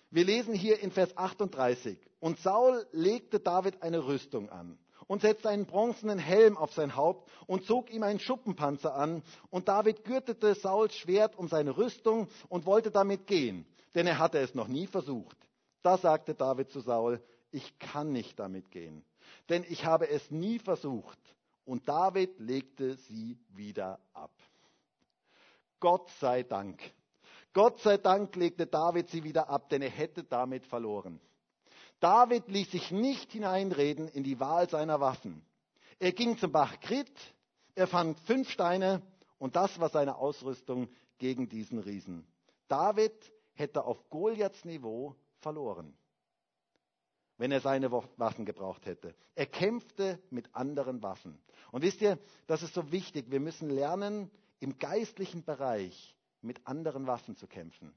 Wir 0.10 0.26
lesen 0.26 0.54
hier 0.54 0.80
in 0.80 0.91
Vers 0.91 1.15
38. 1.18 1.98
Und 2.20 2.39
Saul 2.39 2.86
legte 2.91 3.39
David 3.39 3.82
eine 3.82 4.06
Rüstung 4.06 4.50
an 4.50 4.78
und 5.08 5.22
setzte 5.22 5.50
einen 5.50 5.65
bronzenen 5.65 6.20
Helm 6.20 6.58
auf 6.58 6.74
sein 6.74 6.96
Haupt 6.96 7.30
und 7.48 7.65
zog 7.65 7.91
ihm 7.91 8.04
einen 8.04 8.20
Schuppenpanzer 8.20 8.96
an. 8.96 9.24
Und 9.50 9.68
David 9.68 10.04
gürtete 10.04 10.56
Sauls 10.56 10.96
Schwert 10.96 11.38
um 11.38 11.48
seine 11.48 11.78
Rüstung 11.78 12.28
und 12.50 12.65
wollte 12.65 12.91
damit 12.91 13.28
gehen, 13.28 13.65
denn 13.94 14.08
er 14.08 14.20
hatte 14.20 14.39
es 14.39 14.56
noch 14.56 14.68
nie 14.68 14.88
versucht. 14.88 15.38
Da 15.82 15.98
sagte 15.98 16.34
David 16.34 16.72
zu 16.72 16.80
Saul, 16.80 17.22
ich 17.52 17.78
kann 17.80 18.12
nicht 18.12 18.39
damit 18.39 18.72
gehen, 18.72 19.06
denn 19.50 19.63
ich 19.70 19.86
habe 19.86 20.10
es 20.10 20.32
nie 20.32 20.60
versucht. 20.60 21.20
Und 21.63 21.88
David 21.88 22.39
legte 22.39 22.96
sie 22.96 23.39
wieder 23.50 24.00
ab. 24.13 24.32
Gott 25.80 26.10
sei 26.20 26.44
Dank. 26.44 26.80
Gott 27.56 27.80
sei 27.80 27.98
Dank 27.98 28.36
legte 28.36 28.68
David 28.68 29.10
sie 29.10 29.24
wieder 29.24 29.48
ab, 29.50 29.70
denn 29.70 29.82
er 29.82 29.89
hätte 29.89 30.26
damit 30.26 30.65
verloren. 30.65 31.22
David 32.02 32.50
ließ 32.50 32.70
sich 32.70 32.91
nicht 32.91 33.32
hineinreden 33.32 34.10
in 34.10 34.26
die 34.26 34.41
Wahl 34.41 34.70
seiner 34.70 35.00
Waffen. 35.00 35.41
Er 35.98 36.12
ging 36.12 36.38
zum 36.38 36.52
Bach 36.52 36.78
Krit, 36.82 37.10
er 37.74 37.88
fand 37.88 38.20
fünf 38.20 38.50
Steine 38.50 39.02
und 39.39 39.56
das 39.56 39.80
war 39.80 39.88
seine 39.88 40.18
Ausrüstung 40.18 40.89
gegen 41.18 41.48
diesen 41.48 41.80
Riesen. 41.80 42.28
David 42.68 43.13
hätte 43.54 43.86
auf 43.86 44.10
Goliaths 44.10 44.65
Niveau 44.65 45.15
verloren, 45.38 45.96
wenn 47.38 47.54
er 47.54 47.62
seine 47.62 47.89
Waffen 47.89 48.44
gebraucht 48.44 48.86
hätte. 48.86 49.15
Er 49.34 49.46
kämpfte 49.46 50.20
mit 50.30 50.54
anderen 50.54 51.02
Waffen. 51.02 51.39
Und 51.72 51.84
wisst 51.84 52.02
ihr, 52.02 52.20
das 52.48 52.63
ist 52.63 52.74
so 52.74 52.91
wichtig. 52.91 53.32
Wir 53.32 53.39
müssen 53.39 53.70
lernen, 53.70 54.30
im 54.60 54.78
geistlichen 54.78 55.46
Bereich 55.46 56.14
mit 56.45 56.65
anderen 56.67 57.08
Waffen 57.08 57.36
zu 57.36 57.47
kämpfen. 57.47 57.93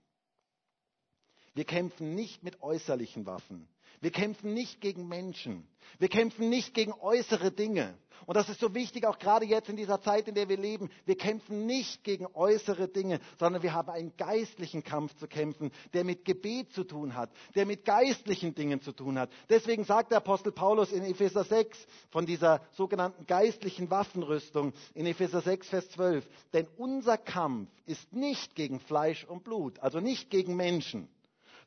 Wir 1.59 1.65
kämpfen 1.65 2.15
nicht 2.15 2.45
mit 2.45 2.63
äußerlichen 2.63 3.27
Waffen. 3.27 3.67
Wir 4.01 4.13
kämpfen 4.13 4.55
nicht 4.55 4.81
gegen 4.81 5.09
Menschen. 5.09 5.67
Wir 5.99 6.07
kämpfen 6.09 6.49
nicht 6.51 6.73
gegen 6.73 6.93
äußere 6.93 7.51
Dinge. 7.51 7.99
Und 8.27 8.37
das 8.37 8.49
ist 8.49 8.61
so 8.61 8.77
wichtig, 8.77 9.05
auch 9.05 9.19
gerade 9.19 9.45
jetzt 9.45 9.69
in 9.69 9.75
dieser 9.75 10.01
Zeit, 10.01 10.29
in 10.29 10.37
der 10.37 10.49
wir 10.49 10.57
leben. 10.57 10.89
Wir 11.05 11.17
kämpfen 11.17 11.67
nicht 11.67 12.05
gegen 12.05 12.29
äußere 12.33 12.87
Dinge, 12.87 13.19
sondern 13.41 13.65
wir 13.65 13.73
haben 13.75 13.91
einen 13.91 14.17
geistlichen 14.17 14.85
Kampf 14.85 15.17
zu 15.17 15.27
kämpfen, 15.27 15.73
der 15.95 16.05
mit 16.05 16.25
Gebet 16.25 16.73
zu 16.75 16.85
tun 16.85 17.17
hat, 17.17 17.29
der 17.57 17.67
mit 17.67 17.85
geistlichen 17.85 18.55
Dingen 18.55 18.81
zu 18.81 18.93
tun 18.93 19.19
hat. 19.19 19.29
Deswegen 19.51 19.83
sagt 19.83 20.13
der 20.13 20.19
Apostel 20.19 20.53
Paulus 20.53 20.93
in 20.93 21.03
Epheser 21.03 21.43
6 21.43 21.77
von 22.11 22.25
dieser 22.25 22.61
sogenannten 22.71 23.27
geistlichen 23.27 23.91
Waffenrüstung, 23.91 24.75
in 24.95 25.07
Epheser 25.07 25.41
6, 25.41 25.67
Vers 25.71 25.91
12, 25.91 26.25
denn 26.53 26.69
unser 26.77 27.19
Kampf 27.19 27.69
ist 27.85 28.13
nicht 28.13 28.55
gegen 28.55 28.79
Fleisch 28.79 29.25
und 29.25 29.43
Blut, 29.43 29.81
also 29.81 29.99
nicht 29.99 30.31
gegen 30.31 30.55
Menschen, 30.55 31.09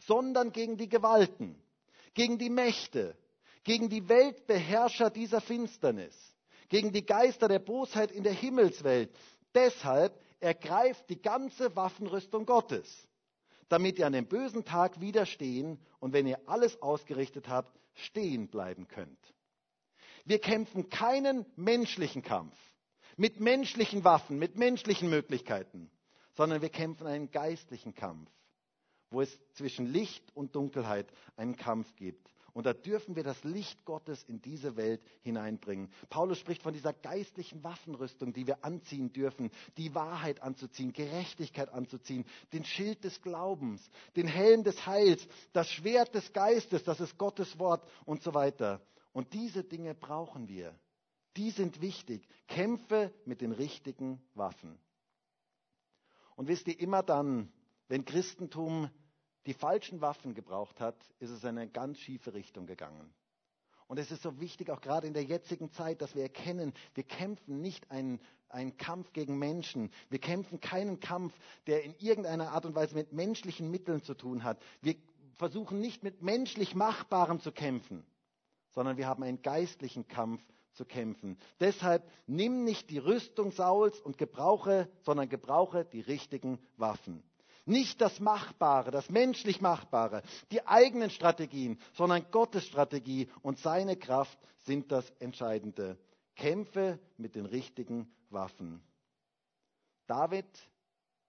sondern 0.07 0.51
gegen 0.51 0.77
die 0.77 0.89
Gewalten, 0.89 1.55
gegen 2.13 2.37
die 2.37 2.49
Mächte, 2.49 3.15
gegen 3.63 3.89
die 3.89 4.07
Weltbeherrscher 4.09 5.09
dieser 5.09 5.41
Finsternis, 5.41 6.15
gegen 6.69 6.91
die 6.91 7.05
Geister 7.05 7.47
der 7.47 7.59
Bosheit 7.59 8.11
in 8.11 8.23
der 8.23 8.33
Himmelswelt. 8.33 9.11
Deshalb 9.53 10.19
ergreift 10.39 11.09
die 11.09 11.21
ganze 11.21 11.75
Waffenrüstung 11.75 12.45
Gottes, 12.45 13.07
damit 13.69 13.99
ihr 13.99 14.07
an 14.07 14.13
dem 14.13 14.27
bösen 14.27 14.65
Tag 14.65 14.99
widerstehen 14.99 15.79
und 15.99 16.13
wenn 16.13 16.27
ihr 16.27 16.39
alles 16.47 16.81
ausgerichtet 16.81 17.47
habt, 17.47 17.77
stehen 17.93 18.47
bleiben 18.47 18.87
könnt. 18.87 19.33
Wir 20.25 20.39
kämpfen 20.39 20.89
keinen 20.89 21.45
menschlichen 21.55 22.21
Kampf 22.21 22.55
mit 23.17 23.39
menschlichen 23.39 24.03
Waffen, 24.03 24.39
mit 24.39 24.57
menschlichen 24.57 25.09
Möglichkeiten, 25.09 25.91
sondern 26.33 26.61
wir 26.61 26.69
kämpfen 26.69 27.07
einen 27.07 27.29
geistlichen 27.31 27.93
Kampf, 27.93 28.31
wo 29.11 29.21
es 29.21 29.39
zwischen 29.53 29.85
Licht 29.85 30.35
und 30.35 30.55
Dunkelheit 30.55 31.11
einen 31.35 31.55
Kampf 31.55 31.95
gibt. 31.95 32.31
Und 32.53 32.65
da 32.65 32.73
dürfen 32.73 33.15
wir 33.15 33.23
das 33.23 33.43
Licht 33.43 33.85
Gottes 33.85 34.23
in 34.23 34.41
diese 34.41 34.75
Welt 34.75 35.01
hineinbringen. 35.21 35.89
Paulus 36.09 36.37
spricht 36.37 36.63
von 36.63 36.73
dieser 36.73 36.91
geistlichen 36.91 37.63
Waffenrüstung, 37.63 38.33
die 38.33 38.45
wir 38.45 38.65
anziehen 38.65 39.13
dürfen, 39.13 39.51
die 39.77 39.95
Wahrheit 39.95 40.41
anzuziehen, 40.41 40.91
Gerechtigkeit 40.91 41.69
anzuziehen, 41.69 42.25
den 42.51 42.65
Schild 42.65 43.03
des 43.05 43.21
Glaubens, 43.21 43.89
den 44.17 44.27
Helm 44.27 44.63
des 44.63 44.85
Heils, 44.85 45.25
das 45.53 45.69
Schwert 45.69 46.13
des 46.13 46.33
Geistes, 46.33 46.83
das 46.83 46.99
ist 46.99 47.17
Gottes 47.17 47.57
Wort 47.57 47.87
und 48.05 48.21
so 48.21 48.33
weiter. 48.33 48.81
Und 49.13 49.33
diese 49.33 49.63
Dinge 49.63 49.95
brauchen 49.95 50.49
wir. 50.49 50.77
Die 51.37 51.51
sind 51.51 51.81
wichtig. 51.81 52.27
Kämpfe 52.47 53.13
mit 53.23 53.39
den 53.39 53.53
richtigen 53.53 54.21
Waffen. 54.35 54.77
Und 56.35 56.47
wisst 56.49 56.67
ihr, 56.67 56.77
immer 56.79 57.03
dann, 57.03 57.51
wenn 57.87 58.03
Christentum 58.03 58.89
die 59.45 59.53
falschen 59.53 60.01
Waffen 60.01 60.33
gebraucht 60.33 60.79
hat, 60.79 60.95
ist 61.19 61.29
es 61.29 61.43
in 61.43 61.57
eine 61.57 61.67
ganz 61.67 61.99
schiefe 61.99 62.33
Richtung 62.33 62.65
gegangen. 62.67 63.13
Und 63.87 63.97
es 63.97 64.09
ist 64.09 64.23
so 64.23 64.39
wichtig, 64.39 64.69
auch 64.69 64.79
gerade 64.79 65.05
in 65.05 65.13
der 65.13 65.25
jetzigen 65.25 65.69
Zeit, 65.71 66.01
dass 66.01 66.15
wir 66.15 66.23
erkennen, 66.23 66.73
wir 66.93 67.03
kämpfen 67.03 67.59
nicht 67.59 67.91
einen, 67.91 68.21
einen 68.47 68.77
Kampf 68.77 69.11
gegen 69.11 69.37
Menschen. 69.37 69.91
Wir 70.09 70.19
kämpfen 70.19 70.61
keinen 70.61 71.01
Kampf, 71.01 71.33
der 71.67 71.83
in 71.83 71.93
irgendeiner 71.99 72.51
Art 72.51 72.65
und 72.65 72.73
Weise 72.73 72.95
mit 72.95 73.11
menschlichen 73.11 73.69
Mitteln 73.69 74.01
zu 74.01 74.13
tun 74.13 74.45
hat. 74.45 74.61
Wir 74.81 74.95
versuchen 75.33 75.81
nicht 75.81 76.03
mit 76.03 76.21
menschlich 76.21 76.73
Machbarem 76.73 77.41
zu 77.41 77.51
kämpfen, 77.51 78.05
sondern 78.69 78.95
wir 78.95 79.07
haben 79.07 79.23
einen 79.23 79.41
geistlichen 79.41 80.07
Kampf 80.07 80.41
zu 80.71 80.85
kämpfen. 80.85 81.37
Deshalb 81.59 82.09
nimm 82.27 82.63
nicht 82.63 82.89
die 82.91 82.99
Rüstung 82.99 83.51
Sauls 83.51 83.99
und 83.99 84.17
gebrauche, 84.17 84.89
sondern 85.01 85.27
gebrauche 85.27 85.83
die 85.83 85.99
richtigen 85.99 86.59
Waffen. 86.77 87.23
Nicht 87.71 88.01
das 88.01 88.19
Machbare, 88.19 88.91
das 88.91 89.09
menschlich 89.09 89.61
Machbare, 89.61 90.23
die 90.51 90.67
eigenen 90.67 91.09
Strategien, 91.09 91.79
sondern 91.93 92.29
Gottes 92.29 92.65
Strategie 92.67 93.29
und 93.43 93.59
seine 93.59 93.95
Kraft 93.95 94.37
sind 94.65 94.91
das 94.91 95.09
Entscheidende. 95.19 95.97
Kämpfe 96.35 96.99
mit 97.15 97.33
den 97.35 97.45
richtigen 97.45 98.13
Waffen. 98.29 98.83
David 100.05 100.45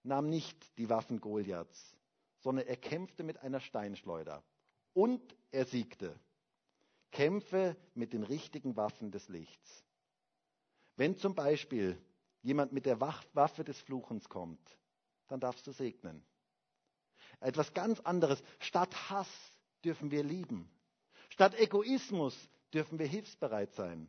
nahm 0.03 0.29
nicht 0.31 0.77
die 0.79 0.91
Waffen 0.91 1.21
Goliaths, 1.21 1.97
sondern 2.41 2.67
er 2.67 2.77
kämpfte 2.77 3.23
mit 3.23 3.39
einer 3.39 3.61
Steinschleuder 3.61 4.43
und 4.95 5.23
er 5.53 5.65
siegte. 5.65 6.19
Kämpfe 7.13 7.77
mit 7.95 8.13
den 8.13 8.25
richtigen 8.25 8.77
Waffen 8.77 9.13
des 9.13 9.29
Lichts. 9.29 9.85
Wenn 10.97 11.17
zum 11.17 11.37
Beispiel 11.37 12.03
jemand 12.43 12.73
mit 12.73 12.85
der 12.85 13.01
Waffe 13.01 13.63
des 13.63 13.79
Fluchens 13.83 14.29
kommt, 14.29 14.77
dann 15.29 15.39
darfst 15.39 15.65
du 15.69 15.71
segnen. 15.71 16.25
Etwas 17.43 17.75
ganz 17.75 18.01
anderes. 18.01 18.43
Statt 18.61 19.11
Hass 19.11 19.29
dürfen 19.85 20.11
wir 20.11 20.23
lieben. 20.23 20.71
Statt 21.29 21.59
Egoismus 21.59 22.37
dürfen 22.73 22.99
wir 22.99 23.07
hilfsbereit 23.07 23.75
sein. 23.75 24.09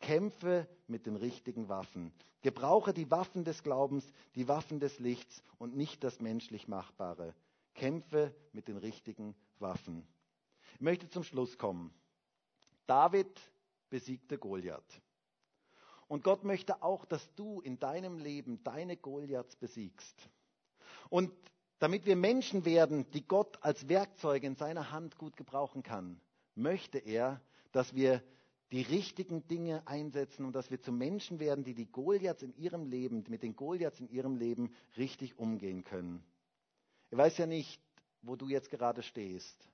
Kämpfe 0.00 0.68
mit 0.86 1.06
den 1.06 1.16
richtigen 1.16 1.68
Waffen. 1.68 2.12
Gebrauche 2.42 2.92
die 2.92 3.10
Waffen 3.10 3.44
des 3.44 3.62
Glaubens, 3.62 4.04
die 4.34 4.48
Waffen 4.48 4.78
des 4.78 4.98
Lichts 4.98 5.42
und 5.58 5.76
nicht 5.76 6.04
das 6.04 6.20
menschlich 6.20 6.68
Machbare. 6.68 7.34
Kämpfe 7.74 8.34
mit 8.52 8.68
den 8.68 8.76
richtigen 8.76 9.34
Waffen. 9.58 10.06
Ich 10.74 10.80
möchte 10.80 11.08
zum 11.08 11.24
Schluss 11.24 11.56
kommen. 11.56 11.92
David 12.86 13.40
besiegte 13.88 14.38
Goliath. 14.38 15.02
Und 16.06 16.22
Gott 16.22 16.44
möchte 16.44 16.82
auch, 16.82 17.06
dass 17.06 17.34
du 17.34 17.60
in 17.60 17.78
deinem 17.78 18.18
Leben 18.18 18.62
deine 18.62 18.96
Goliaths 18.96 19.56
besiegst. 19.56 20.28
Und 21.08 21.32
damit 21.78 22.06
wir 22.06 22.16
Menschen 22.16 22.64
werden, 22.64 23.10
die 23.12 23.26
Gott 23.26 23.58
als 23.62 23.88
Werkzeuge 23.88 24.46
in 24.46 24.56
seiner 24.56 24.90
Hand 24.90 25.18
gut 25.18 25.36
gebrauchen 25.36 25.82
kann, 25.82 26.20
möchte 26.54 26.98
er, 26.98 27.40
dass 27.72 27.94
wir 27.94 28.22
die 28.72 28.82
richtigen 28.82 29.46
Dinge 29.46 29.86
einsetzen 29.86 30.44
und 30.44 30.54
dass 30.54 30.70
wir 30.70 30.80
zu 30.80 30.92
Menschen 30.92 31.38
werden, 31.38 31.64
die 31.64 31.74
die 31.74 31.90
Goliaths 31.90 32.42
in 32.42 32.56
ihrem 32.56 32.86
Leben, 32.86 33.24
mit 33.28 33.42
den 33.42 33.54
Goliaths 33.54 34.00
in 34.00 34.08
ihrem 34.08 34.36
Leben 34.36 34.72
richtig 34.96 35.38
umgehen 35.38 35.84
können. 35.84 36.24
Ich 37.10 37.16
weiß 37.16 37.38
ja 37.38 37.46
nicht, 37.46 37.80
wo 38.22 38.36
du 38.36 38.48
jetzt 38.48 38.70
gerade 38.70 39.02
stehst. 39.02 39.68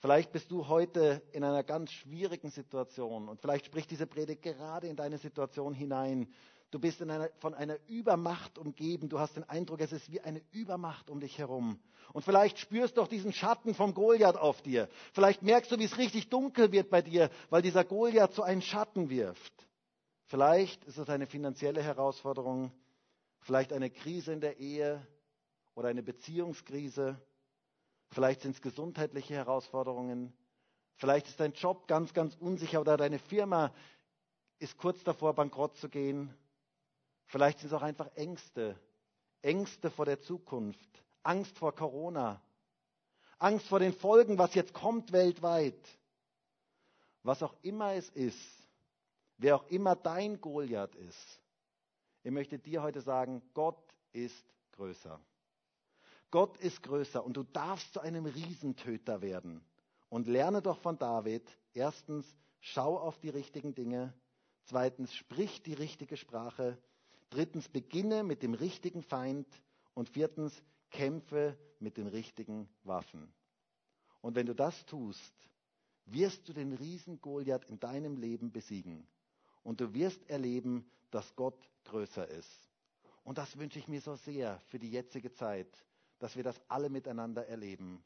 Vielleicht 0.00 0.32
bist 0.32 0.50
du 0.50 0.68
heute 0.68 1.22
in 1.32 1.42
einer 1.42 1.62
ganz 1.62 1.90
schwierigen 1.90 2.50
Situation 2.50 3.28
und 3.28 3.40
vielleicht 3.40 3.66
spricht 3.66 3.90
diese 3.90 4.06
Predigt 4.06 4.42
gerade 4.42 4.88
in 4.88 4.96
deine 4.96 5.18
Situation 5.18 5.72
hinein. 5.72 6.28
Du 6.70 6.78
bist 6.78 7.00
einer, 7.00 7.30
von 7.38 7.54
einer 7.54 7.78
Übermacht 7.86 8.58
umgeben. 8.58 9.08
Du 9.08 9.18
hast 9.18 9.36
den 9.36 9.44
Eindruck, 9.44 9.80
es 9.80 9.92
ist 9.92 10.10
wie 10.10 10.20
eine 10.20 10.42
Übermacht 10.50 11.08
um 11.08 11.20
dich 11.20 11.38
herum. 11.38 11.80
Und 12.12 12.22
vielleicht 12.22 12.58
spürst 12.58 12.96
du 12.96 13.02
auch 13.02 13.08
diesen 13.08 13.32
Schatten 13.32 13.74
vom 13.74 13.94
Goliath 13.94 14.36
auf 14.36 14.62
dir. 14.62 14.88
Vielleicht 15.12 15.42
merkst 15.42 15.70
du, 15.70 15.78
wie 15.78 15.84
es 15.84 15.96
richtig 15.96 16.28
dunkel 16.28 16.72
wird 16.72 16.90
bei 16.90 17.02
dir, 17.02 17.30
weil 17.50 17.62
dieser 17.62 17.84
Goliath 17.84 18.34
so 18.34 18.42
einen 18.42 18.62
Schatten 18.62 19.08
wirft. 19.10 19.52
Vielleicht 20.26 20.84
ist 20.84 20.98
es 20.98 21.08
eine 21.08 21.26
finanzielle 21.26 21.82
Herausforderung, 21.82 22.72
vielleicht 23.40 23.72
eine 23.72 23.90
Krise 23.90 24.32
in 24.32 24.40
der 24.40 24.58
Ehe 24.58 25.06
oder 25.76 25.88
eine 25.88 26.02
Beziehungskrise. 26.02 27.16
Vielleicht 28.10 28.42
sind 28.42 28.54
es 28.54 28.62
gesundheitliche 28.62 29.34
Herausforderungen. 29.34 30.32
Vielleicht 30.96 31.28
ist 31.28 31.40
dein 31.40 31.52
Job 31.52 31.86
ganz, 31.88 32.14
ganz 32.14 32.34
unsicher 32.36 32.80
oder 32.80 32.96
deine 32.96 33.18
Firma 33.18 33.72
ist 34.58 34.78
kurz 34.78 35.02
davor, 35.04 35.34
bankrott 35.34 35.76
zu 35.76 35.88
gehen. 35.88 36.34
Vielleicht 37.26 37.58
sind 37.58 37.68
es 37.68 37.74
auch 37.74 37.82
einfach 37.82 38.08
Ängste. 38.14 38.78
Ängste 39.42 39.90
vor 39.90 40.06
der 40.06 40.20
Zukunft. 40.20 41.04
Angst 41.22 41.58
vor 41.58 41.74
Corona. 41.74 42.40
Angst 43.38 43.66
vor 43.66 43.80
den 43.80 43.92
Folgen, 43.92 44.38
was 44.38 44.54
jetzt 44.54 44.72
kommt 44.72 45.12
weltweit. 45.12 45.78
Was 47.22 47.42
auch 47.42 47.54
immer 47.62 47.92
es 47.94 48.08
ist. 48.10 48.38
Wer 49.36 49.56
auch 49.56 49.66
immer 49.68 49.94
dein 49.96 50.40
Goliath 50.40 50.94
ist. 50.94 51.40
Ich 52.22 52.30
möchte 52.30 52.58
dir 52.58 52.82
heute 52.82 53.02
sagen, 53.02 53.42
Gott 53.52 53.94
ist 54.12 54.44
größer. 54.72 55.20
Gott 56.30 56.56
ist 56.58 56.82
größer 56.82 57.24
und 57.24 57.36
du 57.36 57.42
darfst 57.44 57.92
zu 57.92 58.00
einem 58.00 58.26
Riesentöter 58.26 59.22
werden. 59.22 59.64
Und 60.08 60.26
lerne 60.26 60.62
doch 60.62 60.78
von 60.78 60.98
David. 60.98 61.42
Erstens, 61.72 62.26
schau 62.60 62.98
auf 62.98 63.18
die 63.18 63.28
richtigen 63.28 63.74
Dinge. 63.74 64.12
Zweitens, 64.64 65.14
sprich 65.14 65.62
die 65.62 65.74
richtige 65.74 66.16
Sprache. 66.16 66.78
Drittens, 67.30 67.68
beginne 67.68 68.22
mit 68.22 68.42
dem 68.42 68.54
richtigen 68.54 69.02
Feind. 69.02 69.46
Und 69.94 70.08
viertens, 70.08 70.62
kämpfe 70.90 71.58
mit 71.80 71.96
den 71.96 72.06
richtigen 72.06 72.68
Waffen. 72.84 73.32
Und 74.20 74.34
wenn 74.34 74.46
du 74.46 74.54
das 74.54 74.86
tust, 74.86 75.34
wirst 76.06 76.48
du 76.48 76.52
den 76.52 76.72
Riesen 76.72 77.20
Goliath 77.20 77.64
in 77.64 77.78
deinem 77.80 78.16
Leben 78.16 78.52
besiegen. 78.52 79.06
Und 79.62 79.80
du 79.80 79.92
wirst 79.94 80.28
erleben, 80.28 80.88
dass 81.10 81.34
Gott 81.34 81.68
größer 81.84 82.28
ist. 82.28 82.68
Und 83.24 83.38
das 83.38 83.56
wünsche 83.58 83.78
ich 83.78 83.88
mir 83.88 84.00
so 84.00 84.14
sehr 84.14 84.60
für 84.68 84.78
die 84.78 84.90
jetzige 84.90 85.32
Zeit, 85.32 85.68
dass 86.18 86.36
wir 86.36 86.42
das 86.42 86.60
alle 86.68 86.88
miteinander 86.88 87.46
erleben. 87.46 88.02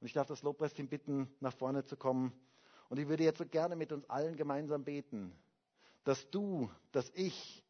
Und 0.00 0.06
ich 0.06 0.12
darf 0.12 0.26
das 0.28 0.42
Lobpreisteam 0.42 0.88
bitten, 0.88 1.28
nach 1.40 1.54
vorne 1.54 1.84
zu 1.84 1.96
kommen. 1.96 2.32
Und 2.88 2.98
ich 2.98 3.08
würde 3.08 3.24
jetzt 3.24 3.38
so 3.38 3.46
gerne 3.46 3.76
mit 3.76 3.92
uns 3.92 4.08
allen 4.08 4.36
gemeinsam 4.36 4.84
beten, 4.84 5.32
dass 6.04 6.30
du, 6.30 6.70
dass 6.92 7.10
ich, 7.14 7.64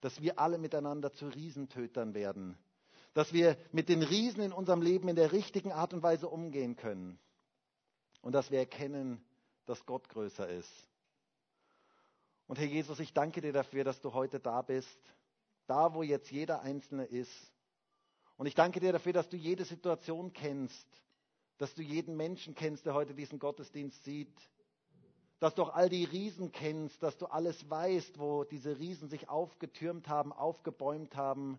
dass 0.00 0.20
wir 0.20 0.38
alle 0.38 0.58
miteinander 0.58 1.12
zu 1.12 1.28
Riesentötern 1.28 2.14
werden. 2.14 2.58
Dass 3.14 3.32
wir 3.32 3.56
mit 3.72 3.88
den 3.88 4.02
Riesen 4.02 4.42
in 4.42 4.52
unserem 4.52 4.82
Leben 4.82 5.08
in 5.08 5.16
der 5.16 5.32
richtigen 5.32 5.72
Art 5.72 5.94
und 5.94 6.02
Weise 6.02 6.28
umgehen 6.28 6.76
können. 6.76 7.18
Und 8.22 8.32
dass 8.32 8.50
wir 8.50 8.58
erkennen, 8.58 9.24
dass 9.66 9.86
Gott 9.86 10.08
größer 10.08 10.48
ist. 10.48 10.90
Und 12.46 12.58
Herr 12.58 12.66
Jesus, 12.66 12.98
ich 12.98 13.12
danke 13.12 13.40
dir 13.40 13.52
dafür, 13.52 13.84
dass 13.84 14.00
du 14.00 14.12
heute 14.12 14.40
da 14.40 14.62
bist, 14.62 14.98
da 15.68 15.94
wo 15.94 16.02
jetzt 16.02 16.30
jeder 16.32 16.62
Einzelne 16.62 17.04
ist. 17.04 17.52
Und 18.40 18.46
ich 18.46 18.54
danke 18.54 18.80
dir 18.80 18.90
dafür, 18.90 19.12
dass 19.12 19.28
du 19.28 19.36
jede 19.36 19.66
Situation 19.66 20.32
kennst, 20.32 20.88
dass 21.58 21.74
du 21.74 21.82
jeden 21.82 22.16
Menschen 22.16 22.54
kennst, 22.54 22.86
der 22.86 22.94
heute 22.94 23.12
diesen 23.12 23.38
Gottesdienst 23.38 24.02
sieht, 24.02 24.32
dass 25.40 25.54
du 25.54 25.62
auch 25.62 25.74
all 25.74 25.90
die 25.90 26.04
Riesen 26.04 26.50
kennst, 26.50 27.02
dass 27.02 27.18
du 27.18 27.26
alles 27.26 27.68
weißt, 27.68 28.18
wo 28.18 28.44
diese 28.44 28.78
Riesen 28.78 29.10
sich 29.10 29.28
aufgetürmt 29.28 30.08
haben, 30.08 30.32
aufgebäumt 30.32 31.16
haben, 31.16 31.58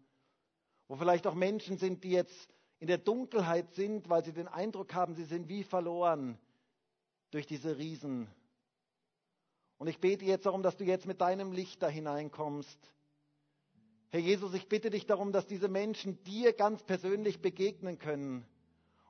wo 0.87 0.95
vielleicht 0.95 1.27
auch 1.27 1.35
Menschen 1.35 1.77
sind, 1.77 2.03
die 2.03 2.09
jetzt 2.09 2.49
in 2.79 2.87
der 2.87 2.97
Dunkelheit 2.97 3.71
sind, 3.75 4.09
weil 4.09 4.25
sie 4.25 4.33
den 4.33 4.47
Eindruck 4.47 4.95
haben, 4.95 5.13
sie 5.13 5.25
sind 5.25 5.49
wie 5.49 5.63
verloren 5.63 6.39
durch 7.29 7.45
diese 7.45 7.77
Riesen. 7.77 8.27
Und 9.77 9.85
ich 9.85 9.99
bete 9.99 10.25
jetzt 10.25 10.47
darum, 10.47 10.63
dass 10.63 10.77
du 10.77 10.83
jetzt 10.83 11.05
mit 11.05 11.21
deinem 11.21 11.51
Licht 11.51 11.83
da 11.83 11.89
hineinkommst. 11.89 12.79
Herr 14.11 14.19
Jesus, 14.19 14.53
ich 14.53 14.67
bitte 14.67 14.89
dich 14.89 15.05
darum, 15.05 15.31
dass 15.31 15.47
diese 15.47 15.69
Menschen 15.69 16.21
dir 16.25 16.51
ganz 16.51 16.83
persönlich 16.83 17.41
begegnen 17.41 17.97
können 17.97 18.45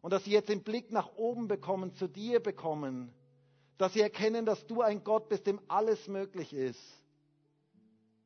und 0.02 0.14
dass 0.14 0.24
sie 0.26 0.32
jetzt 0.32 0.50
den 0.50 0.62
Blick 0.62 0.92
nach 0.92 1.16
oben 1.16 1.48
bekommen, 1.48 1.96
zu 1.96 2.08
dir 2.08 2.40
bekommen, 2.40 3.12
dass 3.80 3.94
sie 3.94 4.02
erkennen, 4.02 4.46
dass 4.46 4.68
du 4.68 4.82
ein 4.82 5.04
Gott 5.04 5.28
bist, 5.28 5.48
dem 5.48 5.60
alles 5.68 6.08
möglich 6.08 6.54
ist. 6.54 6.80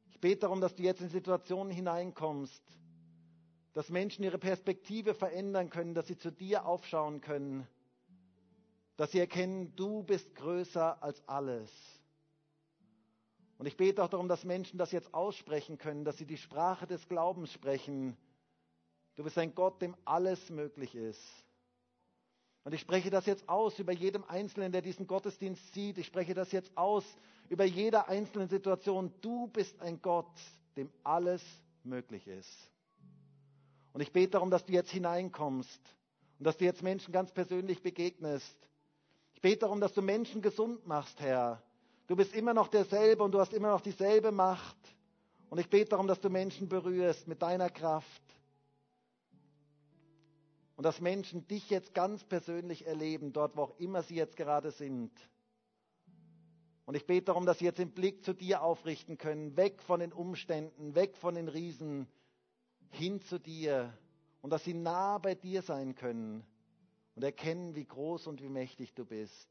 Ich 0.09 0.19
bete 0.19 0.41
darum, 0.41 0.59
dass 0.59 0.75
du 0.75 0.83
jetzt 0.83 0.99
in 0.99 1.07
Situationen 1.07 1.71
hineinkommst, 1.71 2.61
dass 3.73 3.89
Menschen 3.89 4.23
ihre 4.25 4.37
Perspektive 4.37 5.13
verändern 5.13 5.69
können, 5.69 5.93
dass 5.93 6.07
sie 6.07 6.17
zu 6.17 6.29
dir 6.29 6.65
aufschauen 6.65 7.21
können, 7.21 7.65
dass 8.97 9.11
sie 9.11 9.19
erkennen, 9.19 9.73
du 9.77 10.03
bist 10.03 10.35
größer 10.35 11.01
als 11.01 11.25
alles. 11.25 11.71
Und 13.57 13.67
ich 13.67 13.77
bete 13.77 14.03
auch 14.03 14.09
darum, 14.09 14.27
dass 14.27 14.43
Menschen 14.43 14.77
das 14.77 14.91
jetzt 14.91 15.13
aussprechen 15.13 15.77
können, 15.77 16.03
dass 16.03 16.17
sie 16.17 16.25
die 16.25 16.37
Sprache 16.37 16.87
des 16.87 17.07
Glaubens 17.07 17.53
sprechen. 17.53 18.17
Du 19.15 19.23
bist 19.23 19.37
ein 19.37 19.55
Gott, 19.55 19.81
dem 19.81 19.95
alles 20.03 20.49
möglich 20.49 20.93
ist. 20.95 21.23
Und 22.65 22.73
ich 22.73 22.81
spreche 22.81 23.09
das 23.09 23.27
jetzt 23.27 23.47
aus 23.47 23.77
über 23.79 23.93
jedem 23.93 24.23
Einzelnen, 24.23 24.71
der 24.71 24.81
diesen 24.81 25.07
Gottesdienst 25.07 25.73
sieht. 25.73 25.97
Ich 25.97 26.07
spreche 26.07 26.33
das 26.33 26.51
jetzt 26.51 26.75
aus 26.75 27.05
über 27.47 27.63
jede 27.63 28.07
einzelne 28.07 28.47
Situation. 28.47 29.13
Du 29.21 29.47
bist 29.47 29.79
ein 29.81 30.01
Gott, 30.01 30.33
dem 30.75 30.91
alles 31.03 31.43
möglich 31.83 32.27
ist. 32.27 32.71
Und 33.93 34.01
ich 34.01 34.11
bete 34.11 34.31
darum, 34.31 34.49
dass 34.49 34.65
du 34.65 34.73
jetzt 34.73 34.91
hineinkommst 34.91 35.79
und 36.39 36.45
dass 36.45 36.57
du 36.57 36.65
jetzt 36.65 36.83
Menschen 36.83 37.13
ganz 37.13 37.31
persönlich 37.31 37.81
begegnest. 37.81 38.57
Ich 39.35 39.41
bete 39.41 39.59
darum, 39.59 39.79
dass 39.79 39.93
du 39.93 40.01
Menschen 40.01 40.41
gesund 40.41 40.85
machst, 40.87 41.21
Herr. 41.21 41.61
Du 42.07 42.15
bist 42.15 42.33
immer 42.33 42.53
noch 42.53 42.67
derselbe 42.67 43.23
und 43.23 43.31
du 43.31 43.39
hast 43.39 43.53
immer 43.53 43.69
noch 43.71 43.81
dieselbe 43.81 44.31
Macht. 44.31 44.77
Und 45.49 45.59
ich 45.59 45.69
bete 45.69 45.89
darum, 45.89 46.07
dass 46.07 46.19
du 46.19 46.29
Menschen 46.29 46.67
berührst 46.69 47.27
mit 47.27 47.41
deiner 47.41 47.69
Kraft. 47.69 48.21
Und 50.75 50.83
dass 50.83 50.99
Menschen 50.99 51.47
dich 51.47 51.69
jetzt 51.69 51.93
ganz 51.93 52.23
persönlich 52.23 52.85
erleben, 52.85 53.31
dort 53.31 53.55
wo 53.55 53.63
auch 53.63 53.79
immer 53.79 54.03
sie 54.03 54.15
jetzt 54.15 54.35
gerade 54.35 54.71
sind. 54.71 55.11
Und 56.85 56.95
ich 56.95 57.05
bete 57.05 57.25
darum, 57.25 57.45
dass 57.45 57.59
sie 57.59 57.65
jetzt 57.65 57.79
den 57.79 57.91
Blick 57.91 58.23
zu 58.23 58.33
dir 58.33 58.61
aufrichten 58.61 59.17
können, 59.17 59.57
weg 59.57 59.81
von 59.81 59.99
den 59.99 60.13
Umständen, 60.13 60.93
weg 60.93 61.17
von 61.17 61.33
den 61.33 61.47
Riesen, 61.47 62.07
hin 62.91 63.21
zu 63.21 63.39
dir. 63.39 63.97
Und 64.41 64.51
dass 64.51 64.63
sie 64.63 64.75
nah 64.75 65.17
bei 65.17 65.33
dir 65.33 65.63
sein 65.63 65.95
können 65.95 66.45
und 67.15 67.23
erkennen, 67.23 67.73
wie 67.73 67.85
groß 67.85 68.27
und 68.27 68.41
wie 68.41 68.49
mächtig 68.49 68.93
du 68.93 69.05
bist. 69.05 69.49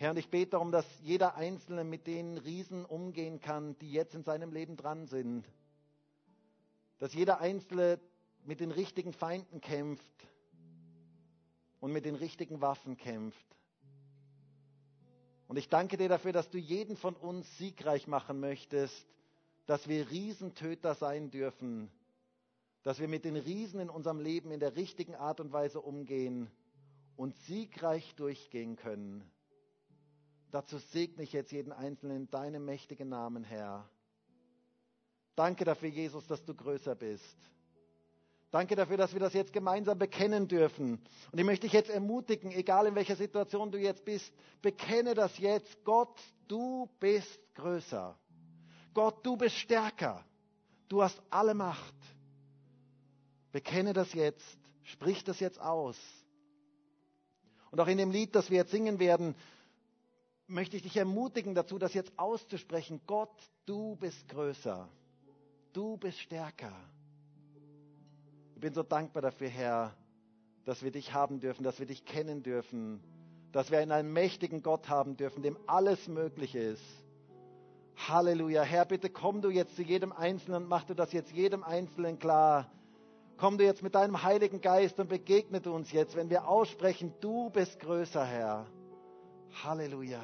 Herr, 0.00 0.12
und 0.12 0.16
ich 0.16 0.30
bete 0.30 0.52
darum, 0.52 0.72
dass 0.72 0.86
jeder 1.02 1.34
Einzelne 1.34 1.84
mit 1.84 2.06
den 2.06 2.38
Riesen 2.38 2.86
umgehen 2.86 3.38
kann, 3.38 3.76
die 3.80 3.92
jetzt 3.92 4.14
in 4.14 4.22
seinem 4.22 4.50
Leben 4.50 4.78
dran 4.78 5.06
sind. 5.06 5.46
Dass 6.96 7.12
jeder 7.12 7.42
Einzelne 7.42 8.00
mit 8.46 8.60
den 8.60 8.70
richtigen 8.70 9.12
Feinden 9.12 9.60
kämpft 9.60 10.26
und 11.80 11.92
mit 11.92 12.06
den 12.06 12.14
richtigen 12.14 12.62
Waffen 12.62 12.96
kämpft. 12.96 13.44
Und 15.48 15.58
ich 15.58 15.68
danke 15.68 15.98
dir 15.98 16.08
dafür, 16.08 16.32
dass 16.32 16.48
du 16.48 16.56
jeden 16.56 16.96
von 16.96 17.14
uns 17.14 17.58
siegreich 17.58 18.06
machen 18.06 18.40
möchtest, 18.40 19.06
dass 19.66 19.86
wir 19.86 20.10
Riesentöter 20.10 20.94
sein 20.94 21.30
dürfen, 21.30 21.90
dass 22.84 23.00
wir 23.00 23.08
mit 23.08 23.26
den 23.26 23.36
Riesen 23.36 23.80
in 23.80 23.90
unserem 23.90 24.20
Leben 24.20 24.50
in 24.50 24.60
der 24.60 24.76
richtigen 24.76 25.14
Art 25.14 25.40
und 25.40 25.52
Weise 25.52 25.82
umgehen 25.82 26.50
und 27.16 27.36
siegreich 27.40 28.14
durchgehen 28.14 28.76
können. 28.76 29.30
Dazu 30.50 30.78
segne 30.78 31.22
ich 31.22 31.32
jetzt 31.32 31.52
jeden 31.52 31.72
Einzelnen 31.72 32.22
in 32.22 32.30
deinem 32.30 32.64
mächtigen 32.64 33.08
Namen, 33.08 33.44
Herr. 33.44 33.88
Danke 35.36 35.64
dafür, 35.64 35.88
Jesus, 35.88 36.26
dass 36.26 36.44
du 36.44 36.54
größer 36.54 36.94
bist. 36.94 37.36
Danke 38.50 38.74
dafür, 38.74 38.96
dass 38.96 39.12
wir 39.12 39.20
das 39.20 39.32
jetzt 39.32 39.52
gemeinsam 39.52 39.96
bekennen 39.96 40.48
dürfen. 40.48 41.00
Und 41.30 41.38
ich 41.38 41.44
möchte 41.44 41.66
dich 41.66 41.72
jetzt 41.72 41.88
ermutigen, 41.88 42.50
egal 42.50 42.86
in 42.86 42.96
welcher 42.96 43.14
Situation 43.14 43.70
du 43.70 43.78
jetzt 43.78 44.04
bist, 44.04 44.32
bekenne 44.60 45.14
das 45.14 45.38
jetzt. 45.38 45.84
Gott, 45.84 46.20
du 46.48 46.88
bist 46.98 47.38
größer. 47.54 48.18
Gott, 48.92 49.24
du 49.24 49.36
bist 49.36 49.54
stärker. 49.54 50.24
Du 50.88 51.00
hast 51.00 51.22
alle 51.30 51.54
Macht. 51.54 51.94
Bekenne 53.52 53.92
das 53.92 54.12
jetzt. 54.14 54.58
Sprich 54.82 55.22
das 55.22 55.38
jetzt 55.38 55.60
aus. 55.60 55.96
Und 57.70 57.78
auch 57.78 57.86
in 57.86 57.98
dem 57.98 58.10
Lied, 58.10 58.34
das 58.34 58.50
wir 58.50 58.56
jetzt 58.56 58.72
singen 58.72 58.98
werden, 58.98 59.36
möchte 60.50 60.76
ich 60.76 60.82
dich 60.82 60.96
ermutigen 60.96 61.54
dazu, 61.54 61.78
das 61.78 61.94
jetzt 61.94 62.12
auszusprechen. 62.18 63.00
Gott, 63.06 63.34
du 63.66 63.96
bist 63.96 64.28
größer. 64.28 64.88
Du 65.72 65.96
bist 65.96 66.18
stärker. 66.18 66.72
Ich 68.54 68.60
bin 68.60 68.74
so 68.74 68.82
dankbar 68.82 69.22
dafür, 69.22 69.48
Herr, 69.48 69.94
dass 70.64 70.82
wir 70.82 70.90
dich 70.90 71.14
haben 71.14 71.40
dürfen, 71.40 71.62
dass 71.62 71.78
wir 71.78 71.86
dich 71.86 72.04
kennen 72.04 72.42
dürfen, 72.42 73.02
dass 73.52 73.70
wir 73.70 73.78
einen 73.78 73.92
allmächtigen 73.92 74.62
Gott 74.62 74.88
haben 74.88 75.16
dürfen, 75.16 75.42
dem 75.42 75.56
alles 75.66 76.08
möglich 76.08 76.54
ist. 76.54 76.82
Halleluja. 78.08 78.62
Herr, 78.62 78.84
bitte 78.84 79.10
komm 79.10 79.42
du 79.42 79.50
jetzt 79.50 79.76
zu 79.76 79.82
jedem 79.82 80.12
Einzelnen 80.12 80.62
und 80.64 80.68
mach 80.68 80.84
du 80.84 80.94
das 80.94 81.12
jetzt 81.12 81.32
jedem 81.32 81.62
Einzelnen 81.62 82.18
klar. 82.18 82.70
Komm 83.36 83.56
du 83.56 83.64
jetzt 83.64 83.82
mit 83.82 83.94
deinem 83.94 84.22
Heiligen 84.22 84.60
Geist 84.60 84.98
und 84.98 85.08
begegne 85.08 85.60
du 85.60 85.74
uns 85.74 85.92
jetzt, 85.92 86.16
wenn 86.16 86.28
wir 86.28 86.46
aussprechen, 86.46 87.14
du 87.20 87.50
bist 87.50 87.80
größer, 87.80 88.24
Herr. 88.24 88.66
Halleluja. 89.52 90.22